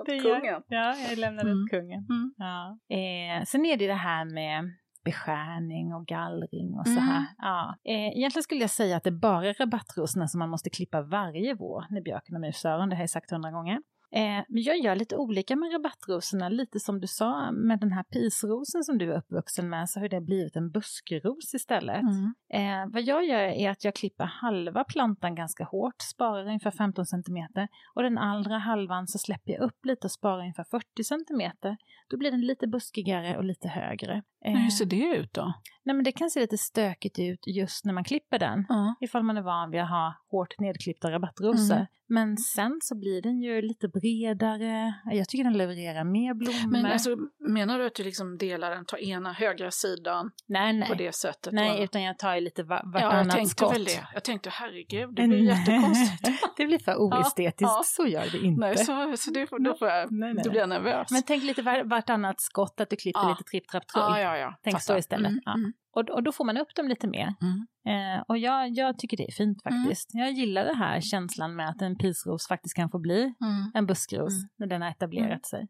Det 0.05 0.19
Kungen. 0.19 0.61
Ja, 0.67 0.95
jag 1.09 1.17
lämnade 1.17 1.49
Mm. 1.51 1.63
åt 1.63 1.69
kungen. 1.69 2.05
Mm. 2.09 2.33
Ja. 2.37 2.77
Eh, 2.95 3.43
sen 3.45 3.65
är 3.65 3.77
det 3.77 3.87
det 3.87 3.93
här 3.93 4.25
med 4.25 4.63
beskärning 5.05 5.93
och 5.93 6.05
gallring 6.07 6.73
och 6.79 6.85
så 6.87 6.91
Mm. 6.91 7.03
här. 7.03 7.25
Ja. 7.37 7.75
Eh, 7.83 8.17
egentligen 8.17 8.43
skulle 8.43 8.61
jag 8.61 8.69
säga 8.69 8.97
att 8.97 9.03
det 9.03 9.09
är 9.09 9.19
bara 9.19 9.53
rabattrosorna 9.53 10.27
som 10.27 10.39
man 10.39 10.49
måste 10.49 10.69
klippa 10.69 11.01
varje 11.01 11.55
vår 11.55 11.85
när 11.89 12.01
björken 12.01 12.35
och 12.35 12.41
musöron, 12.41 12.89
det 12.89 12.95
har 12.95 13.03
jag 13.03 13.09
sagt 13.09 13.31
hundra 13.31 13.51
gånger. 13.51 13.79
Eh, 14.13 14.43
men 14.47 14.63
jag 14.63 14.79
gör 14.79 14.95
lite 14.95 15.17
olika 15.17 15.55
med 15.55 15.73
rabattrosorna, 15.73 16.49
lite 16.49 16.79
som 16.79 16.99
du 16.99 17.07
sa 17.07 17.51
med 17.51 17.79
den 17.79 17.91
här 17.91 18.03
pisrosen 18.03 18.83
som 18.83 18.97
du 18.97 19.13
är 19.13 19.17
uppvuxen 19.17 19.69
med 19.69 19.89
så 19.89 19.99
har 19.99 20.09
det 20.09 20.21
blivit 20.21 20.55
en 20.55 20.71
buskros 20.71 21.53
istället. 21.53 22.01
Mm. 22.01 22.33
Eh, 22.53 22.93
vad 22.93 23.01
jag 23.01 23.25
gör 23.25 23.39
är 23.39 23.69
att 23.69 23.83
jag 23.83 23.95
klipper 23.95 24.25
halva 24.25 24.83
plantan 24.83 25.35
ganska 25.35 25.63
hårt, 25.63 26.01
sparar 26.01 26.45
ungefär 26.45 26.71
15 26.71 27.05
centimeter 27.05 27.67
och 27.95 28.03
den 28.03 28.17
andra 28.17 28.57
halvan 28.57 29.07
så 29.07 29.17
släpper 29.17 29.51
jag 29.51 29.61
upp 29.61 29.85
lite 29.85 30.07
och 30.07 30.11
sparar 30.11 30.39
ungefär 30.39 30.63
40 30.63 31.03
centimeter. 31.03 31.77
Då 32.09 32.17
blir 32.17 32.31
den 32.31 32.41
lite 32.41 32.67
buskigare 32.67 33.37
och 33.37 33.43
lite 33.43 33.67
högre. 33.67 34.23
Eh, 34.45 34.53
hur 34.53 34.69
ser 34.69 34.85
det 34.85 35.15
ut 35.17 35.33
då? 35.33 35.53
nej 35.83 35.95
men 35.95 36.03
det 36.03 36.11
kan 36.11 36.29
se 36.29 36.39
lite 36.39 36.57
stökigt 36.57 37.19
ut 37.19 37.47
just 37.47 37.85
när 37.85 37.93
man 37.93 38.03
klipper 38.03 38.39
den. 38.39 38.65
Ja. 38.69 38.95
Ifall 39.01 39.23
man 39.23 39.37
är 39.37 39.41
van 39.41 39.71
vid 39.71 39.81
att 39.81 39.89
ha 39.89 40.13
hårt 40.31 40.59
nedklippta 40.59 41.11
rabattrosor. 41.11 41.75
Mm. 41.75 41.87
Men 42.13 42.37
sen 42.37 42.79
så 42.81 42.95
blir 42.99 43.21
den 43.21 43.41
ju 43.41 43.61
lite 43.61 43.87
bredare. 43.87 44.93
Jag 45.05 45.29
tycker 45.29 45.43
den 45.43 45.57
levererar 45.57 46.03
mer 46.03 46.33
blommor. 46.33 46.71
Men 46.71 46.85
alltså, 46.85 47.15
menar 47.49 47.79
du 47.79 47.85
att 47.85 47.95
du 47.95 48.03
liksom 48.03 48.37
delar 48.37 48.71
den, 48.71 48.85
tar 48.85 48.97
ena 48.97 49.33
högra 49.33 49.71
sidan 49.71 50.31
nej, 50.47 50.73
nej. 50.73 50.87
på 50.89 50.93
det 50.95 51.15
sättet? 51.15 51.53
nej, 51.53 51.71
och- 51.77 51.83
utan 51.83 52.01
jag 52.03 52.17
tar 52.19 52.35
ju 52.35 52.41
lite 52.41 52.63
va- 52.63 52.81
ja, 52.83 52.99
jag 52.99 53.05
vartannat 53.07 53.35
tänkte 53.35 53.49
skott. 53.55 53.75
väl 53.75 53.83
det. 53.83 54.07
Jag 54.13 54.23
tänkte 54.23 54.49
herregud, 54.49 55.15
det 55.15 55.27
blir 55.27 55.37
jättekonstigt. 55.53 56.43
det 56.57 56.65
blir 56.65 56.79
för 56.79 56.95
oestetiskt, 57.01 57.61
ja. 57.61 57.81
så 57.85 58.07
gör 58.07 58.25
det 58.31 58.37
inte. 58.37 58.59
Nej, 58.67 58.77
så, 58.77 59.13
så 59.17 59.31
det, 59.31 59.47
då, 59.59 59.75
får 59.75 59.87
jag, 59.87 60.11
Nej, 60.11 60.33
nej. 60.33 60.43
då 60.43 60.49
blir 60.49 60.59
jag 60.59 60.69
nervös. 60.69 61.11
Men 61.11 61.23
tänk 61.23 61.43
lite 61.43 61.61
var, 61.61 61.83
vartannat 61.83 62.41
skott, 62.41 62.79
att 62.81 62.89
du 62.89 62.95
klipper 62.95 63.19
Ja. 63.21 63.29
lite 63.29 63.43
tripp, 63.43 63.67
trapp, 63.67 63.87
trull. 63.87 64.03
ja, 64.07 64.19
ja, 64.19 64.37
ja. 64.37 64.55
Tänk 64.63 64.73
Fattar. 64.73 64.93
så 64.93 64.97
istället. 64.97 65.27
Mm, 65.29 65.41
Ja. 65.45 65.53
mm, 65.53 65.73
Och, 65.93 66.09
och 66.09 66.23
då 66.23 66.31
får 66.31 66.45
man 66.45 66.57
upp 66.57 66.75
dem 66.75 66.87
lite 66.87 67.07
mer. 67.07 67.33
mm. 67.41 67.67
Eh, 67.87 68.21
och 68.27 68.37
jag, 68.37 68.69
jag 68.69 68.97
tycker 68.99 69.17
det 69.17 69.27
är 69.27 69.31
fint 69.31 69.63
faktiskt. 69.63 70.09
Jag 70.13 70.31
gillar 70.31 70.65
det 70.65 70.75
här 70.75 71.01
känslan 71.01 71.55
med 71.55 71.69
att 71.69 71.81
en 71.81 71.95
pilsros 71.97 72.47
faktiskt 72.47 72.75
kan 72.75 72.89
få 72.89 72.99
bli 72.99 73.21
Mm. 73.21 73.71
en 73.73 73.85
buskros 73.85 74.33
Mm. 74.33 74.49
när 74.59 74.67
den 74.67 74.81
har 74.81 74.89
etablerat 74.89 75.29
Mm. 75.29 75.39
sig. 75.43 75.67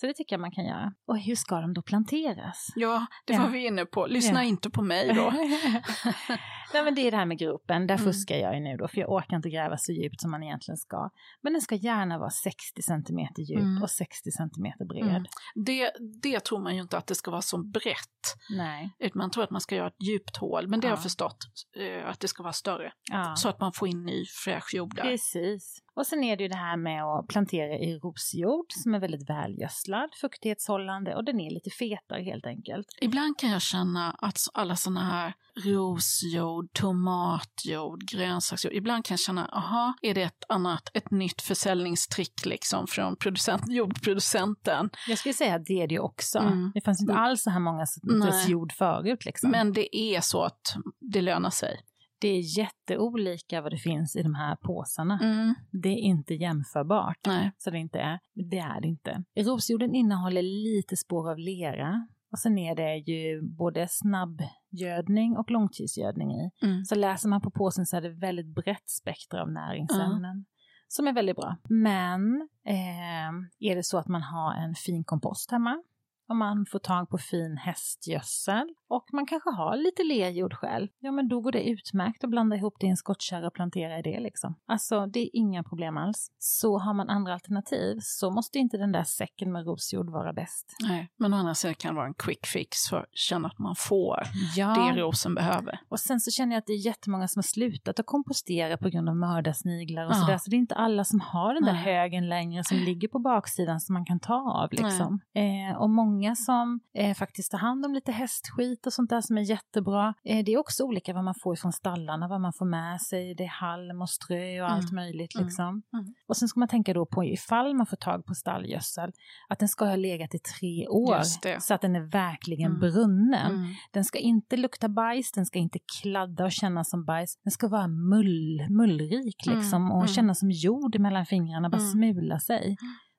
Så 0.00 0.06
det 0.06 0.14
tycker 0.14 0.34
jag 0.36 0.40
man 0.40 0.50
kan 0.50 0.64
göra. 0.64 0.92
Och 1.06 1.18
hur 1.18 1.34
ska 1.34 1.60
de 1.60 1.74
då 1.74 1.82
planteras? 1.82 2.66
Ja, 2.76 3.06
det 3.24 3.32
Ja. 3.32 3.42
var 3.42 3.48
vi 3.48 3.66
inne 3.66 3.84
på. 3.86 4.06
Lyssna 4.06 4.44
Ja. 4.44 4.48
inte 4.48 4.70
på 4.70 4.82
mig 4.82 5.14
då. 5.14 5.30
Nej 6.72 6.84
men 6.84 6.94
det 6.94 7.00
är 7.06 7.10
det 7.10 7.16
här 7.16 7.26
med 7.26 7.38
gropen, 7.38 7.86
där 7.86 7.94
Mm. 7.94 8.04
fuskar 8.06 8.36
jag 8.36 8.54
ju 8.54 8.60
nu 8.60 8.76
då 8.76 8.88
för 8.88 8.98
jag 9.00 9.12
orkar 9.12 9.36
inte 9.36 9.50
gräva 9.50 9.76
så 9.78 9.92
djupt 9.92 10.20
som 10.20 10.30
man 10.30 10.42
egentligen 10.42 10.76
ska. 10.76 11.10
Men 11.42 11.52
den 11.52 11.62
ska 11.62 11.74
gärna 11.74 12.18
vara 12.18 12.30
60 12.30 12.82
cm 12.82 13.18
djup 13.38 13.60
Mm. 13.60 13.82
och 13.82 13.90
60 13.90 14.30
cm 14.30 14.86
bred. 14.88 15.08
Mm. 15.08 15.24
Det, 15.54 15.90
det 16.22 16.40
tror 16.44 16.60
man 16.60 16.74
ju 16.74 16.80
inte 16.82 16.98
att 16.98 17.06
det 17.06 17.14
ska 17.14 17.30
vara 17.30 17.42
så 17.42 17.58
brett. 17.58 18.36
Nej. 18.56 18.90
Man 19.14 19.30
tror 19.30 19.44
att 19.44 19.50
man 19.50 19.60
ska 19.60 19.74
göra 19.74 19.86
ett 19.88 20.02
djupt 20.08 20.36
hål, 20.36 20.68
men 20.68 20.80
det 20.80 20.86
har 20.86 20.92
Ja. 20.92 20.96
jag 20.96 21.02
förstått 21.02 21.38
eh, 21.76 22.08
att 22.10 22.20
det 22.20 22.28
ska 22.28 22.42
vara 22.42 22.52
större. 22.52 22.92
Ja. 23.12 23.34
Så 23.36 23.48
att 23.48 23.60
man 23.60 23.72
får 23.72 23.88
in 23.88 24.04
ny 24.04 24.24
fräsch 24.44 24.74
jord 24.74 24.94
där. 24.96 25.02
Precis. 25.02 25.82
Och 25.94 26.06
sen 26.06 26.24
är 26.24 26.36
det 26.36 26.42
ju 26.42 26.48
det 26.48 26.56
här 26.56 26.76
med 26.76 27.04
att 27.04 27.26
plantera 27.28 27.74
i 27.78 27.94
rosjord 27.98 28.66
som 28.68 28.94
är 28.94 28.98
väldigt 29.00 29.30
välgödslad, 29.30 29.85
fuktighetshållande 30.20 31.14
och 31.14 31.24
den 31.24 31.40
är 31.40 31.50
lite 31.50 31.70
fetare 31.70 32.22
helt 32.22 32.46
enkelt. 32.46 32.86
Ibland 33.00 33.38
kan 33.38 33.50
jag 33.50 33.62
känna 33.62 34.10
att 34.18 34.38
alla 34.54 34.76
sådana 34.76 35.04
här 35.04 35.34
rosjord, 35.64 36.72
tomatjord, 36.72 38.00
grönsaksjord, 38.12 38.72
ibland 38.72 39.04
kan 39.04 39.14
jag 39.14 39.20
känna, 39.20 39.46
aha, 39.48 39.94
är 40.02 40.14
det 40.14 40.22
ett 40.22 40.44
annat, 40.48 40.90
ett 40.94 41.10
nytt 41.10 41.42
försäljningstrick 41.42 42.46
liksom 42.46 42.86
från 42.86 43.16
producent, 43.16 43.62
jordproducenten? 43.68 44.90
Jag 45.08 45.18
skulle 45.18 45.34
säga 45.34 45.54
att 45.54 45.64
det 45.64 45.82
är 45.82 45.88
det 45.88 45.98
också. 46.00 46.38
Mm. 46.38 46.70
Det 46.74 46.80
fanns 46.80 47.00
inte 47.00 47.12
Mm. 47.12 47.24
alls 47.24 47.42
så 47.42 47.50
här 47.50 47.60
många 47.60 47.86
sorters 47.86 48.48
jord 48.48 48.72
förut 48.72 49.24
liksom. 49.24 49.50
Men 49.50 49.72
det 49.72 49.96
är 49.96 50.20
så 50.20 50.42
att 50.42 50.76
det 51.12 51.20
lönar 51.22 51.50
sig. 51.50 51.80
Det 52.18 52.28
är 52.28 52.58
jätteolika 52.58 53.60
vad 53.60 53.72
det 53.72 53.78
finns 53.78 54.16
i 54.16 54.22
de 54.22 54.34
här 54.34 54.56
påsarna. 54.56 55.18
Mm. 55.22 55.54
Det 55.70 55.88
är 55.88 55.98
inte 55.98 56.34
jämförbart. 56.34 57.18
Nej. 57.26 57.52
Så 57.58 57.70
det 57.70 57.78
inte 57.78 57.98
är. 57.98 58.18
Det 58.34 58.58
är 58.58 58.80
det 58.80 58.88
inte. 58.88 59.24
Rosjorden 59.36 59.94
innehåller 59.94 60.42
lite 60.42 60.96
spår 60.96 61.30
av 61.30 61.38
lera. 61.38 62.08
Och 62.32 62.38
sen 62.38 62.58
är 62.58 62.74
det 62.74 62.96
ju 62.96 63.42
både 63.42 63.88
snabbgödning 63.88 65.36
och 65.36 65.50
långtidsgödning 65.50 66.32
i. 66.32 66.50
Mm. 66.62 66.84
Så 66.84 66.94
läser 66.94 67.28
man 67.28 67.40
på 67.40 67.50
påsen 67.50 67.86
så 67.86 67.96
är 67.96 68.00
det 68.00 68.10
väldigt 68.10 68.54
brett 68.54 68.88
spektra 68.88 69.42
av 69.42 69.50
näringsämnen. 69.50 70.44
Som 70.88 71.06
är 71.06 71.12
väldigt 71.12 71.36
bra. 71.36 71.56
Men 71.68 72.48
eh, 72.64 73.70
är 73.70 73.76
det 73.76 73.82
så 73.82 73.98
att 73.98 74.08
man 74.08 74.22
har 74.22 74.54
en 74.54 74.74
fin 74.74 75.04
kompost 75.04 75.50
hemma 75.50 75.82
och 76.28 76.36
man 76.36 76.66
får 76.66 76.78
tag 76.78 77.08
på 77.08 77.18
fin 77.18 77.56
hästgödsel 77.56 78.74
och 78.88 79.06
man 79.12 79.26
kanske 79.26 79.50
har 79.50 79.76
lite 79.76 80.02
lerjord 80.02 80.54
själv, 80.54 80.88
ja 80.98 81.10
men 81.12 81.28
då 81.28 81.40
går 81.40 81.52
det 81.52 81.68
utmärkt 81.68 82.24
att 82.24 82.30
blanda 82.30 82.56
ihop 82.56 82.74
det 82.80 82.86
i 82.86 82.90
en 82.90 82.96
skottkärra 82.96 83.46
och 83.46 83.54
plantera 83.54 83.98
i 83.98 84.02
det 84.02 84.20
liksom. 84.20 84.54
Alltså 84.66 85.06
det 85.06 85.20
är 85.20 85.30
inga 85.32 85.62
problem 85.64 85.96
alls. 85.96 86.30
Så 86.38 86.78
har 86.78 86.94
man 86.94 87.08
andra 87.08 87.32
alternativ 87.34 87.98
så 88.02 88.30
måste 88.30 88.58
inte 88.58 88.76
den 88.76 88.92
där 88.92 89.04
säcken 89.04 89.52
med 89.52 89.66
rosjord 89.66 90.10
vara 90.10 90.32
bäst. 90.32 90.76
Nej. 90.80 91.08
Men 91.16 91.34
å 91.34 91.36
andra 91.36 91.54
sidan 91.54 91.74
kan 91.74 91.94
det 91.94 91.96
vara 91.96 92.06
en 92.06 92.14
quick 92.14 92.46
fix 92.46 92.78
för 92.90 92.96
att 92.96 93.08
känna 93.16 93.48
att 93.48 93.58
man 93.58 93.74
får 93.76 94.22
Ja, 94.56 94.66
det 94.94 95.00
rosen 95.02 95.34
behöver. 95.34 95.80
och 95.88 96.00
sen 96.00 96.20
så 96.20 96.30
känner 96.30 96.52
jag 96.54 96.58
att 96.60 96.66
det 96.66 96.72
är 96.72 96.86
jättemånga 96.86 97.28
som 97.28 97.38
har 97.38 97.42
slutat 97.42 98.00
att 98.00 98.06
kompostera 98.06 98.76
på 98.76 98.88
grund 98.88 99.08
av 99.08 99.16
mördarsniglar 99.16 100.04
och 100.06 100.10
Ja. 100.12 100.14
sådär. 100.14 100.38
Så 100.38 100.50
det 100.50 100.56
är 100.56 100.58
inte 100.58 100.74
alla 100.74 101.04
som 101.04 101.20
har 101.20 101.54
den 101.54 101.62
där 101.64 101.72
Nej. 101.72 101.82
högen 101.82 102.28
längre 102.28 102.64
som 102.64 102.76
ligger 102.76 103.08
på 103.08 103.18
baksidan 103.18 103.80
som 103.80 103.92
man 103.92 104.04
kan 104.04 104.20
ta 104.20 104.34
av 104.64 104.68
liksom. 104.72 105.20
Eh, 105.34 105.76
och 105.76 105.90
många 105.90 106.34
som 106.36 106.80
eh, 106.94 107.14
faktiskt 107.14 107.50
tar 107.50 107.58
hand 107.58 107.86
om 107.86 107.94
lite 107.94 108.12
hästskit 108.12 108.75
och 108.86 108.92
sånt 108.92 109.10
där 109.10 109.20
som 109.20 109.38
är 109.38 109.42
jättebra. 109.42 110.14
Eh, 110.24 110.44
det 110.44 110.52
är 110.52 110.58
också 110.58 110.84
olika 110.84 111.14
vad 111.14 111.24
man 111.24 111.34
får 111.42 111.54
ifrån 111.54 111.72
stallarna, 111.72 112.28
vad 112.28 112.40
man 112.40 112.52
får 112.52 112.66
med 112.66 113.00
sig. 113.00 113.34
Det 113.34 113.44
är 113.44 113.48
halm 113.48 114.02
och 114.02 114.10
strö 114.10 114.62
och 114.62 114.70
allt 114.70 114.92
möjligt 114.92 115.34
Mm. 115.34 115.46
liksom. 115.46 115.82
Mm. 115.92 116.14
Och 116.28 116.36
sen 116.36 116.48
ska 116.48 116.60
man 116.60 116.68
tänka 116.68 116.94
då 116.94 117.06
på 117.06 117.24
ifall 117.24 117.74
man 117.74 117.86
får 117.86 117.96
tag 117.96 118.26
på 118.26 118.34
stallgödsel, 118.34 119.12
att 119.48 119.58
den 119.58 119.68
ska 119.68 119.84
ha 119.84 119.96
legat 119.96 120.34
i 120.34 120.38
tre 120.38 120.88
år. 120.88 121.14
Så 121.60 121.74
att 121.74 121.80
den 121.80 121.96
är 121.96 122.00
verkligen 122.12 122.66
Mm. 122.70 122.80
brunnen. 122.80 123.52
Mm. 123.54 123.74
Den 123.92 124.04
ska 124.04 124.18
inte 124.18 124.56
lukta 124.56 124.88
bajs, 124.88 125.32
den 125.32 125.46
ska 125.46 125.58
inte 125.58 125.78
kladda 126.00 126.44
och 126.44 126.52
kännas 126.52 126.90
som 126.90 127.04
bajs. 127.04 127.38
Den 127.44 127.50
ska 127.50 127.68
vara 127.68 127.88
mull, 127.88 128.66
mullrik 128.70 129.46
liksom 129.46 129.82
Mm, 129.82 129.90
och 129.92 129.98
mm. 130.02 130.08
kännas 130.08 130.38
som 130.38 130.50
jord 130.50 130.98
mellan 130.98 131.26
fingrarna, 131.26 131.70
bara 131.70 131.76
Mm. 131.80 131.92
smula 131.92 132.38
sig. 132.40 132.76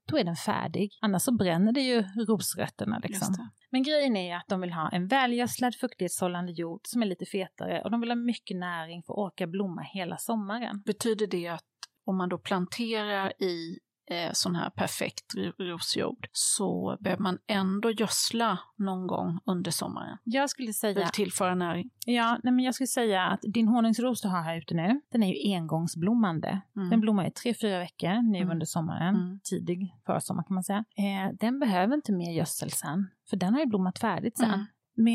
Då 0.07 0.17
är 0.17 0.23
den 0.23 0.35
färdig. 0.35 0.97
Annars 1.01 1.21
så 1.21 1.31
bränner 1.31 1.71
det 1.71 1.81
ju 1.81 2.01
rosrötterna 2.01 2.99
liksom. 3.03 3.49
Men 3.69 3.83
grejen 3.83 4.15
är 4.15 4.35
att 4.35 4.47
de 4.47 4.61
vill 4.61 4.73
ha 4.73 4.89
en 4.89 5.07
välgödslad 5.07 5.75
fuktighetshållande 5.75 6.51
jord 6.51 6.81
som 6.83 7.01
är 7.01 7.05
lite 7.05 7.25
fetare 7.25 7.81
och 7.81 7.91
de 7.91 8.01
vill 8.01 8.11
ha 8.11 8.15
mycket 8.15 8.57
näring 8.57 9.03
för 9.03 9.13
att 9.13 9.17
orka 9.17 9.47
blomma 9.47 9.81
hela 9.81 10.17
sommaren. 10.17 10.81
Betyder 10.85 11.27
det 11.27 11.47
att 11.47 11.63
om 12.05 12.17
man 12.17 12.29
då 12.29 12.37
planterar 12.37 13.43
i 13.43 13.79
eh, 14.09 14.29
sån 14.33 14.55
här 14.55 14.69
perfekt 14.69 15.35
ro- 15.35 15.53
rosjord 15.65 16.27
så 16.31 16.97
behöver 16.99 17.23
man 17.23 17.37
ändå 17.47 17.91
gödsla 17.91 18.59
någon 18.75 19.07
gång 19.07 19.39
under 19.45 19.71
sommaren? 19.71 20.17
Jag 20.23 20.49
skulle 20.49 20.67
För 20.67 20.73
säga 20.73 21.05
att 21.05 21.13
tillföra 21.13 21.55
näring? 21.55 21.89
Ja, 22.05 22.39
nej 22.43 22.53
men 22.53 22.65
jag 22.65 22.73
skulle 22.73 22.87
säga 22.87 23.23
att 23.27 23.39
din 23.41 23.67
honungsros 23.67 24.21
du 24.21 24.27
har 24.27 24.41
här 24.41 24.57
ute 24.57 24.73
nu, 24.73 25.01
den 25.11 25.23
är 25.23 25.33
ju 25.47 25.55
engångsblommande. 25.55 26.61
Mm. 26.75 26.89
Den 26.89 26.99
blommar 26.99 27.27
i 27.27 27.31
tre, 27.31 27.53
fyra 27.61 27.79
veckor 27.79 28.21
nu 28.31 28.37
Mm. 28.37 28.51
under 28.51 28.65
sommaren, 28.65 29.15
Mm. 29.15 29.39
tidig 29.43 29.95
försommar 30.05 30.43
kan 30.43 30.53
man 30.53 30.63
säga. 30.63 30.83
Eh, 30.97 31.33
den 31.39 31.59
behöver 31.59 31.95
inte 31.95 32.11
mer 32.13 32.31
gödsel 32.31 32.71
sen, 32.71 33.09
för 33.29 33.37
den 33.37 33.53
har 33.53 33.59
ju 33.59 33.65
blommat 33.65 33.99
färdigt 33.99 34.37
sen. 34.37 34.49
Mm. 34.53 34.65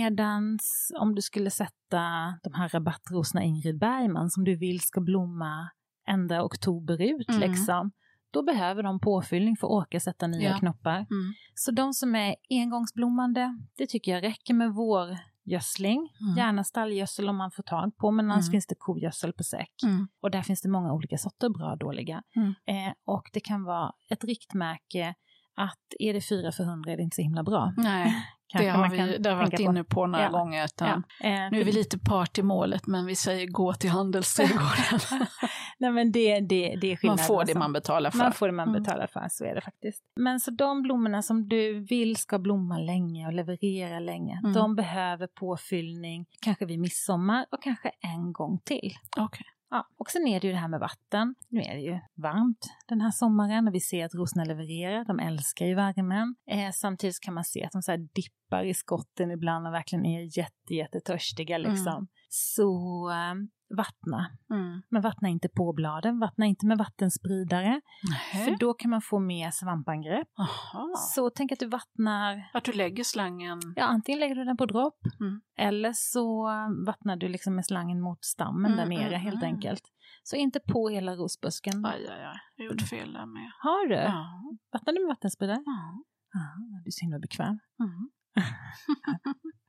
Medans 0.07 0.93
om 0.99 1.15
du 1.15 1.23
skulle 1.23 1.51
sätta 1.51 2.35
de 2.43 2.55
här 2.55 2.69
rabattrosorna 2.69 3.43
Ingrid 3.43 3.79
Bergman 3.79 4.31
som 4.31 4.45
du 4.45 4.57
vill 4.57 4.81
ska 4.81 5.01
blomma 5.01 5.71
ända 6.09 6.43
oktober 6.45 7.03
ut 7.03 7.29
Mm. 7.29 7.41
liksom, 7.41 7.91
då 8.33 8.43
behöver 8.43 8.83
de 8.83 9.01
påfyllning 9.01 9.57
för 9.57 9.67
att 9.67 9.71
orka 9.73 10.01
sätta 10.01 10.27
nya 10.27 10.51
Ja. 10.51 10.59
knoppar. 10.59 10.97
Mm. 10.97 11.35
Så 11.55 11.71
de 11.71 11.93
som 11.93 12.15
är 12.15 12.35
engångsblommande, 12.51 13.59
det 13.77 13.87
tycker 13.87 14.13
jag 14.13 14.23
räcker 14.23 14.55
med 14.55 14.75
vårgödsling. 14.75 16.09
Mm. 16.21 16.37
Gärna 16.37 16.65
stallgödsel 16.65 17.29
om 17.29 17.37
man 17.37 17.51
får 17.51 17.63
tag 17.63 17.97
på, 17.97 18.11
men 18.11 18.31
annars 18.31 18.45
Mm. 18.45 18.51
finns 18.53 18.67
det 18.67 18.75
kogödsel 18.79 19.33
på 19.33 19.43
säck. 19.45 19.73
Mm. 19.85 20.09
Och 20.23 20.31
där 20.31 20.43
finns 20.43 20.63
det 20.63 20.69
många 20.69 20.93
olika 20.93 21.19
sorter, 21.19 21.49
bra 21.49 21.71
och 21.73 21.79
dåliga. 21.79 22.23
Mm. 22.37 22.49
Eh, 22.67 22.93
och 23.05 23.31
det 23.33 23.41
kan 23.41 23.65
vara 23.65 23.93
ett 24.11 24.25
riktmärke 24.25 25.15
att 25.55 25.79
är 25.99 26.13
det 26.15 26.21
4 26.21 26.53
för 26.53 26.63
100 26.65 26.93
är 26.93 26.97
det 26.97 27.03
inte 27.03 27.15
så 27.17 27.23
himla 27.23 27.43
bra. 27.43 27.73
Nej, 27.77 28.15
det 28.59 28.69
har 28.69 28.89
vi 28.91 28.97
vi 29.19 29.29
varit 29.29 29.57
på. 29.57 29.63
inne 29.63 29.85
på 29.85 30.07
några 30.07 30.25
Ja. 30.25 30.31
gånger. 30.31 30.65
Utan 30.65 31.05
Ja. 31.21 31.27
Eh, 31.29 31.51
Nu 31.51 31.61
är 31.61 31.65
vi 31.65 31.73
lite 31.73 31.99
part 31.99 32.39
i 32.39 32.43
målet, 32.43 32.87
men 32.87 33.07
vi 33.07 33.15
säger 33.17 33.47
gå 33.47 33.73
till 33.75 33.91
handelsträdgården. 33.91 35.01
Nej 35.79 35.91
men 35.91 36.13
det, 36.13 36.41
det, 36.41 36.77
det 36.81 36.93
är 36.93 36.97
skillnad. 36.97 37.19
man 37.19 37.27
får 37.27 37.35
det 37.35 37.41
alltså. 37.41 37.59
man 37.59 37.73
betalar 37.73 38.11
för. 38.11 38.19
Man 38.19 38.33
får 38.33 38.47
det 38.47 38.53
man 38.53 38.69
Mm. 38.69 38.83
betalar 38.83 39.07
för, 39.07 39.27
så 39.31 39.45
är 39.45 39.55
det 39.55 39.61
faktiskt. 39.61 40.03
Men 40.21 40.41
så 40.41 40.51
de 40.51 40.83
blommorna 40.83 41.23
som 41.23 41.49
du 41.49 41.81
vill 41.81 42.17
ska 42.17 42.39
blomma 42.39 42.79
länge 42.79 43.27
och 43.27 43.33
leverera 43.33 44.01
länge, 44.01 44.39
Mm. 44.43 44.53
de 44.53 44.77
behöver 44.77 45.27
påfyllning, 45.27 46.27
kanske 46.41 46.67
vid 46.67 46.79
midsommar 46.81 47.47
och 47.51 47.63
kanske 47.63 47.91
en 48.01 48.33
gång 48.33 48.59
till. 48.65 48.93
Okej. 49.17 49.47
Ja, 49.75 49.89
och 49.97 50.11
sen 50.11 50.27
är 50.27 50.41
det 50.41 50.47
ju 50.47 50.53
det 50.53 50.59
här 50.59 50.69
med 50.69 50.81
vatten. 50.81 51.35
Nu 51.49 51.61
är 51.61 51.75
det 51.75 51.81
ju 51.81 52.01
varmt 52.15 52.71
den 52.89 53.01
här 53.01 53.11
sommaren 53.11 53.69
och 53.69 53.75
vi 53.75 53.81
ser 53.81 54.05
att 54.05 54.15
rosorna 54.15 54.45
levererar. 54.45 55.05
De 55.05 55.19
älskar 55.19 55.67
ju 55.67 55.75
värmen. 55.75 56.35
Eh, 56.51 56.71
samtidigt 56.73 57.21
kan 57.21 57.35
man 57.35 57.45
se 57.45 57.65
att 57.65 57.73
de 57.73 57.83
så 57.83 57.91
här 57.91 57.99
dippar 57.99 58.65
i 58.65 58.75
skotten 58.75 59.31
ibland 59.31 59.67
och 59.67 59.73
verkligen 59.73 60.07
är 60.07 60.39
jätte, 60.39 60.75
jättetörstiga 60.75 61.59
liksom. 61.59 61.93
Mm. 61.93 62.09
Så 62.29 62.71
eh, 63.11 63.35
vattna. 63.77 64.31
Mm. 64.51 64.83
Men 64.89 65.03
vattna 65.03 65.29
inte 65.29 65.49
på 65.49 65.73
bladen, 65.73 66.19
vattna 66.19 66.47
inte 66.47 66.67
med 66.67 66.79
vattenspridare. 66.79 67.81
Nähä. 68.11 68.45
För 68.45 68.57
då 68.57 68.75
kan 68.75 68.91
man 68.91 69.03
få 69.03 69.19
mer 69.19 69.51
svampangrepp. 69.51 70.29
Aha. 70.39 70.89
Så 71.15 71.31
tänk 71.31 71.53
att 71.53 71.59
du 71.59 71.67
vattnar, 71.67 72.51
Att 72.55 72.65
du 72.65 72.73
lägger 72.73 73.05
slangen... 73.05 73.61
ja 73.77 73.85
antingen 73.85 74.21
lägger 74.21 74.35
du 74.35 74.45
den 74.45 74.57
på 74.57 74.67
dropp 74.67 74.99
Mm. 75.21 75.41
eller 75.59 75.93
så 75.95 76.49
vattnar 76.87 77.17
du 77.17 77.29
liksom 77.29 77.55
med 77.55 77.67
slangen 77.67 78.01
mot 78.01 78.25
stammen 78.25 78.77
där 78.77 78.83
Mm, 78.85 78.99
nere 78.99 79.09
mm, 79.09 79.21
helt 79.21 79.43
mm. 79.43 79.55
enkelt. 79.55 79.83
Så 80.23 80.37
inte 80.37 80.61
på 80.61 80.89
hela 80.89 81.15
rosbusken. 81.15 81.87
Aj, 81.87 82.07
aj, 82.11 82.25
aj. 82.25 82.37
Jag 82.57 82.67
gjorde 82.67 82.85
fel 82.85 83.13
där 83.13 83.27
med. 83.27 83.51
Har 83.61 83.89
du? 83.89 83.95
Ja. 83.95 84.43
Vattnar 84.73 84.93
du 84.93 85.01
med 85.01 85.09
vattenspridare? 85.09 85.63
Ja. 85.67 86.05
Ja, 86.33 86.41
du 86.85 86.89
är 86.89 86.91
så 86.91 87.05
himla 87.05 87.19
bekväm. 87.19 87.59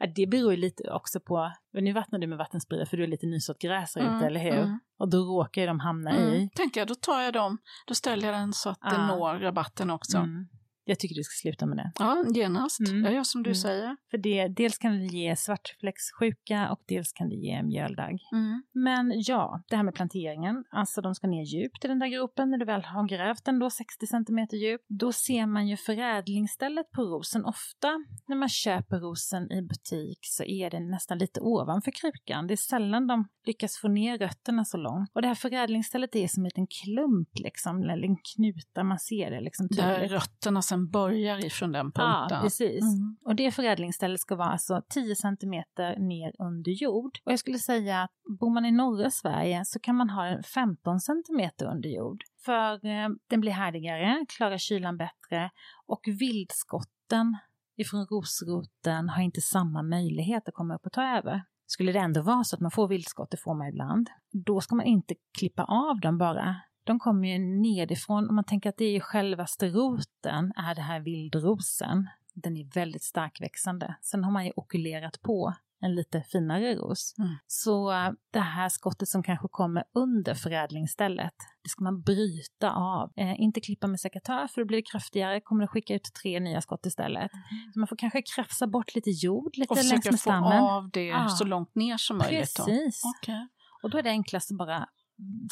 Mm. 0.00 0.12
Det 0.16 0.26
beror 0.26 0.50
ju 0.50 0.56
lite 0.56 0.90
också 0.90 1.20
på, 1.20 1.52
nu 1.72 1.92
vattnar 1.92 2.18
du 2.18 2.26
med 2.26 2.38
vattenspridare 2.38 2.86
för 2.86 2.96
du 2.96 3.02
är 3.02 3.06
lite 3.08 3.26
nysått 3.26 3.58
gräs 3.58 3.94
här 3.96 4.02
ute, 4.02 4.10
Mm, 4.12 4.24
eller 4.24 4.40
hur? 4.40 4.58
mm. 4.58 4.78
Och 4.98 5.10
då 5.10 5.16
råkar 5.18 5.60
ju 5.60 5.66
de 5.66 5.80
hamna 5.80 6.10
Mm. 6.10 6.32
i. 6.34 6.50
Tänkte 6.54 6.78
jag, 6.78 6.88
då 6.88 6.94
tar 6.94 7.20
jag 7.20 7.32
dem. 7.34 7.58
Då 7.86 7.94
ställer 7.94 8.26
jag 8.28 8.34
den 8.36 8.52
så 8.52 8.70
att 8.70 8.78
Ah. 8.80 9.06
når 9.06 9.38
rabatten 9.38 9.90
också. 9.90 10.18
Mm. 10.18 10.48
Jag 10.84 10.98
tycker 10.98 11.14
du 11.14 11.22
ska 11.22 11.48
sluta 11.48 11.66
med 11.66 11.76
det. 11.76 11.92
Ja, 11.98 12.24
genast. 12.34 12.80
Mm. 12.88 13.04
Jag 13.04 13.14
gör 13.14 13.22
som 13.24 13.42
du 13.42 13.50
Mm. 13.50 13.54
säger. 13.54 13.96
För 14.10 14.18
det, 14.18 14.48
dels 14.48 14.78
kan 14.78 14.92
det 14.98 15.04
ge 15.06 15.36
svartfläckssjuka 15.36 16.70
och 16.70 16.78
dels 16.88 17.12
kan 17.12 17.28
det 17.28 17.34
ge 17.34 17.62
mjöldagg. 17.62 18.18
Mm. 18.32 18.62
Men 18.72 19.12
ja, 19.26 19.62
det 19.68 19.76
här 19.76 19.82
med 19.82 19.94
planteringen, 19.94 20.64
alltså 20.70 21.00
de 21.00 21.14
ska 21.14 21.26
ner 21.26 21.42
djupt 21.42 21.84
i 21.84 21.88
den 21.88 21.98
där 21.98 22.06
gropen 22.08 22.50
när 22.50 22.58
du 22.58 22.64
väl 22.64 22.82
har 22.84 23.08
grävt 23.08 23.44
den 23.44 23.58
då 23.58 23.70
60 23.70 24.06
cm 24.06 24.46
djup. 24.62 24.80
Då 24.88 25.12
ser 25.12 25.46
man 25.46 25.68
ju 25.68 25.76
förädlingsstället 25.76 26.90
på 26.90 27.02
rosen. 27.02 27.44
Ofta 27.44 27.88
när 28.26 28.36
man 28.36 28.48
köper 28.48 28.96
rosen 29.00 29.52
i 29.52 29.62
butik 29.62 30.18
så 30.22 30.44
är 30.44 30.70
det 30.70 30.80
nästan 30.80 31.18
lite 31.18 31.40
ovanför 31.40 31.90
krukan. 31.90 32.46
Det 32.46 32.54
är 32.54 32.56
sällan 32.56 33.06
de 33.06 33.28
lyckas 33.46 33.76
få 33.78 33.88
ner 33.88 34.18
rötterna 34.18 34.64
så 34.64 34.76
långt. 34.76 35.10
Och 35.14 35.22
det 35.22 35.28
här 35.28 35.34
förädlingsstället 35.34 36.16
är 36.16 36.28
som 36.28 36.40
en 36.42 36.44
liten 36.44 36.66
klump 36.66 37.28
liksom, 37.34 37.82
eller 37.82 38.08
en 38.08 38.16
knuta, 38.36 38.84
man 38.84 38.98
ser 38.98 39.30
det 39.30 39.40
liksom 39.40 39.66
Där 39.70 39.94
tydligt. 39.94 40.12
rötterna 40.12 40.62
sen 40.72 40.88
börjar 40.90 41.44
ifrån 41.44 41.72
den 41.72 41.92
Ja, 41.94 42.02
punkten. 42.20 42.42
precis. 42.42 42.82
Mm. 42.82 43.16
Och 43.24 43.34
det 43.36 43.50
förädlingsstället 43.50 44.20
ska 44.20 44.36
vara 44.36 44.48
alltså 44.48 44.82
10 44.88 45.14
centimeter 45.16 45.96
ner 45.98 46.32
under 46.38 46.72
jord. 46.72 47.18
Och 47.24 47.32
jag 47.32 47.38
skulle 47.38 47.58
säga 47.58 48.02
att 48.02 48.10
bor 48.40 48.50
man 48.54 48.64
i 48.64 48.70
norra 48.72 49.10
Sverige 49.10 49.62
så 49.64 49.80
kan 49.80 49.96
man 49.96 50.10
ha 50.10 50.24
den 50.24 50.42
15 50.42 51.00
centimeter 51.00 51.66
under 51.66 51.88
jord. 51.88 52.22
För 52.44 52.86
eh, 52.86 53.08
den 53.30 53.40
blir 53.40 53.52
härdigare, 53.52 54.26
klarar 54.36 54.58
kylan 54.58 54.96
bättre 54.96 55.50
och 55.86 56.00
vildskotten 56.06 57.36
ifrån 57.76 58.06
rosroten 58.06 59.08
har 59.08 59.22
inte 59.22 59.40
samma 59.40 59.82
möjlighet 59.82 60.48
att 60.48 60.54
komma 60.54 60.74
upp 60.74 60.86
och 60.86 60.92
ta 60.92 61.02
över. 61.18 61.42
Skulle 61.66 61.92
det 61.92 61.98
ändå 61.98 62.22
vara 62.22 62.44
så 62.44 62.56
att 62.56 62.60
man 62.62 62.70
får 62.70 62.88
vildskott, 62.88 63.30
det 63.30 63.36
får 63.36 63.54
man 63.54 63.68
ibland, 63.68 64.10
då 64.46 64.60
ska 64.60 64.74
man 64.74 64.86
inte 64.86 65.14
klippa 65.38 65.64
av 65.64 66.00
dem 66.00 66.18
bara. 66.18 66.56
De 66.84 66.98
kommer 66.98 67.28
ju 67.28 67.38
nedifrån, 67.38 68.28
om 68.28 68.34
man 68.34 68.44
tänker 68.44 68.68
att 68.68 68.76
det 68.76 68.96
är 68.96 69.00
självaste 69.00 69.68
roten, 69.68 70.52
är 70.56 70.74
det 70.74 70.82
här 70.82 71.00
vildrosen. 71.00 72.08
Den 72.34 72.56
är 72.56 72.74
väldigt 72.74 73.02
starkväxande. 73.02 73.94
Sen 74.00 74.24
har 74.24 74.32
man 74.32 74.44
ju 74.46 74.52
okulerat 74.56 75.22
på 75.22 75.54
en 75.84 75.94
lite 75.94 76.22
finare 76.22 76.74
ros. 76.74 77.14
Mm. 77.18 77.30
Så 77.46 77.92
äh, 77.92 78.10
det 78.30 78.40
här 78.40 78.68
skottet 78.68 79.08
som 79.08 79.22
kanske 79.22 79.48
kommer 79.50 79.84
under 79.94 80.34
förädlingsstället, 80.34 81.34
det 81.62 81.68
ska 81.68 81.84
man 81.84 82.02
bryta 82.02 82.70
av. 82.72 83.12
Eh, 83.16 83.40
inte 83.40 83.60
klippa 83.60 83.86
med 83.86 84.00
sekatör 84.00 84.46
för 84.46 84.60
då 84.60 84.66
blir 84.66 84.78
det 84.78 84.82
kraftigare, 84.92 85.40
kommer 85.40 85.62
det 85.62 85.68
skicka 85.68 85.94
ut 85.94 86.08
tre 86.22 86.40
nya 86.40 86.60
skott 86.60 86.86
istället. 86.86 87.30
Så 87.72 87.78
man 87.78 87.88
får 87.88 87.96
kanske 87.96 88.22
krafsa 88.22 88.66
bort 88.66 88.94
lite 88.94 89.10
jord 89.10 89.56
lite 89.56 89.70
Och 89.70 89.76
längs 89.76 89.90
försöka 89.90 90.10
med 90.10 90.20
få 90.20 90.30
stammen. 90.30 90.62
av 90.62 90.90
det 90.90 91.06
Ja. 91.06 91.28
så 91.28 91.44
långt 91.44 91.74
ner 91.74 91.96
som 91.96 92.18
möjligt. 92.18 92.40
Precis. 92.56 93.02
Okej. 93.04 93.48
Och 93.82 93.90
då 93.90 93.98
är 93.98 94.02
det 94.02 94.10
enklast 94.10 94.50
att 94.50 94.58
bara 94.58 94.76
mm, 94.76 94.86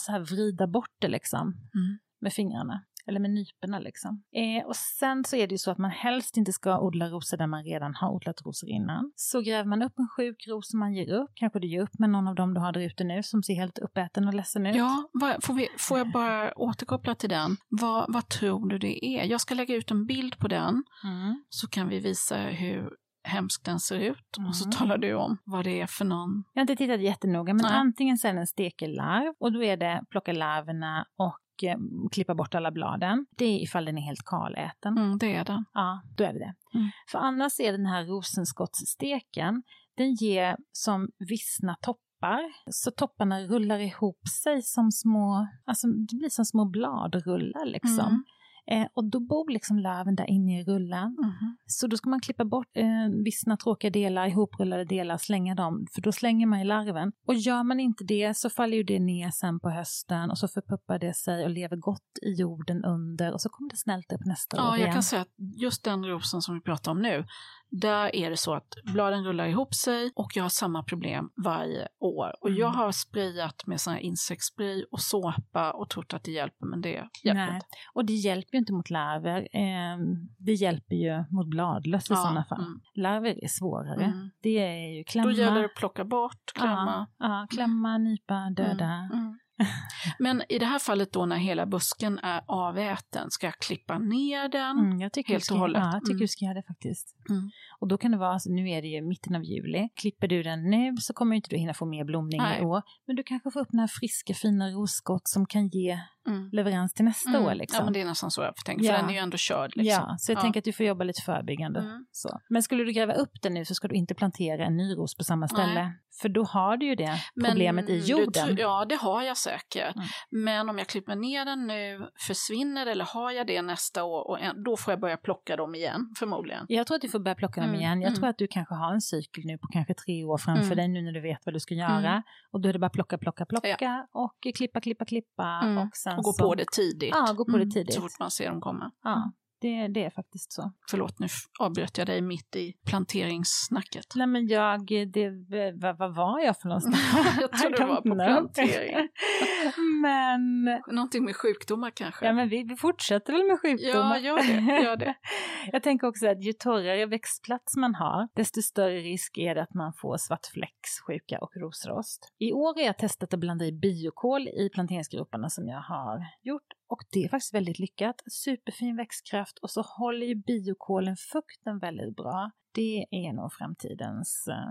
så 0.00 0.12
här 0.12 0.20
vrida 0.20 0.66
bort 0.66 0.94
det 0.98 1.08
liksom 1.08 1.40
Mm. 1.48 1.98
med 2.20 2.32
fingrarna. 2.32 2.84
Eller 3.06 3.20
med 3.20 3.30
nyporna 3.30 3.78
liksom. 3.78 4.22
Eh, 4.32 4.66
och 4.66 4.76
sen 4.76 5.24
så 5.24 5.36
är 5.36 5.46
det 5.46 5.54
ju 5.54 5.58
så 5.58 5.70
att 5.70 5.78
man 5.78 5.90
helst 5.90 6.36
inte 6.36 6.52
ska 6.52 6.80
odla 6.80 7.08
rosor 7.08 7.36
där 7.36 7.46
man 7.46 7.64
redan 7.64 7.94
har 7.94 8.10
odlat 8.10 8.42
rosor 8.46 8.68
innan. 8.68 9.12
Så 9.16 9.40
gräver 9.40 9.64
man 9.68 9.82
upp 9.82 9.92
en 9.98 10.08
sjuk 10.16 10.48
ros 10.48 10.70
som 10.70 10.80
man 10.80 10.94
ger 10.94 11.12
upp, 11.12 11.30
kanske 11.34 11.58
du 11.58 11.66
ger 11.68 11.80
upp 11.82 11.98
med 11.98 12.10
någon 12.10 12.28
av 12.28 12.34
dem 12.34 12.54
du 12.54 12.60
har 12.60 12.72
där 12.72 12.80
ute 12.80 13.04
nu 13.04 13.22
som 13.22 13.42
ser 13.42 13.54
helt 13.54 13.78
uppäten 13.78 14.28
och 14.28 14.34
ledsen 14.34 14.66
ut. 14.66 14.76
Ja, 14.76 15.08
vad, 15.12 15.44
får, 15.44 15.54
vi, 15.54 15.68
får 15.78 15.98
jag 15.98 16.12
bara 16.12 16.52
återkoppla 16.58 17.14
till 17.14 17.30
den? 17.30 17.56
Vad, 17.68 18.12
vad 18.12 18.28
tror 18.28 18.68
du 18.68 18.78
det 18.78 19.04
är? 19.06 19.24
Jag 19.24 19.40
ska 19.40 19.54
lägga 19.54 19.74
ut 19.74 19.90
en 19.90 20.06
bild 20.06 20.38
på 20.38 20.48
den 20.48 20.84
Mm. 21.04 21.44
så 21.48 21.68
kan 21.68 21.88
vi 21.88 22.00
visa 22.00 22.36
hur 22.36 22.90
hemskt 23.30 23.64
den 23.64 23.80
ser 23.80 23.96
ut 23.98 24.36
och 24.48 24.56
så 24.56 24.64
Mm. 24.64 24.76
talar 24.76 24.98
du 24.98 25.14
om 25.14 25.38
vad 25.44 25.64
det 25.64 25.80
är 25.80 25.86
för 25.86 26.04
någon. 26.04 26.44
Jag 26.54 26.60
har 26.60 26.62
inte 26.62 26.76
tittat 26.76 27.00
jättenoga, 27.00 27.54
men 27.54 27.62
Nej. 27.62 27.74
antingen 27.74 28.18
så 28.18 28.28
är 28.28 28.32
det 28.34 28.40
en 28.40 28.46
stekelarv 28.46 29.34
och 29.40 29.52
då 29.52 29.64
är 29.64 29.76
det 29.76 30.02
plocka 30.10 30.32
larverna 30.32 31.04
och 31.16 31.64
eh, 31.68 31.78
klippa 32.12 32.34
bort 32.34 32.54
alla 32.54 32.70
bladen. 32.70 33.26
Det 33.36 33.44
är 33.44 33.62
ifall 33.62 33.84
den 33.84 33.98
är 33.98 34.02
helt 34.02 34.24
kaläten. 34.24 34.98
Mm, 34.98 35.18
det 35.18 35.34
är 35.34 35.44
den. 35.44 35.64
Ja, 35.72 36.02
då 36.16 36.24
är 36.24 36.32
det 36.32 36.38
det. 36.38 36.54
Mm. 36.78 36.90
För 37.10 37.18
annars 37.18 37.60
är 37.60 37.72
den 37.72 37.86
här 37.86 38.04
rosenskottssteken, 38.04 39.62
den 39.96 40.14
ger 40.14 40.56
som 40.72 41.08
vissna 41.18 41.76
toppar. 41.80 42.40
Så 42.70 42.90
topparna 42.90 43.40
rullar 43.40 43.78
ihop 43.78 44.28
sig 44.42 44.62
som 44.62 44.90
små, 44.92 45.48
alltså 45.64 45.86
det 45.86 46.16
blir 46.16 46.28
som 46.28 46.44
små 46.44 46.64
bladrullar 46.64 47.66
liksom. 47.66 48.06
Mm. 48.08 48.24
Eh, 48.70 48.86
och 48.94 49.04
då 49.10 49.20
bor 49.20 49.50
liksom 49.50 49.78
larven 49.78 50.14
där 50.14 50.30
inne 50.30 50.60
i 50.60 50.64
rullen. 50.64 51.16
Mhm. 51.22 51.56
Så 51.66 51.86
då 51.86 51.96
ska 51.96 52.10
man 52.10 52.20
klippa 52.20 52.44
bort 52.44 52.76
eh, 52.76 52.84
vissna 53.24 53.56
tråkiga 53.56 53.90
delar, 53.90 54.26
ihoprullade 54.26 54.84
delar, 54.84 55.16
slänga 55.18 55.54
dem, 55.54 55.86
för 55.94 56.00
då 56.02 56.12
slänger 56.12 56.46
man 56.46 56.60
i 56.60 56.64
larven. 56.64 57.12
Och 57.26 57.34
gör 57.34 57.62
man 57.62 57.80
inte 57.80 58.04
det 58.04 58.36
så 58.36 58.50
faller 58.50 58.76
ju 58.76 58.82
det 58.82 58.98
ner 58.98 59.30
sen 59.30 59.60
på 59.60 59.70
hösten 59.70 60.30
och 60.30 60.38
så 60.38 60.48
förpuppar 60.48 60.98
det 60.98 61.14
sig 61.14 61.44
och 61.44 61.50
lever 61.50 61.76
gott 61.76 62.18
i 62.22 62.32
jorden 62.32 62.84
under 62.84 63.32
och 63.32 63.40
så 63.40 63.48
kommer 63.48 63.70
det 63.70 63.76
snälta 63.76 64.14
upp 64.14 64.26
nästa 64.26 64.56
Ja, 64.56 64.62
år 64.68 64.70
jag 64.70 64.78
igen. 64.78 64.92
kan 64.92 65.02
säga 65.02 65.22
att 65.22 65.34
just 65.56 65.84
den 65.84 66.04
rosen 66.06 66.42
som 66.42 66.54
vi 66.54 66.60
pratar 66.60 66.92
om 66.92 67.02
nu, 67.02 67.24
där 67.70 68.16
är 68.16 68.30
det 68.30 68.36
så 68.36 68.54
att 68.54 68.74
bladen 68.94 69.24
rullar 69.24 69.46
ihop 69.46 69.74
sig 69.74 70.10
och 70.16 70.30
jag 70.34 70.42
har 70.42 70.48
samma 70.48 70.82
problem 70.82 71.30
varje 71.44 71.88
år. 72.00 72.32
Och 72.40 72.50
jag 72.50 72.68
Mm. 72.68 72.78
har 72.78 72.92
sprayat 72.92 73.66
med 73.66 73.80
sån 73.80 73.92
här 73.92 74.00
insektsspray 74.00 74.84
och 74.90 75.00
såpa 75.00 75.70
och 75.72 75.88
trott 75.90 76.14
att 76.14 76.24
det 76.24 76.30
hjälper, 76.30 76.66
men 76.66 76.80
det 76.80 76.88
hjälper 77.24 77.34
Nej. 77.46 77.54
inte. 77.54 77.66
Och 77.94 78.04
det 78.04 78.12
hjälper 78.12 78.52
ju 78.54 78.58
inte 78.58 78.72
mot 78.72 78.90
larver. 78.90 79.40
Eh, 79.52 79.98
det 80.38 80.52
hjälper 80.52 80.94
ju 80.96 81.24
mot 81.30 81.46
bladlöss 81.46 82.10
i 82.10 82.12
Ja, 82.12 82.16
sådana 82.16 82.44
fall. 82.44 82.60
mm. 82.64 82.80
Larver 82.94 83.44
är 83.44 83.48
svårare. 83.48 84.04
Mm. 84.04 84.30
Det 84.42 84.58
är 84.58 84.96
ju 84.98 85.04
klämma. 85.04 85.26
Då 85.28 85.32
gäller 85.32 85.58
det 85.60 85.64
att 85.66 85.74
plocka 85.74 86.04
bort, 86.04 86.52
klämma. 86.54 87.06
Ja, 87.18 87.26
ja, 87.26 87.46
klämma, 87.50 87.98
nypa, 87.98 88.34
döda. 88.56 88.84
Mm, 88.84 89.12
mm. 89.18 89.38
Men 90.18 90.42
i 90.48 90.58
det 90.58 90.66
här 90.66 90.78
fallet 90.78 91.12
då 91.12 91.26
när 91.26 91.36
hela 91.36 91.66
busken 91.66 92.18
är 92.18 92.42
aväten, 92.46 93.30
ska 93.30 93.46
jag 93.46 93.54
klippa 93.58 93.98
ner 93.98 94.48
den? 94.48 94.78
Mm, 94.78 95.00
jag 95.00 95.12
tycker, 95.12 95.32
Helt 95.32 95.42
du 95.42 95.44
ska, 95.44 95.54
och 95.54 95.60
hållet. 95.60 95.82
Ja, 95.82 95.90
jag 95.92 96.02
tycker 96.04 96.12
Mm. 96.12 96.20
du 96.20 96.28
ska 96.28 96.44
göra 96.44 96.54
det 96.54 96.62
faktiskt. 96.68 97.16
Mm. 97.30 97.50
Och 97.80 97.88
då 97.88 97.98
kan 97.98 98.10
det 98.10 98.18
vara, 98.18 98.32
alltså, 98.32 98.50
nu 98.50 98.70
är 98.70 98.82
det 98.82 98.88
ju 98.88 99.02
mitten 99.02 99.34
av 99.36 99.44
juli, 99.44 99.88
klipper 100.00 100.28
du 100.28 100.42
den 100.42 100.70
nu 100.70 100.96
så 100.96 101.12
kommer 101.12 101.36
inte 101.36 101.50
du 101.50 101.56
hinna 101.56 101.74
få 101.74 101.86
mer 101.86 102.04
blomning 102.04 102.40
Nej. 102.40 102.60
i 102.60 102.64
år. 102.64 102.82
Men 103.06 103.16
du 103.16 103.22
kanske 103.22 103.50
får 103.50 103.60
upp 103.60 103.72
några 103.72 103.88
friska 103.88 104.34
fina 104.34 104.68
rosskott 104.70 105.28
som 105.28 105.46
kan 105.46 105.68
ge 105.68 105.98
Mm. 106.28 106.48
leverans 106.52 106.94
till 106.94 107.04
nästa 107.04 107.30
Mm. 107.30 107.42
år. 107.44 107.54
Liksom. 107.54 107.78
Ja, 107.78 107.84
men 107.84 107.92
det 107.92 108.00
är 108.00 108.04
nästan 108.04 108.30
så 108.30 108.42
jag 108.42 108.56
tänka, 108.56 108.84
Ja. 108.84 108.92
för 108.92 108.98
den 109.00 109.08
är 109.10 109.14
ju 109.14 109.18
ändå 109.18 109.36
körd. 109.36 109.76
Liksom. 109.76 110.04
Ja, 110.08 110.14
så 110.18 110.32
jag 110.32 110.38
Ja. 110.38 110.42
tänker 110.42 110.60
att 110.60 110.64
du 110.64 110.72
får 110.72 110.86
jobba 110.86 111.04
lite 111.04 111.22
förebyggande. 111.22 111.80
Mm. 111.80 112.06
Så. 112.10 112.40
Men 112.48 112.62
skulle 112.62 112.84
du 112.84 112.92
gräva 112.92 113.12
upp 113.12 113.32
den 113.42 113.54
nu 113.54 113.64
så 113.64 113.74
ska 113.74 113.88
du 113.88 113.94
inte 113.94 114.14
plantera 114.14 114.66
en 114.66 114.76
ny 114.76 114.94
ros 114.94 115.16
på 115.16 115.24
samma 115.24 115.48
ställe. 115.48 115.74
Nej. 115.82 115.92
För 116.22 116.28
då 116.28 116.42
har 116.44 116.76
du 116.76 116.86
ju 116.86 116.94
det 116.94 117.18
Men 117.34 117.50
problemet 117.50 117.88
i 117.88 117.98
du 118.00 118.04
jorden. 118.06 118.46
tror- 118.46 118.60
ja, 118.60 118.84
det 118.88 118.94
har 118.94 119.22
jag 119.22 119.36
säkert. 119.36 119.49
Osäker. 119.54 119.92
Mm. 119.96 120.06
Men 120.30 120.68
om 120.68 120.78
jag 120.78 120.86
klipper 120.86 121.16
ner 121.16 121.44
den 121.44 121.66
nu, 121.66 122.10
försvinner 122.26 122.86
eller 122.86 123.04
har 123.04 123.30
jag 123.30 123.46
det 123.46 123.62
nästa 123.62 124.04
år? 124.04 124.28
Och 124.28 124.40
en, 124.40 124.62
då 124.62 124.76
får 124.76 124.92
jag 124.92 125.00
börja 125.00 125.16
plocka 125.16 125.56
dem 125.56 125.74
igen, 125.74 126.00
förmodligen. 126.18 126.66
Jag 126.68 126.86
tror 126.86 126.94
att 126.94 127.02
du 127.02 127.08
får 127.08 127.18
börja 127.18 127.34
plocka 127.34 127.60
dem 127.60 127.70
Mm, 127.70 127.80
igen. 127.80 128.00
Jag 128.00 128.08
mm. 128.08 128.18
tror 128.18 128.28
att 128.28 128.38
du 128.38 128.46
kanske 128.46 128.74
har 128.74 128.94
en 128.94 129.00
cykel 129.00 129.44
nu 129.46 129.58
på 129.58 129.66
kanske 129.72 129.94
tre 129.94 130.24
år 130.24 130.38
framför 130.38 130.64
Mm. 130.64 130.76
dig 130.76 130.88
nu 130.88 131.02
när 131.02 131.12
du 131.12 131.20
vet 131.20 131.38
vad 131.44 131.54
du 131.54 131.60
ska 131.60 131.74
göra. 131.74 132.22
Och 132.52 132.60
då 132.60 132.68
är 132.68 132.72
det 132.72 132.78
bara 132.78 132.90
plocka, 132.90 133.18
plocka, 133.18 133.46
plocka 133.46 134.06
och 134.12 134.54
klippa, 134.54 134.80
klippa, 134.80 135.04
klippa. 135.04 135.58
Och, 135.78 135.96
sen 135.96 136.18
Och 136.18 136.24
gå 136.24 136.32
så, 136.32 136.44
på 136.44 136.54
det 136.54 136.64
tidigt. 136.72 137.10
Ja, 137.12 137.32
gå 137.32 137.44
på 137.44 137.58
det 137.58 137.70
tidigt. 137.70 137.94
Så 137.94 138.00
fort 138.00 138.18
man 138.20 138.30
ser 138.30 138.50
dem 138.50 138.60
komma. 138.60 138.90
Ja, 139.02 139.32
det, 139.60 139.88
det 139.88 140.04
är 140.04 140.10
faktiskt 140.10 140.52
så. 140.52 140.72
Förlåt, 140.90 141.18
nu 141.18 141.26
avbröt 141.60 141.98
jag 141.98 142.06
dig 142.06 142.22
mitt 142.22 142.56
i 142.56 142.72
planteringssnacket. 142.86 144.06
Nej 144.14 144.26
men 144.26 144.46
jag, 144.46 144.86
det, 144.86 145.30
vad, 145.74 145.98
vad 145.98 146.14
var 146.14 146.40
jag 146.40 146.58
för 146.58 146.68
någonstans? 146.68 146.96
Jag 147.40 147.52
tror 147.52 147.70
du 147.70 147.84
var 147.86 147.96
på 147.96 148.02
know. 148.02 148.26
plantering. 148.26 149.08
men, 150.02 150.64
Någonting 150.90 151.24
med 151.24 151.36
sjukdomar 151.36 151.90
kanske? 151.90 152.26
ja 152.26 152.32
men 152.32 152.48
vi, 152.48 152.62
vi 152.62 152.76
fortsätter 152.76 153.32
väl 153.32 153.46
med 153.46 153.60
sjukdomar. 153.60 154.16
Ja, 154.16 154.18
gör 154.18 154.36
det, 154.36 154.82
gör 154.82 154.96
det. 154.96 155.14
jag 155.72 155.82
tänker 155.82 156.06
också 156.06 156.28
att 156.28 156.44
ju 156.44 156.52
torrare 156.52 157.06
växtplats 157.06 157.76
man 157.76 157.94
har, 157.94 158.28
desto 158.34 158.62
större 158.62 158.98
risk 158.98 159.38
är 159.38 159.54
det 159.54 159.62
att 159.62 159.74
man 159.74 159.92
får 159.92 160.16
svartfläckssjuka 160.16 161.38
och 161.38 161.56
rosrost. 161.56 162.32
I 162.38 162.52
år 162.52 162.74
har 162.74 162.82
jag 162.82 162.98
testat 162.98 163.34
att 163.34 163.40
blanda 163.40 163.64
i 163.64 163.72
biokol 163.72 164.48
i 164.48 164.70
planteringsgroparna 164.74 165.50
som 165.50 165.68
jag 165.68 165.80
har 165.80 166.20
gjort 166.42 166.79
och 166.90 167.02
det 167.12 167.24
är 167.24 167.28
faktiskt 167.28 167.54
väldigt 167.54 167.78
lyckat. 167.78 168.22
Superfin 168.30 168.96
växtkraft 168.96 169.58
och 169.58 169.70
så 169.70 169.82
håller 169.82 170.26
ju 170.26 170.34
biokolen 170.34 171.16
fukten 171.16 171.78
väldigt 171.78 172.16
bra. 172.16 172.50
Det 172.74 173.06
är 173.10 173.32
nog 173.32 173.52
framtidens 173.52 174.48
eh, 174.48 174.70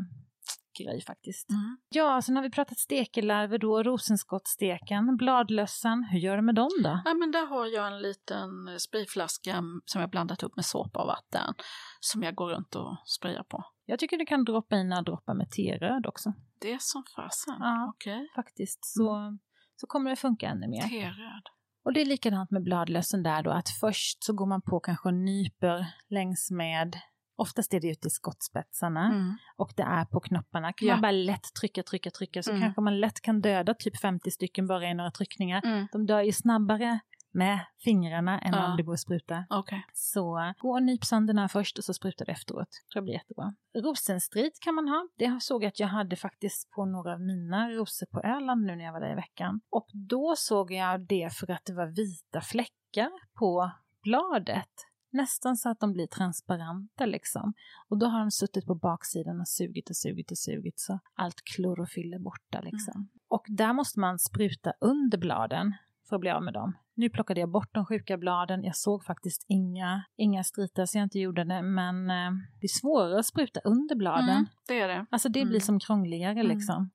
grej 0.84 1.02
faktiskt. 1.02 1.50
Mm. 1.50 1.78
Ja, 1.90 2.22
sen 2.22 2.36
har 2.36 2.44
vi 2.44 2.52
pratat 2.52 2.78
stekelarver 2.78 3.58
då, 3.58 3.84
rosenskottsteken, 3.84 5.18
bladlössen. 5.18 6.04
Hur 6.04 6.20
gör 6.20 6.36
du 6.36 6.42
med 6.42 6.56
dem 6.56 6.70
då? 6.84 7.02
Ja, 7.06 7.14
men 7.14 7.32
där 7.32 7.46
har 7.46 7.66
jag 7.66 7.88
en 7.88 8.02
liten 8.02 8.80
sprayflaska 8.80 9.64
som 9.86 10.02
jag 10.02 10.10
blandat 10.10 10.44
upp 10.44 10.56
med 10.56 10.66
såpa 10.66 11.02
och 11.02 11.08
vatten 11.08 11.54
som 12.00 12.24
jag 12.24 12.36
går 12.36 12.50
runt 12.50 12.76
och 12.76 12.98
sprayar 13.06 13.44
på. 13.44 13.64
Jag 13.86 14.00
tycker 14.00 14.18
du 14.18 14.26
kan 14.26 14.44
droppa 14.44 14.76
in 14.76 14.90
några 14.90 15.02
droppar 15.02 15.34
med 15.34 15.52
teröd 15.52 16.08
också. 16.08 16.34
Det 16.60 16.74
är 16.74 16.78
som 16.82 17.04
fasen. 17.16 17.56
Ja. 17.60 17.94
Okej. 17.96 18.32
Faktiskt, 18.36 18.86
så, 18.86 19.38
så 19.76 19.88
kommer 19.88 20.10
det 20.10 20.16
funka 20.16 20.48
ännu 20.48 20.68
mer. 20.68 20.82
Teröd. 20.82 21.50
Och 21.90 21.94
det 21.94 22.02
är 22.02 22.06
likadant 22.06 22.52
med 22.52 22.64
bladlössen 22.64 23.24
där 23.24 23.44
då, 23.44 23.52
att 23.52 23.70
först 23.70 24.24
så 24.24 24.34
går 24.34 24.46
man 24.46 24.62
på 24.62 24.80
kanske 24.80 25.08
och 25.10 25.14
nyper 25.14 25.86
längs 26.10 26.52
med 26.52 26.96
Oftast 27.38 27.74
är 27.74 27.80
det 27.80 27.88
ute 27.88 28.08
i 28.08 28.12
skottspetsarna 28.12 29.06
Mm. 29.06 29.38
och 29.58 29.72
det 29.78 29.84
är 29.84 30.06
på 30.06 30.20
knopparna. 30.20 30.74
Kan 30.74 30.88
Ja. 30.88 30.94
man 30.94 31.02
bara 31.02 31.12
lätt 31.12 31.54
trycka, 31.62 31.84
trycka, 31.84 32.10
trycka 32.12 32.44
så 32.44 32.50
Mm. 32.52 32.62
kanske 32.62 32.82
man 32.82 33.00
lätt 33.00 33.22
kan 33.22 33.42
döda 33.42 33.74
typ 33.74 34.00
50 34.02 34.32
stycken 34.32 34.68
bara 34.68 34.90
i 34.90 34.94
några 34.94 35.12
tryckningar. 35.12 35.62
Mm. 35.66 35.88
De 35.92 36.06
dör 36.06 36.22
ju 36.22 36.32
snabbare 36.32 37.00
med 37.40 37.60
fingrarna 37.84 38.40
än 38.40 38.54
Ja. 38.54 38.72
om 38.72 38.78
det 38.78 38.84
går 38.84 38.94
att 38.94 39.00
spruta. 39.00 39.46
Okej. 39.50 39.86
Så 39.94 40.54
gå 40.60 40.72
och 40.72 40.84
nyp 40.84 41.06
sönder 41.06 41.34
den 41.34 41.42
här 41.42 41.48
först 41.48 41.78
och 41.78 41.84
så 41.84 41.94
sprutar 41.94 42.26
det 42.26 42.32
efteråt. 42.32 42.70
tror 42.72 42.98
jag 43.00 43.04
blir 43.04 43.14
jättebra. 43.14 43.54
Rosenstrid 43.84 44.52
kan 44.62 44.76
man 44.76 44.88
ha. 44.88 45.08
Det 45.18 45.38
såg 45.42 45.64
jag 45.64 45.68
att 45.68 45.80
jag 45.80 45.88
hade 45.88 46.16
faktiskt 46.16 46.70
på 46.72 46.86
några 46.86 47.14
av 47.14 47.22
mina 47.22 47.70
rosor 47.70 48.06
på 48.06 48.22
Öland 48.22 48.66
nu 48.66 48.76
när 48.76 48.86
jag 48.86 48.94
var 48.94 49.00
där 49.02 49.12
i 49.12 49.16
veckan. 49.16 49.62
Och 49.70 49.88
då 49.94 50.34
såg 50.38 50.72
jag 50.72 51.02
det 51.08 51.34
för 51.34 51.52
att 51.52 51.66
det 51.66 51.74
var 51.74 51.88
vita 51.88 52.42
fläckar 52.42 53.12
på 53.40 53.72
bladet. 54.04 54.70
Nästan 55.12 55.58
så 55.58 55.70
att 55.70 55.80
de 55.80 55.94
blir 55.94 56.08
transparenta 56.08 57.06
liksom. 57.06 57.54
Och 57.90 57.98
då 57.98 58.06
har 58.06 58.20
de 58.20 58.32
suttit 58.32 58.66
på 58.66 58.76
baksidan 58.76 59.40
och 59.42 59.48
sugit 59.48 59.90
och 59.90 59.96
sugit 59.96 60.32
och 60.32 60.38
sugit 60.38 60.80
så 60.80 61.00
allt 61.14 61.42
klorofyll 61.56 62.14
är 62.14 62.20
borta 62.20 62.62
liksom. 62.62 63.10
Och 63.28 63.46
där 63.48 63.74
måste 63.74 64.00
man 64.00 64.20
spruta 64.20 64.74
under 64.82 65.18
bladen 65.18 65.74
för 66.10 66.16
att 66.16 66.20
bli 66.22 66.30
av 66.30 66.44
med 66.44 66.54
dem. 66.54 66.78
Nu 66.96 67.10
plockade 67.10 67.40
jag 67.40 67.52
bort 67.52 67.70
de 67.74 67.86
sjuka 67.86 68.18
bladen. 68.18 68.64
Jag 68.64 68.76
såg 68.76 69.06
faktiskt 69.06 69.46
inga, 69.50 70.04
inga 70.18 70.44
stritar 70.44 70.86
så 70.86 70.98
jag 70.98 71.04
inte 71.06 71.20
gjorde 71.20 71.44
det. 71.44 71.62
Men 71.62 72.10
eh, 72.10 72.32
det 72.62 72.66
är 72.66 72.80
svårare 72.80 73.20
att 73.20 73.26
spruta 73.26 73.60
under 73.60 73.96
bladen. 73.96 74.30
Mm, 74.30 74.46
det 74.68 74.80
är 74.80 74.88
det. 74.88 75.06
Alltså 75.12 75.30
det 75.30 75.40
blir 75.46 75.56
Mm. 75.56 75.62
som 75.62 75.80
krångligare 75.80 76.32
Mm. 76.40 76.48
liksom. 76.48 76.90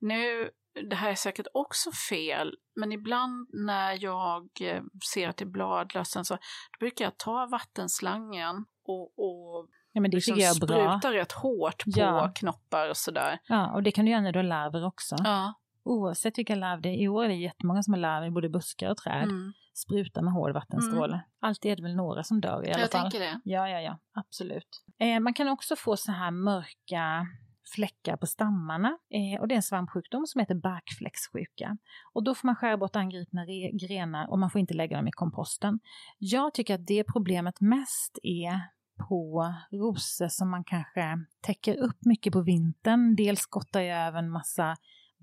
Nu, 0.00 0.50
det 0.90 0.96
här 0.96 1.10
är 1.10 1.14
säkert 1.14 1.46
också 1.54 1.90
fel, 2.10 2.54
men 2.80 2.92
ibland 2.92 3.48
när 3.52 4.02
jag 4.04 4.42
eh, 4.60 4.82
ser 5.12 5.28
att 5.28 5.36
det 5.36 5.44
är 5.44 5.46
bladlössen 5.50 6.24
så 6.24 6.34
då 6.34 6.38
brukar 6.80 7.04
jag 7.04 7.18
ta 7.18 7.48
vattenslangen 7.50 8.56
och, 8.86 9.02
och 9.18 9.68
Ja 9.92 10.00
men 10.00 10.10
det 10.10 10.16
liksom 10.16 10.38
jag 10.38 10.56
är 10.56 10.66
bra. 10.66 10.98
spruta 10.98 11.16
rätt 11.16 11.32
hårt 11.32 11.84
på 11.84 11.90
Ja. 11.94 12.32
knoppar 12.34 12.88
och 12.90 12.96
sådär. 12.96 13.38
Ja, 13.48 13.72
och 13.74 13.82
det 13.82 13.90
kan 13.90 14.04
du 14.04 14.10
göra 14.10 14.20
när 14.20 14.32
du 14.32 14.38
har 14.38 14.44
larver 14.44 14.86
också. 14.86 15.16
Ja. 15.24 15.54
Oavsett 15.86 16.38
vilka 16.38 16.54
larver 16.54 16.82
det 16.82 16.88
är. 16.88 17.02
I 17.02 17.08
år 17.08 17.24
är 17.24 17.28
det 17.28 17.34
jättemånga 17.34 17.82
som 17.82 17.92
har 17.94 18.00
larver 18.00 18.26
i 18.26 18.30
både 18.30 18.48
buskar 18.48 18.90
och 18.90 18.96
träd. 18.96 19.22
Mm. 19.22 19.52
Spruta 19.74 20.22
med 20.22 20.32
hård 20.32 20.52
vattenstråle. 20.54 21.20
Alltid 21.40 21.72
är 21.72 21.76
det 21.76 21.82
väl 21.82 21.96
några 21.96 22.22
som 22.24 22.40
dör 22.40 22.66
i 22.68 22.72
alla 22.72 22.80
Jag 22.80 22.90
fall. 22.90 23.00
tänker 23.00 23.20
det. 23.20 23.40
Ja, 23.44 23.68
ja, 23.68 23.80
ja, 23.80 23.98
absolut. 24.14 24.84
Eh, 24.98 25.20
man 25.20 25.34
kan 25.34 25.48
också 25.48 25.76
få 25.76 25.96
så 25.96 26.12
här 26.12 26.30
mörka 26.30 27.26
fläckar 27.74 28.16
på 28.16 28.26
stammarna. 28.26 28.88
Eh, 28.88 29.40
och 29.40 29.48
det 29.48 29.54
är 29.54 29.56
en 29.56 29.62
svampsjukdom 29.62 30.26
som 30.26 30.38
heter 30.40 30.54
barkfläckssjuka. 30.54 31.76
Och 32.12 32.24
då 32.24 32.34
får 32.34 32.48
man 32.48 32.56
skära 32.56 32.76
bort 32.76 32.96
angripna 32.96 33.44
re- 33.44 33.86
grenar 33.88 34.30
och 34.30 34.38
man 34.38 34.50
får 34.50 34.60
inte 34.60 34.74
lägga 34.74 34.96
dem 34.96 35.08
i 35.08 35.12
komposten. 35.12 35.80
Jag 36.18 36.54
tycker 36.54 36.74
att 36.74 36.86
det 36.86 37.04
problemet 37.04 37.60
mest 37.60 38.18
är 38.22 38.60
på 39.08 39.54
rosor 39.72 40.28
som 40.28 40.50
man 40.50 40.64
kanske 40.64 41.18
täcker 41.40 41.76
upp 41.76 42.04
mycket 42.04 42.32
på 42.32 42.40
vintern. 42.42 43.16
Dels 43.16 43.40
skottar 43.40 43.80
jag 43.80 44.06
över 44.06 44.18
en 44.18 44.30
massa 44.30 44.76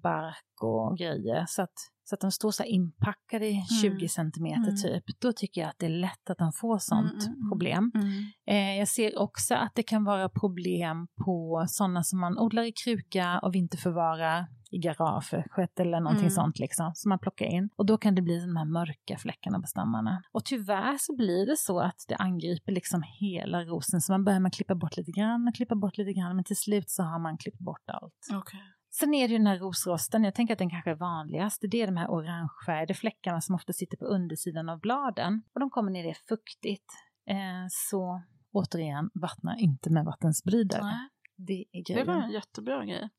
bark 0.04 0.62
och 0.62 0.98
grejer 0.98 1.46
så 1.48 1.62
att, 1.62 1.74
så 2.04 2.16
att 2.16 2.22
de 2.22 2.32
står 2.32 2.52
så 2.52 2.64
här 2.64 2.70
inpackade 2.70 3.48
i 3.48 3.62
20 3.82 4.08
centimeter 4.08 4.62
Mm. 4.70 4.76
typ. 4.82 5.04
Då 5.22 5.34
tycker 5.34 5.62
jag 5.62 5.70
att 5.70 5.80
det 5.80 5.86
är 5.86 5.90
lätt 5.90 6.30
att 6.30 6.38
de 6.38 6.52
får 6.54 6.78
sånt 6.78 7.12
Mm, 7.14 7.26
mm, 7.26 7.36
mm. 7.38 7.50
problem. 7.50 7.92
Mm. 7.96 8.24
Eh, 8.48 8.78
jag 8.80 8.88
ser 8.88 9.20
också 9.20 9.56
att 9.56 9.72
det 9.76 9.84
kan 9.84 10.04
vara 10.04 10.30
problem 10.30 11.08
på 11.26 11.66
sådana 11.68 12.04
som 12.04 12.20
man 12.20 12.38
odlar 12.38 12.64
i 12.64 12.72
kruka 12.72 13.40
och 13.40 13.56
vinterförvarar 13.56 14.48
i 14.72 14.78
garaget 14.78 15.80
eller 15.80 16.00
någonting 16.00 16.20
Mm. 16.30 16.32
sånt 16.32 16.60
liksom, 16.60 16.92
som 16.96 17.10
man 17.10 17.20
plockar 17.20 17.46
in. 17.46 17.70
Och 17.76 17.86
då 17.86 17.98
kan 17.98 18.16
det 18.16 18.22
bli 18.22 18.40
de 18.40 18.56
här 18.56 18.66
mörka 18.66 19.18
fläckarna 19.18 19.60
på 19.62 19.68
stammarna. 19.68 20.24
Och 20.32 20.46
tyvärr 20.46 20.98
så 21.00 21.16
blir 21.16 21.46
det 21.46 21.58
så 21.58 21.80
att 21.80 22.06
det 22.08 22.16
angriper 22.16 22.72
liksom 22.72 23.04
hela 23.20 23.64
rosen, 23.64 24.02
så 24.02 24.12
man 24.12 24.24
börjar 24.24 24.40
med 24.40 24.50
att 24.50 24.56
klippa 24.56 24.76
bort 24.76 24.98
lite 24.98 25.12
grann 25.12 25.48
och 25.48 25.56
klippa 25.56 25.76
bort 25.76 25.98
lite 25.98 26.14
grann, 26.14 26.36
men 26.36 26.46
till 26.46 26.56
slut 26.58 26.90
så 26.90 27.04
har 27.04 27.20
man 27.20 27.38
klippt 27.38 27.60
bort 27.60 27.90
allt. 27.90 28.14
Okej. 28.34 28.60
Sen 29.00 29.14
är 29.14 29.28
det 29.28 29.32
ju 29.32 29.38
den 29.38 29.48
här 29.48 29.60
rosrosten, 29.60 30.24
jag 30.24 30.36
tänker 30.36 30.54
att 30.54 30.60
den 30.60 30.70
kanske 30.70 30.92
är 30.92 30.96
vanligast, 30.96 31.64
det 31.72 31.82
är 31.82 31.88
de 31.88 31.98
här 31.98 32.08
orangefärgade 32.12 32.94
fläckarna 32.94 33.42
som 33.42 33.56
ofta 33.56 33.74
sitter 33.74 33.98
på 33.98 34.06
undersidan 34.06 34.70
av 34.70 34.80
bladen. 34.80 35.44
Och 35.54 35.60
de 35.60 35.70
kommer 35.70 35.92
när 35.92 36.04
det 36.04 36.10
är 36.10 36.18
fuktigt. 36.30 36.86
Eh, 37.30 37.66
så 37.70 38.24
återigen, 38.52 39.10
vattna 39.14 39.58
inte 39.58 39.90
med 39.90 40.06
vattenspridare. 40.06 40.82
Nej, 40.84 41.10
Det 41.36 41.54
är 41.54 41.66
Det 41.86 41.94
grejen. 41.94 42.08
var 42.08 42.14
en 42.14 42.32
jättebra 42.32 42.86
grej. 42.86 43.10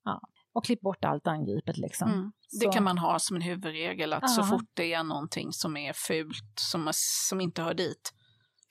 Och 0.52 0.64
klipp 0.64 0.80
bort 0.80 1.04
allt 1.04 1.26
angripet 1.26 1.76
liksom. 1.78 2.08
Mm. 2.12 2.32
Så- 2.48 2.66
Det 2.66 2.72
kan 2.72 2.84
man 2.84 2.98
ha 2.98 3.18
som 3.18 3.36
en 3.36 3.42
huvudregel 3.42 4.12
att 4.12 4.30
så 4.30 4.40
Ja. 4.40 4.44
fort 4.44 4.68
det 4.74 4.92
är 4.92 5.04
någonting 5.04 5.52
som 5.52 5.76
är 5.76 5.92
fult, 5.92 6.58
som, 6.60 6.90
som 7.30 7.40
inte 7.40 7.62
hör 7.62 7.74
dit, 7.74 8.12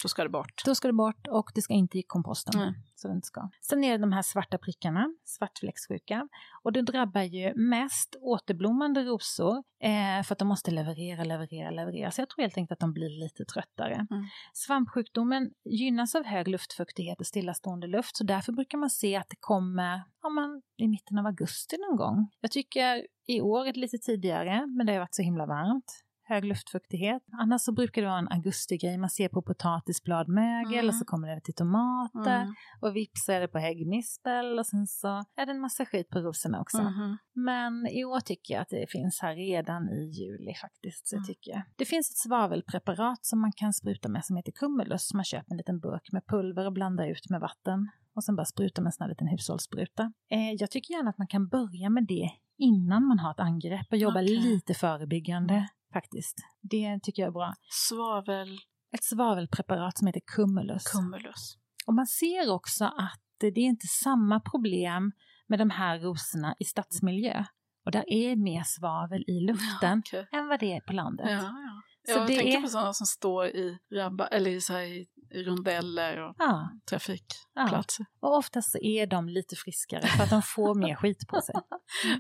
då 0.04 0.10
ska 0.10 0.24
det 0.24 0.30
bort. 0.30 0.62
Då 0.66 0.76
ska 0.76 0.88
det 0.88 0.94
bort 0.94 1.28
och 1.28 1.52
det 1.56 1.62
ska 1.62 1.74
inte 1.74 1.98
i 1.98 2.04
komposten. 2.04 2.60
Nej. 2.60 2.74
Så 2.96 3.08
det 3.08 3.14
inte 3.14 3.28
ska. 3.28 3.50
Sen 3.62 3.84
är 3.84 3.92
det 3.92 3.98
de 3.98 4.12
här 4.12 4.22
svarta 4.22 4.58
prickarna, 4.58 5.16
svartfläckssjuka. 5.24 6.28
Och 6.64 6.74
det 6.74 6.82
drabbar 6.82 7.22
ju 7.22 7.54
mest 7.56 8.16
återblommande 8.22 9.04
rosor 9.04 9.64
eh, 9.80 10.24
för 10.24 10.36
att 10.36 10.40
de 10.40 10.48
måste 10.48 10.72
leverera, 10.72 11.24
leverera, 11.24 11.72
leverera. 11.72 12.12
Så 12.12 12.22
jag 12.22 12.30
tror 12.30 12.42
helt 12.42 12.58
enkelt 12.58 12.72
att 12.72 12.80
de 12.80 12.94
blir 12.94 13.10
lite 13.10 13.46
tröttare. 13.46 14.08
Mm. 14.12 14.26
Svampsjukdomen 14.54 15.52
gynnas 15.66 16.16
av 16.16 16.26
hög 16.26 16.48
luftfuktighet 16.48 17.20
och 17.20 17.28
stillastående 17.28 17.88
luft. 17.88 18.18
Så 18.18 18.24
därför 18.24 18.52
brukar 18.52 18.78
man 18.78 18.90
se 18.90 19.16
att 19.16 19.30
det 19.30 19.40
kommer 19.40 20.04
ja, 20.22 20.30
man, 20.30 20.62
i 20.78 20.88
mitten 20.88 21.18
av 21.18 21.26
augusti 21.26 21.78
någon 21.78 21.98
gång. 21.98 22.30
Jag 22.42 22.52
tycker 22.52 23.08
i 23.28 23.42
år 23.42 23.74
lite 23.74 23.98
tidigare, 23.98 24.68
men 24.68 24.86
det 24.86 24.94
har 24.94 25.00
varit 25.00 25.16
så 25.16 25.22
himla 25.22 25.46
varmt 25.46 26.03
hög 26.26 26.46
luftfuktighet. 26.46 27.24
Annars 27.40 27.62
så 27.62 27.72
brukar 27.72 28.02
det 28.02 28.08
vara 28.08 28.20
en 28.20 28.28
augustigrej. 28.32 28.98
Man 28.98 29.10
ser 29.10 29.30
på 29.30 29.42
potatisbladmögel 29.42 30.74
Mm. 30.80 30.88
och 30.90 30.96
så 30.96 31.06
kommer 31.06 31.28
det 31.36 31.42
till 31.42 31.54
tomater. 31.54 32.42
Mm. 32.42 32.54
Och 32.82 32.96
vips 32.96 33.30
är 33.30 33.40
det 33.40 33.48
på 33.48 33.58
häggmispel 33.60 34.60
och 34.60 34.66
sen 34.66 34.88
så 34.88 35.08
är 35.36 35.46
det 35.46 35.52
en 35.52 35.60
massa 35.60 35.86
skit 35.86 36.10
på 36.10 36.20
rosorna 36.20 36.62
också. 36.62 36.82
Mhm. 36.82 37.18
Men 37.34 37.88
i 37.88 38.06
år 38.06 38.20
tycker 38.20 38.54
jag 38.54 38.62
att 38.62 38.70
det 38.70 38.86
finns 38.92 39.20
här 39.22 39.36
redan 39.36 39.90
i 39.90 40.04
juli 40.06 40.54
faktiskt. 40.62 41.08
Så 41.08 41.16
jag 41.16 41.20
Mm. 41.20 41.28
tycker. 41.28 41.64
Det 41.76 41.86
finns 41.86 42.12
ett 42.12 42.18
svavelpreparat 42.18 43.26
som 43.26 43.42
man 43.42 43.52
kan 43.52 43.74
spruta 43.74 44.10
med 44.10 44.26
som 44.26 44.36
heter 44.36 44.52
Cumulus. 44.52 45.14
Man 45.14 45.24
köper 45.24 45.52
en 45.52 45.58
liten 45.58 45.80
burk 45.80 46.12
med 46.12 46.28
pulver 46.28 46.66
och 46.66 46.74
blandar 46.74 47.08
ut 47.08 47.30
med 47.30 47.40
vatten. 47.42 47.90
Och 48.16 48.24
sen 48.24 48.36
bara 48.36 48.46
spruta 48.46 48.82
med 48.82 48.88
en 48.88 48.92
sån 48.92 49.04
här 49.04 49.10
liten 49.10 49.28
hushållsspruta. 49.28 50.14
Eh, 50.32 50.52
jag 50.60 50.72
tycker 50.72 50.94
gärna 50.94 51.10
att 51.10 51.18
man 51.18 51.28
kan 51.28 51.48
börja 51.48 51.90
med 51.90 52.06
det 52.08 52.30
innan 52.58 53.08
man 53.08 53.20
har 53.20 53.32
ett 53.32 53.40
angrepp 53.40 53.88
och 53.92 53.98
jobba 53.98 54.22
Okej. 54.22 54.38
lite 54.38 54.74
förebyggande 54.74 55.68
faktiskt. 55.94 56.38
Det 56.62 57.00
tycker 57.04 57.22
jag 57.22 57.28
är 57.28 57.32
bra. 57.34 57.54
Svavel, 57.70 58.58
Ett 58.96 59.04
svavelpreparat 59.04 59.98
som 59.98 60.08
heter 60.08 60.22
Cumulus. 60.36 60.84
cumulus. 60.84 61.58
Och 61.88 61.94
man 61.94 62.08
ser 62.08 62.52
också 62.52 62.86
att 62.86 63.20
det 63.40 63.48
är 63.48 63.58
inte 63.58 63.88
samma 63.88 64.40
problem 64.40 65.12
med 65.48 65.60
de 65.60 65.70
här 65.70 66.00
rosorna 66.00 66.56
i 66.60 66.66
stadsmiljö. 66.66 67.44
Och 67.86 67.92
där 67.92 68.04
är 68.08 68.36
mer 68.36 68.64
svavel 68.66 69.24
i 69.28 69.40
luften 69.48 70.02
Ja, 70.12 70.20
okej. 70.20 70.28
än 70.32 70.48
vad 70.48 70.60
det 70.60 70.74
är 70.74 70.82
på 70.82 70.94
landet. 70.94 71.26
Ja, 71.30 71.36
ja. 71.38 71.82
Så 72.14 72.20
jag 72.20 72.28
tänker 72.28 72.58
är- 72.58 72.62
på 72.62 72.68
sådana 72.68 72.94
som 72.94 73.06
står 73.08 73.46
i, 73.48 73.78
rabba, 73.96 74.28
eller 74.28 74.60
så 74.60 74.80
i 74.80 75.08
rondeller 75.34 76.18
och 76.30 76.36
Ja, 76.38 76.70
trafikplatser. 76.90 78.06
och 78.22 78.38
oftast 78.38 78.72
så 78.72 78.78
är 78.82 79.08
de 79.08 79.30
lite 79.30 79.56
friskare 79.56 80.08
för 80.08 80.24
att 80.24 80.30
de 80.30 80.42
får 80.42 80.76
mer 80.86 80.96
skit 80.96 81.28
på 81.28 81.42
sig. 81.42 81.56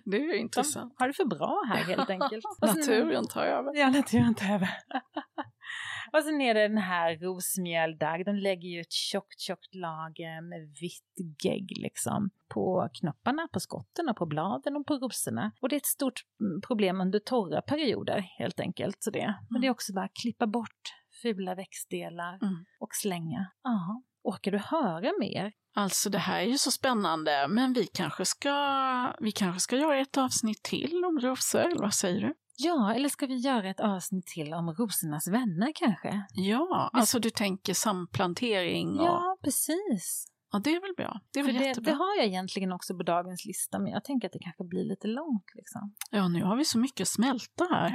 Det 0.05 0.18
är 0.18 0.22
ju 0.22 0.32
De 0.32 0.38
intressant. 0.38 0.93
har 0.97 1.07
det 1.07 1.14
för 1.14 1.26
bra 1.26 1.64
här 1.68 1.84
helt 1.84 2.09
enkelt. 2.18 2.45
Naturen 2.61 3.28
tar 3.28 3.43
över. 3.45 3.76
Ja, 3.76 3.89
naturen 3.89 4.36
tar 4.36 4.53
över. 4.53 4.70
och 6.14 6.24
sen 6.24 6.41
är 6.41 6.53
det 6.53 6.68
den 6.68 6.78
här 6.78 7.18
rosmjöldagg. 7.18 8.26
De 8.26 8.36
lägger 8.36 8.70
ju 8.70 8.80
ett 8.82 8.91
tjockt, 8.91 9.39
tjockt 9.39 9.76
lager 9.76 10.41
med 10.49 10.76
vitt 10.82 11.43
gegg 11.43 11.72
liksom 11.78 12.30
på 12.53 12.89
knopparna, 12.99 13.47
på 13.53 13.59
skotten 13.59 14.09
och 14.09 14.16
på 14.18 14.26
bladen 14.26 14.76
och 14.76 14.86
på 14.86 14.93
rosorna. 14.93 15.51
Och 15.61 15.70
det 15.70 15.76
är 15.76 15.78
ett 15.78 15.86
stort 15.86 16.22
mm, 16.41 16.61
problem 16.61 17.01
under 17.01 17.20
torra 17.20 17.61
perioder 17.61 18.20
helt 18.39 18.59
enkelt. 18.59 18.97
Så 19.03 19.09
det. 19.11 19.36
Men 19.49 19.61
det 19.61 19.68
är 19.68 19.72
också 19.72 19.93
bara 19.93 20.05
att 20.05 20.14
klippa 20.22 20.47
bort 20.47 20.82
fula 21.24 21.56
växtdelar 21.56 22.34
Mm. 22.42 22.66
och 22.80 22.90
slänga. 23.02 23.52
Ja. 23.64 24.02
Orkar 24.24 24.52
du 24.52 24.58
höra 24.58 25.12
mer? 25.20 25.52
Alltså 25.76 26.10
det 26.10 26.18
här 26.18 26.40
är 26.42 26.46
ju 26.46 26.58
så 26.58 26.72
spännande, 26.72 27.48
men 27.50 27.74
vi 27.74 27.88
kanske 27.94 28.26
ska, 28.26 28.54
vi 29.20 29.32
kanske 29.32 29.60
ska 29.60 29.76
göra 29.78 30.00
ett 30.00 30.18
avsnitt 30.18 30.64
till 30.64 31.02
om 31.06 31.20
rosor, 31.20 31.60
eller 31.60 31.82
vad 31.82 31.94
säger 31.94 32.22
du? 32.22 32.34
Ja, 32.58 32.94
eller 32.94 33.10
ska 33.10 33.26
vi 33.26 33.36
göra 33.38 33.70
ett 33.70 33.80
avsnitt 33.80 34.26
till 34.28 34.54
om 34.54 34.74
rosornas 34.74 35.28
vänner 35.28 35.72
kanske? 35.76 36.26
Ja, 36.34 36.90
alltså 36.94 37.20
du 37.20 37.30
tänker 37.30 37.74
samplantering 37.74 39.00
och... 39.00 39.06
Ja, 39.06 39.38
precis. 39.44 40.26
Ja, 40.54 40.60
det 40.64 40.70
är 40.70 40.82
väl 40.82 40.93
bra. 40.97 41.20
Det 41.34 41.39
är 41.39 41.43
väl 41.43 41.56
det, 41.58 41.66
jättebra. 41.66 41.91
det 41.91 41.97
har 41.97 42.18
jag 42.18 42.26
egentligen 42.26 42.72
också 42.72 42.95
på 42.97 43.04
dagens 43.04 43.45
lista, 43.45 43.80
men 43.80 43.91
jag 43.91 44.04
tänker 44.04 44.28
att 44.28 44.34
det 44.34 44.39
kanske 44.39 44.64
blir 44.64 44.84
lite 44.84 45.08
långt. 45.08 45.45
Liksom. 45.54 45.93
Ja, 46.12 46.28
nu 46.28 46.43
har 46.43 46.56
vi 46.56 46.66
så 46.66 46.80
mycket 46.80 47.01
att 47.01 47.08
smälta 47.08 47.68
här. 47.72 47.91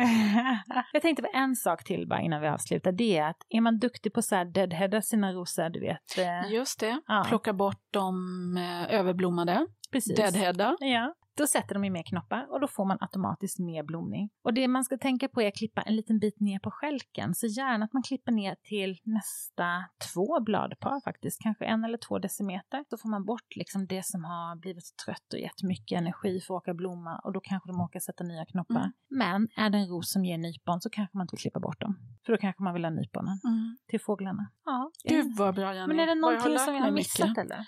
jag 0.93 1.03
tänkte 1.03 1.23
på 1.23 1.31
en 1.35 1.57
sak 1.57 1.85
till 1.85 2.09
bara 2.09 2.21
innan 2.21 2.41
vi 2.41 2.49
avslutar. 2.49 2.93
Det 2.93 3.19
är 3.19 3.29
att 3.31 3.37
är 3.49 3.61
man 3.61 3.79
duktig 3.79 4.13
på 4.13 4.23
här 4.31 4.45
deadheada 4.45 5.03
sina 5.03 5.33
rosor, 5.33 5.71
du 5.71 5.81
vet. 5.81 6.19
Eh, 6.19 6.53
Just 6.53 6.81
det, 6.81 7.01
Ja. 7.07 7.25
plocka 7.29 7.53
bort 7.53 7.83
de 7.91 8.15
eh, 8.57 8.95
överblommade, 8.95 9.67
precis. 9.93 10.17
deadheada. 10.17 10.77
Ja. 10.81 11.15
Då 11.39 11.47
sätter 11.47 11.75
de 11.75 11.85
i 11.85 11.91
mer 11.91 12.03
knoppar 12.03 12.47
och 12.53 12.61
då 12.61 12.69
får 12.69 12.85
man 12.85 12.99
automatiskt 13.01 13.59
mer 13.59 13.83
blomning. 13.83 14.31
Och 14.45 14.55
det 14.55 14.69
man 14.69 14.85
ska 14.85 14.99
tänka 14.99 15.29
på 15.29 15.43
är 15.43 15.49
att 15.49 15.57
klippa 15.57 15.83
en 15.83 15.97
liten 15.97 16.19
bit 16.19 16.41
ner 16.41 16.59
på 16.59 16.71
skälken. 16.71 17.35
Så 17.35 17.47
gärna 17.47 17.85
att 17.85 17.93
man 17.93 18.03
klipper 18.03 18.33
ner 18.33 18.57
till 18.63 18.99
nästa 19.05 19.85
två 20.15 20.41
bladpar 20.41 21.01
faktiskt, 21.05 21.43
kanske 21.43 21.65
en 21.65 21.85
eller 21.85 21.99
två 21.99 22.19
decimeter. 22.19 22.85
Då 22.91 22.97
får 22.97 23.09
man 23.09 23.25
bort 23.25 23.57
liksom 23.57 23.87
det 23.87 24.07
som 24.07 24.25
har 24.25 24.57
blivit 24.57 24.97
trött 25.05 25.33
och 25.33 25.39
gett 25.39 25.63
mycket 25.63 25.99
energi 25.99 26.41
för 26.41 26.55
att 26.55 26.63
åka 26.63 26.75
blomma 26.75 27.21
och 27.25 27.33
då 27.33 27.41
kanske 27.41 27.69
de 27.73 27.81
åker 27.81 28.01
sätta 28.01 28.25
nya 28.25 28.45
knoppar. 28.45 28.75
Mm. 28.77 28.93
Men 29.11 29.49
är 29.65 29.71
det 29.71 29.79
en 29.79 29.89
ros 29.89 30.11
som 30.13 30.25
ger 30.25 30.39
nypon 30.39 30.81
så 30.81 30.91
kanske 30.91 31.17
man 31.17 31.25
inte 31.25 31.35
vill 31.37 31.41
klippa 31.41 31.61
bort 31.61 31.81
dem. 31.81 31.95
För 32.27 32.33
då 32.33 32.39
kanske 32.39 32.63
man 32.63 32.75
vill 32.75 32.85
ha 32.85 32.91
nyponen 32.91 33.39
Mm. 33.45 33.77
till 33.91 34.01
fåglarna. 34.01 34.51
Ja. 34.65 34.91
Gud 35.09 35.37
vad 35.37 35.55
bra 35.55 35.75
Jenny. 35.75 35.87
Men 35.95 36.01
är 36.01 36.07
det 36.07 36.15
någonting 36.15 36.59
som 36.59 36.75
jag 36.75 36.83
har 36.83 36.91
mycket. 36.91 37.19
missat 37.19 37.39
eller? 37.39 37.67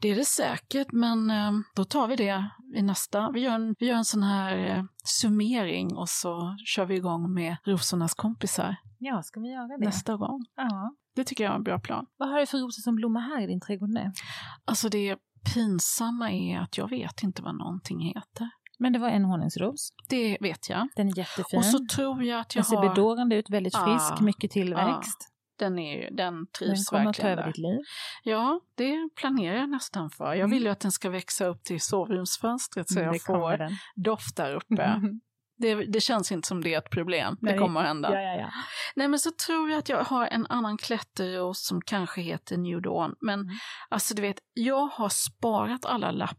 Det 0.00 0.08
är 0.08 0.16
det 0.16 0.24
säkert, 0.24 0.92
men 0.92 1.30
eh, 1.30 1.52
då 1.76 1.84
tar 1.84 2.08
vi 2.08 2.16
det 2.16 2.44
i 2.76 2.82
nästa. 2.82 3.07
Vi 3.34 3.40
gör 3.40 3.52
en, 3.54 3.74
vi 3.78 3.86
gör 3.86 3.96
en 3.96 4.04
sån 4.04 4.22
här 4.22 4.76
eh, 4.76 4.84
summering 5.04 5.96
och 5.96 6.08
så 6.08 6.56
kör 6.66 6.84
vi 6.86 6.94
igång 6.96 7.34
med 7.34 7.56
rosornas 7.64 8.14
kompisar 8.14 8.76
Ja, 8.98 9.22
ska 9.22 9.40
vi 9.40 9.52
göra 9.52 9.66
det? 9.78 9.84
nästa 9.84 10.16
gång. 10.16 10.44
Ja. 10.56 10.94
Det 11.16 11.24
tycker 11.24 11.44
jag 11.44 11.50
är 11.52 11.56
en 11.56 11.62
bra 11.62 11.78
plan. 11.80 12.06
Vad 12.16 12.28
har 12.28 12.40
du 12.40 12.46
för 12.46 12.58
rosor 12.58 12.82
som 12.82 12.94
blommar 12.96 13.20
här 13.20 13.40
i 13.42 13.46
din 13.46 13.60
trädgård 13.60 13.88
nu? 13.90 14.12
Alltså 14.64 14.88
det 14.88 15.16
pinsamma 15.54 16.32
är 16.32 16.58
att 16.60 16.78
jag 16.78 16.90
vet 16.90 17.22
inte 17.22 17.42
vad 17.42 17.54
någonting 17.56 18.00
heter. 18.00 18.50
Men 18.78 18.92
det 18.92 18.98
var 18.98 19.08
en 19.08 19.24
honungsros. 19.24 19.92
Det 20.08 20.38
vet 20.40 20.68
jag. 20.70 20.88
Den 20.96 21.08
är 21.08 21.18
jättefin. 21.18 21.58
Och 21.58 21.64
så 21.64 21.78
tror 21.94 22.24
jag 22.24 22.40
att 22.40 22.54
jag 22.54 22.64
Den 22.64 22.68
ser 22.68 22.76
har... 22.76 22.88
bedårande 22.88 23.36
ut, 23.36 23.50
väldigt 23.50 23.76
frisk, 23.76 24.12
Ah, 24.12 24.20
mycket 24.20 24.50
tillväxt. 24.50 25.28
Den, 25.58 25.78
är, 25.78 26.10
den 26.10 26.16
den 26.34 26.46
trivs 26.58 26.88
kommer 26.88 27.06
att 27.10 27.16
ta 27.16 27.22
verkligen 27.22 27.38
över 27.38 27.46
ditt 27.46 27.58
liv. 27.58 27.78
Ja, 28.22 28.60
det 28.76 29.08
planerar 29.16 29.56
jag 29.56 29.68
nästan 29.70 30.10
för. 30.10 30.26
Jag 30.26 30.36
Mm. 30.38 30.50
vill 30.50 30.62
ju 30.62 30.68
att 30.68 30.80
den 30.80 30.92
ska 30.92 31.10
växa 31.10 31.46
upp 31.46 31.62
till 31.64 31.80
sovrumsfönstret 31.80 32.88
så 32.88 33.00
Mm, 33.00 33.12
jag 33.12 33.22
får 33.22 33.56
den. 33.56 33.72
doft 33.96 34.36
där 34.36 34.54
uppe. 34.54 35.00
Det, 35.60 35.74
det 35.74 36.00
känns 36.00 36.32
inte 36.32 36.48
som 36.48 36.62
det 36.64 36.74
är 36.74 36.78
ett 36.78 36.90
problem. 36.90 37.36
Nej. 37.40 37.52
Det 37.52 37.58
kommer 37.58 37.80
att 37.80 37.86
hända. 37.86 38.14
Ja, 38.14 38.20
ja, 38.20 38.34
ja. 38.40 38.50
Nej, 38.96 39.08
men 39.08 39.18
så 39.18 39.30
tror 39.46 39.70
jag 39.70 39.78
att 39.78 39.88
jag 39.88 40.04
har 40.04 40.26
en 40.26 40.46
annan 40.46 40.76
klätterros 40.78 41.66
som 41.66 41.80
kanske 41.80 42.20
heter 42.20 42.56
New 42.56 42.82
Dawn. 42.82 43.14
Men 43.20 43.40
Mm. 43.40 43.54
alltså 43.88 44.14
du 44.14 44.22
vet, 44.22 44.36
jag 44.54 44.86
har 44.86 45.08
sparat 45.08 45.84
alla 45.86 46.10
lappar 46.10 46.38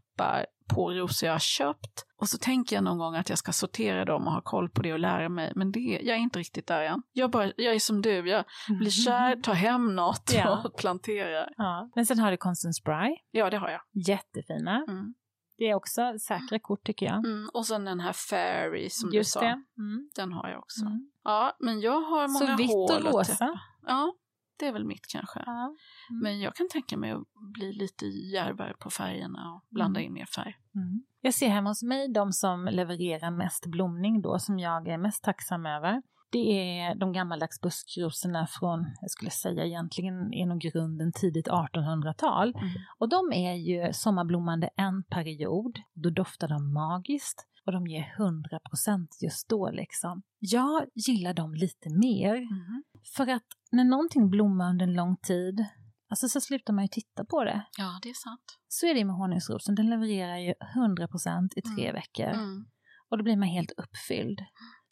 på 0.74 0.92
rosor 0.92 1.26
jag 1.26 1.34
har 1.34 1.38
köpt 1.38 2.06
och 2.20 2.28
så 2.28 2.38
tänker 2.38 2.76
jag 2.76 2.84
någon 2.84 2.98
gång 2.98 3.14
att 3.14 3.28
jag 3.28 3.38
ska 3.38 3.52
sortera 3.52 4.04
dem 4.04 4.26
och 4.26 4.32
ha 4.32 4.40
koll 4.42 4.68
på 4.70 4.82
det 4.82 4.92
och 4.92 4.98
lära 4.98 5.28
mig. 5.28 5.52
Men 5.56 5.72
det, 5.72 5.80
jag 5.80 6.16
är 6.16 6.20
inte 6.20 6.38
riktigt 6.38 6.66
där 6.66 6.82
än. 6.82 7.02
Jag, 7.12 7.30
bara, 7.30 7.52
jag 7.56 7.74
är 7.74 7.78
som 7.78 8.02
du, 8.02 8.28
jag 8.28 8.44
blir 8.68 8.90
kär, 8.90 9.36
tar 9.36 9.54
hem 9.54 9.96
något 9.96 10.30
Ja. 10.34 10.62
och 10.64 10.76
planterar. 10.76 11.48
Ja. 11.56 11.90
Men 11.94 12.06
sen 12.06 12.18
har 12.18 12.30
du 12.30 12.36
Constant 12.36 12.76
Spry. 12.76 13.16
Ja, 13.30 13.50
det 13.50 13.56
har 13.56 13.68
jag. 13.70 13.80
Jättefina. 14.08 14.84
Mm. 14.88 15.14
Det 15.58 15.64
är 15.70 15.74
också 15.74 16.18
säkra 16.20 16.58
kort 16.58 16.84
tycker 16.86 17.06
jag. 17.06 17.14
Mm. 17.26 17.48
Och 17.54 17.66
sen 17.66 17.84
den 17.84 18.00
här 18.00 18.12
Fairy 18.12 18.90
som 18.90 19.10
Just 19.12 19.30
du 19.34 19.38
sa. 19.38 19.40
det. 19.40 19.62
Mm. 19.78 20.08
Den 20.16 20.32
har 20.32 20.48
jag 20.48 20.58
också. 20.58 20.80
Mm. 20.84 21.10
Ja, 21.24 21.56
men 21.60 21.80
jag 21.80 22.00
har 22.00 22.28
många 22.28 22.46
Så 22.46 22.56
vitt 22.56 22.70
hål 22.70 23.06
och 23.06 23.12
rosa. 23.12 23.60
Ja, 23.86 24.12
det 24.60 24.66
är 24.66 24.72
väl 24.72 24.84
mitt 24.84 25.06
kanske. 25.06 25.42
Ja. 25.46 25.74
Mm. 26.10 26.22
Men 26.22 26.40
jag 26.40 26.54
kan 26.54 26.68
tänka 26.68 26.96
mig 26.96 27.10
att 27.10 27.24
bli 27.54 27.72
lite 27.72 28.06
djärvare 28.06 28.74
på 28.78 28.90
färgerna 28.90 29.52
och 29.54 29.64
blanda 29.70 30.00
in 30.00 30.12
mer 30.12 30.26
färg. 30.26 30.56
Mm. 30.74 31.02
Jag 31.20 31.34
ser 31.34 31.48
hemma 31.48 31.70
hos 31.70 31.82
mig 31.82 32.08
de 32.12 32.32
som 32.32 32.64
levererar 32.64 33.30
mest 33.30 33.66
blomning 33.66 34.22
då, 34.22 34.38
som 34.38 34.58
jag 34.58 34.88
är 34.88 34.98
mest 34.98 35.24
tacksam 35.24 35.66
över. 35.66 36.02
Det 36.32 36.78
är 36.78 36.94
de 36.94 37.12
gammaldags 37.12 37.60
buskrosorna 37.60 38.46
från, 38.46 38.86
jag 39.00 39.10
skulle 39.10 39.30
säga 39.30 39.64
egentligen 39.64 40.14
nog 40.48 40.60
grunden 40.60 41.12
tidigt 41.12 41.48
1800-tal. 41.48 42.48
Mm. 42.48 42.68
Och 42.98 43.08
de 43.08 43.32
är 43.32 43.54
ju 43.54 43.92
sommarblommande 43.92 44.70
en 44.76 45.02
period. 45.02 45.78
Då 45.94 46.10
doftar 46.10 46.48
de 46.48 46.72
magiskt 46.72 47.46
och 47.66 47.72
de 47.72 47.86
ger 47.86 48.14
100% 48.18 49.06
just 49.22 49.48
då 49.48 49.70
liksom. 49.70 50.22
Jag 50.38 50.86
gillar 50.94 51.34
dem 51.34 51.54
lite 51.54 51.90
mer 51.90 52.34
Mhm. 52.40 52.82
för 53.16 53.26
att 53.26 53.42
när 53.72 53.84
någonting 53.84 54.30
blommar 54.30 54.70
under 54.70 54.86
en 54.86 54.94
lång 54.94 55.16
tid, 55.16 55.64
alltså 56.10 56.28
så 56.28 56.40
slutar 56.40 56.72
man 56.72 56.84
ju 56.84 56.88
titta 56.88 57.24
på 57.24 57.44
det. 57.44 57.66
Ja, 57.78 57.98
det 58.02 58.08
är 58.10 58.14
sant. 58.14 58.58
Så 58.68 58.86
är 58.86 58.94
det 58.94 59.04
med 59.04 59.16
honungsrosen, 59.16 59.74
den 59.74 59.90
levererar 59.90 60.38
ju 60.38 60.54
100% 60.76 61.48
i 61.56 61.62
tre 61.62 61.92
veckor. 61.92 62.28
Mm. 62.28 62.64
Och 63.10 63.18
då 63.18 63.24
blir 63.24 63.36
man 63.36 63.48
helt 63.48 63.72
uppfylld. 63.76 64.38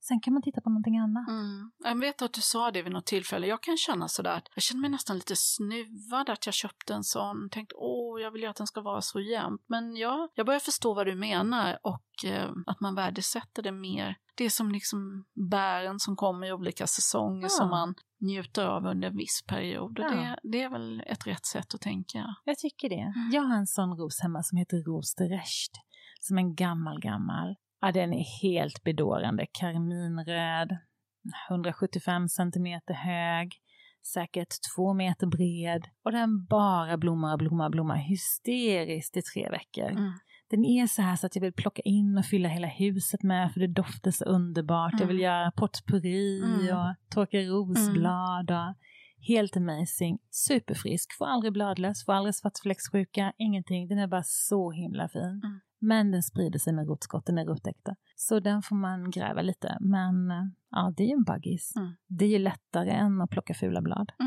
Sen 0.09 0.21
kan 0.21 0.33
man 0.35 0.43
titta 0.43 0.61
på 0.61 0.71
någonting 0.71 0.99
annat. 0.99 1.29
Mm. 1.29 1.71
Jag 1.85 2.01
vet 2.01 2.23
att 2.23 2.33
du 2.33 2.41
sa 2.41 2.71
det 2.71 2.83
vid 2.83 2.93
något 2.93 3.07
tillfälle. 3.07 3.47
Jag 3.47 3.63
kan 3.63 3.77
känna 3.77 4.09
sådär 4.09 4.37
att 4.37 4.49
jag 4.55 4.63
känner 4.63 4.81
mig 4.81 4.91
nästan 4.91 5.17
lite 5.17 5.37
snuvad 5.37 6.31
att 6.31 6.47
jag 6.47 6.55
köpte 6.55 6.95
en 6.95 7.05
sån. 7.05 7.49
Tänkte 7.51 7.75
åh, 7.79 8.21
jag 8.23 8.31
vill 8.31 8.43
ju 8.43 8.49
att 8.49 8.57
den 8.57 8.67
ska 8.67 8.81
vara 8.81 9.01
så 9.01 9.21
jämnt. 9.21 9.63
Men 9.69 9.97
ja, 9.97 10.29
jag 10.35 10.47
börjar 10.47 10.61
förstå 10.61 10.95
vad 10.95 11.07
du 11.07 11.15
menar 11.15 11.79
och 11.83 12.25
eh, 12.25 12.51
att 12.67 12.81
man 12.81 12.95
värdesätter 12.95 13.63
det 13.63 13.73
mer. 13.73 14.17
Det 14.37 14.45
är 14.45 14.51
som 14.51 14.73
liksom 14.73 15.25
bären 15.51 15.99
som 16.01 16.17
kommer 16.17 16.47
i 16.47 16.53
olika 16.53 16.87
säsonger 16.87 17.43
Ja. 17.43 17.49
som 17.49 17.71
man 17.71 17.95
njuter 18.21 18.67
av 18.67 18.87
under 18.87 19.09
en 19.09 19.17
viss 19.17 19.43
period. 19.49 19.99
Och 19.99 20.05
Ja. 20.05 20.11
det, 20.11 20.39
det 20.43 20.63
är 20.63 20.69
väl 20.71 21.01
ett 21.07 21.27
rätt 21.27 21.47
sätt 21.47 21.75
att 21.75 21.81
tänka. 21.81 22.25
Jag 22.45 22.59
tycker 22.59 22.89
det. 22.89 23.13
Mm. 23.17 23.31
Jag 23.33 23.43
har 23.43 23.57
en 23.57 23.67
sån 23.67 23.91
ros 23.99 24.21
hemma 24.23 24.43
som 24.43 24.59
heter 24.59 24.77
Ros 24.77 25.15
de 25.15 25.25
Recht. 25.29 25.73
Som 26.21 26.39
en 26.39 26.55
gammal, 26.55 27.01
gammal. 27.01 27.57
Ja, 27.81 27.93
den 27.93 28.13
är 28.13 28.43
helt 28.43 28.83
bedårande. 28.85 29.47
Karminröd, 29.53 30.77
175 31.51 32.29
centimeter 32.29 32.95
hög, 32.95 33.53
säkert 34.15 34.49
två 34.77 34.95
meter 34.95 35.27
bred. 35.27 35.85
Och 36.05 36.13
den 36.13 36.45
bara 36.47 36.97
blommar 36.99 37.33
och 37.33 37.39
blommar 37.39 37.65
och 37.65 37.71
blommar 37.71 37.97
hysteriskt 37.97 39.17
i 39.17 39.23
tre 39.23 39.51
veckor. 39.51 39.91
Mm. 39.91 40.13
Den 40.51 40.65
är 40.65 40.87
så 40.87 41.03
här 41.03 41.17
så 41.17 41.27
att 41.27 41.37
jag 41.37 41.43
vill 41.43 41.53
plocka 41.53 41.83
in 41.83 42.19
och 42.19 42.25
fylla 42.25 42.49
hela 42.49 42.67
huset 42.67 43.23
med 43.23 43.53
för 43.53 43.61
det 43.61 43.67
doftar 43.67 44.11
så 44.11 44.25
underbart. 44.25 44.93
Jag 45.01 45.07
vill 45.07 45.17
Mm. 45.17 45.25
göra 45.25 45.51
potpurri 45.51 46.43
Mm. 46.45 46.77
och 46.77 46.95
torka 47.15 47.39
rosblad. 47.39 48.51
Och 48.51 48.75
helt 49.29 49.57
amazing. 49.57 50.19
Superfrisk, 50.31 51.13
får 51.19 51.27
aldrig 51.27 51.53
bladlös, 51.53 52.05
får 52.05 52.13
aldrig 52.13 52.35
svartfläcksjuka, 52.35 53.33
ingenting. 53.39 53.89
Den 53.89 53.99
är 53.99 54.07
bara 54.07 54.23
så 54.25 54.71
himla 54.73 55.09
fin. 55.09 55.43
Mm. 55.83 55.89
Men 55.89 56.11
den 56.11 56.23
sprider 56.23 56.59
sig 56.59 56.73
med 56.73 56.89
rotskott, 56.89 57.27
den 57.27 57.39
är 57.39 57.45
rotäkta. 57.45 57.97
Så 58.17 58.41
den 58.41 58.63
får 58.63 58.77
man 58.77 59.11
gräva 59.11 59.43
lite. 59.43 59.77
Men 59.81 60.31
eh, 60.31 60.45
ja, 60.71 60.93
det 60.97 61.03
är 61.03 61.07
ju 61.07 61.13
en 61.13 61.25
baggis. 61.25 61.73
Mm. 61.77 61.93
Det 62.07 62.25
är 62.25 62.29
ju 62.29 62.39
lättare 62.39 62.91
än 62.91 63.21
att 63.21 63.31
plocka 63.31 63.55
fula 63.55 63.81
blad, 63.83 64.13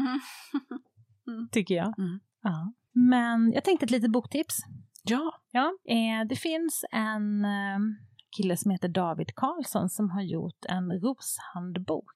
Mm. 1.28 1.50
tycker 1.52 1.76
jag. 1.76 2.00
Mm. 2.00 2.20
Ja. 2.44 2.74
Men 2.94 3.52
jag 3.54 3.64
tänkte 3.64 3.84
ett 3.86 3.92
litet 3.92 4.12
boktips. 4.12 4.58
Ja, 5.04 5.32
Ja, 5.52 5.74
eh, 5.88 6.28
det 6.30 6.36
finns 6.36 6.86
en 6.92 7.46
eh, 7.46 7.80
kille 8.38 8.58
som 8.58 8.72
heter 8.72 8.90
David 8.90 9.36
Karlsson 9.36 9.90
som 9.90 10.10
har 10.10 10.22
gjort 10.22 10.66
en 10.70 10.92
roshandbok. 10.92 12.14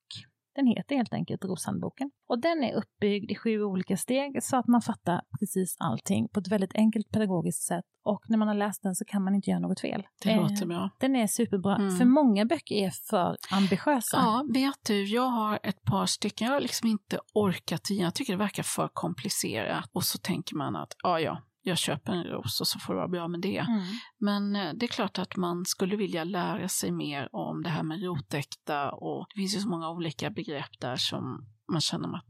Den 0.55 0.67
heter 0.67 0.95
helt 0.95 1.13
enkelt 1.13 1.45
Roshandboken. 1.45 2.11
Och 2.29 2.41
den 2.41 2.63
är 2.63 2.73
uppbyggd 2.73 3.31
i 3.31 3.35
sju 3.35 3.63
olika 3.63 3.97
steg 3.97 4.43
så 4.43 4.57
att 4.57 4.67
man 4.67 4.81
fattar 4.81 5.21
precis 5.39 5.75
allting 5.79 6.27
på 6.29 6.39
ett 6.39 6.47
väldigt 6.47 6.75
enkelt 6.75 7.09
pedagogiskt 7.11 7.63
sätt. 7.63 7.85
Och 8.03 8.19
när 8.29 8.37
man 8.37 8.47
har 8.47 8.55
läst 8.55 8.83
den 8.83 8.95
så 8.95 9.05
kan 9.05 9.23
man 9.23 9.35
inte 9.35 9.49
göra 9.49 9.59
något 9.59 9.79
fel. 9.79 10.03
Det 10.23 10.29
Eh, 10.31 10.41
låter 10.41 10.65
bra. 10.65 10.89
Den 10.99 11.15
är 11.15 11.27
superbra, 11.27 11.75
Mm. 11.75 11.97
för 11.97 12.05
många 12.05 12.45
böcker 12.45 12.75
är 12.75 12.89
för 13.09 13.37
ambitiösa. 13.51 14.17
Ja, 14.17 14.45
vet 14.53 14.79
du, 14.87 15.03
jag 15.03 15.27
har 15.29 15.59
ett 15.63 15.83
par 15.83 16.05
stycken. 16.05 16.47
Jag 16.47 16.53
har 16.53 16.61
liksom 16.61 16.89
inte 16.89 17.19
orkat 17.33 17.89
igen. 17.89 18.03
Jag 18.03 18.15
tycker 18.15 18.33
det 18.33 18.39
verkar 18.39 18.63
för 18.63 18.89
komplicerat. 18.93 19.89
Och 19.93 20.03
så 20.03 20.17
tänker 20.17 20.55
man 20.55 20.75
att, 20.75 20.93
ja, 21.03 21.19
ja, 21.19 21.41
jag 21.67 21.77
köper 21.77 22.13
en 22.13 22.23
ros 22.23 22.61
och 22.61 22.67
så 22.67 22.79
får 22.79 22.93
det 22.93 22.97
vara 22.97 23.07
bra 23.07 23.27
med 23.27 23.41
det. 23.41 23.57
Mm. 23.57 23.83
Men 24.17 24.55
eh, 24.55 24.73
det 24.73 24.85
är 24.85 24.87
klart 24.87 25.19
att 25.19 25.35
man 25.35 25.65
skulle 25.65 25.95
vilja 25.95 26.23
lära 26.23 26.67
sig 26.67 26.91
mer 26.91 27.29
om 27.31 27.63
det 27.63 27.69
här 27.69 27.83
med 27.83 28.03
rotäkta 28.03 28.91
och 28.91 29.27
det 29.29 29.39
finns 29.39 29.55
ju 29.55 29.59
så 29.59 29.69
många 29.69 29.89
olika 29.89 30.29
begrepp 30.29 30.79
där 30.79 30.95
som 30.95 31.47
man 31.71 31.81
känner 31.81 32.17
att 32.17 32.25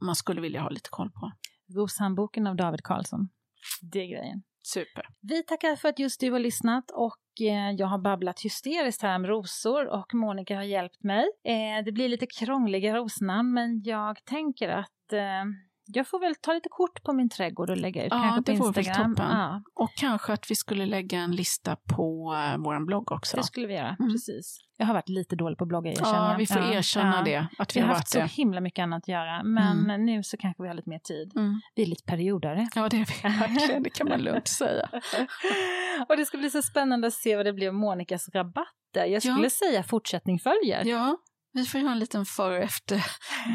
man 0.00 0.14
skulle 0.14 0.40
vilja 0.40 0.62
ha 0.62 0.70
lite 0.70 0.90
koll 0.90 1.10
på. 1.10 1.32
Roshandboken 1.74 2.46
av 2.46 2.56
David 2.56 2.82
Karlsson. 2.82 3.28
Det 3.82 3.98
är 3.98 4.06
grejen. 4.06 4.42
Super. 4.62 5.06
Vi 5.20 5.42
tackar 5.42 5.76
för 5.76 5.88
att 5.88 5.98
just 5.98 6.20
du 6.20 6.30
har 6.30 6.38
lyssnat 6.38 6.90
och 6.90 7.40
eh, 7.40 7.70
jag 7.78 7.86
har 7.86 7.98
babblat 7.98 8.40
hysteriskt 8.40 9.02
här 9.02 9.16
om 9.16 9.26
rosor 9.26 9.88
och 9.88 10.14
Monica 10.14 10.56
har 10.56 10.62
hjälpt 10.62 11.02
mig. 11.02 11.24
Eh, 11.44 11.84
det 11.84 11.92
blir 11.92 12.08
lite 12.08 12.26
krångliga 12.26 12.96
rosnamn 12.96 13.52
men 13.52 13.82
jag 13.82 14.24
tänker 14.24 14.68
att 14.68 15.12
jag 15.92 16.08
får 16.08 16.20
väl 16.20 16.34
ta 16.34 16.52
lite 16.52 16.68
kort 16.68 17.02
på 17.02 17.12
min 17.12 17.28
trädgård 17.28 17.70
och 17.70 17.76
lägga 17.76 18.04
ut 18.04 18.08
Ja, 18.10 18.18
kanske 18.46 18.58
på 18.58 18.66
Instagram. 18.80 19.14
Ja, 19.18 19.62
Och 19.74 19.90
kanske 19.96 20.32
att 20.32 20.50
vi 20.50 20.54
skulle 20.54 20.86
lägga 20.86 21.18
en 21.18 21.30
lista 21.36 21.76
på 21.96 22.34
eh, 22.34 22.58
vår 22.58 22.86
blogg 22.86 23.12
också. 23.12 23.36
det 23.36 23.42
skulle 23.42 23.66
vi 23.66 23.74
göra, 23.74 23.96
Mm. 24.00 24.12
precis. 24.12 24.58
Jag 24.76 24.86
har 24.86 24.94
varit 24.94 25.08
lite 25.08 25.36
dålig 25.36 25.58
på 25.58 25.64
att 25.64 25.68
blogga, 25.68 25.90
erkänner 25.90 26.30
Ja, 26.30 26.36
vi 26.38 26.46
får 26.46 26.72
erkänna 26.72 27.16
ja. 27.16 27.22
det, 27.24 27.46
att 27.58 27.76
vi 27.76 27.80
Vi 27.80 27.86
har 27.86 27.94
haft 27.94 28.08
så 28.08 28.18
det. 28.18 28.26
himla 28.26 28.60
mycket 28.60 28.82
annat 28.82 29.02
att 29.04 29.08
göra, 29.08 29.42
men 29.42 30.04
nu 30.06 30.22
så 30.22 30.36
kanske 30.36 30.62
vi 30.62 30.68
har 30.68 30.74
lite 30.74 30.88
mer 30.90 30.98
tid. 30.98 31.32
Mm. 31.36 31.60
Vi 31.74 31.82
är 31.82 31.86
lite 31.86 32.04
periodare. 32.04 32.68
Ja, 32.74 32.88
det 32.88 32.96
är 32.96 33.06
vi 33.22 33.38
verkligen. 33.40 33.82
Det 33.82 33.90
kan 33.90 34.08
man 34.08 34.20
lugnt 34.20 34.48
säga. 34.48 34.88
och 36.08 36.16
det 36.16 36.24
ska 36.26 36.38
bli 36.38 36.50
så 36.50 36.62
spännande 36.62 37.06
att 37.06 37.14
se 37.14 37.36
vad 37.36 37.46
det 37.46 37.52
blir 37.52 37.68
av 37.68 37.74
Monikas 37.74 38.28
rabatter. 38.34 39.04
Jag 39.06 39.22
skulle 39.22 39.42
Ja. 39.42 39.50
säga 39.50 39.82
fortsättning 39.82 40.38
följer. 40.38 40.84
Ja, 40.84 41.16
vi 41.52 41.64
får 41.64 41.80
göra 41.80 41.92
en 41.92 41.98
liten 41.98 42.24
före 42.24 42.56
och 42.58 42.64
efter 42.64 43.04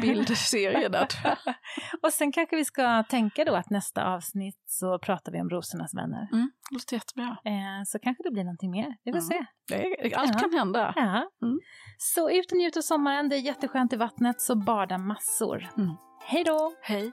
bildserie 0.02 0.88
där. 0.88 1.06
tror 1.06 1.34
jag. 1.44 1.54
och 2.02 2.12
sen 2.12 2.32
kanske 2.32 2.56
vi 2.56 2.64
ska 2.64 3.02
tänka 3.02 3.44
då 3.44 3.54
att 3.54 3.70
nästa 3.70 4.04
avsnitt 4.04 4.62
så 4.66 4.98
pratar 4.98 5.32
vi 5.32 5.40
om 5.40 5.50
rosornas 5.50 5.94
vänner. 5.94 6.28
Mm, 6.32 6.50
det 6.70 6.74
låter 6.74 6.96
jättebra. 6.96 7.36
Eh, 7.44 7.82
så 7.86 7.98
kanske 7.98 8.22
det 8.22 8.30
blir 8.30 8.44
någonting 8.44 8.70
mer. 8.70 8.94
Vi 9.04 9.12
får 9.12 9.18
Mm. 9.18 9.28
se. 9.28 9.44
Det 9.68 10.14
allt 10.14 10.30
Ja. 10.34 10.38
kan 10.38 10.52
hända. 10.52 10.92
Ja. 10.96 11.30
Mm. 11.46 11.58
Så 11.98 12.30
ut 12.30 12.52
och 12.52 12.58
njut 12.58 12.76
av 12.76 12.80
sommaren. 12.80 13.28
Det 13.28 13.36
är 13.36 13.40
jätteskönt 13.40 13.92
i 13.92 13.96
vattnet, 13.96 14.40
så 14.40 14.54
bada 14.56 14.98
massor. 14.98 15.68
Mm. 15.78 15.90
Hej 16.24 16.44
då! 16.44 16.72
Hej. 16.82 17.12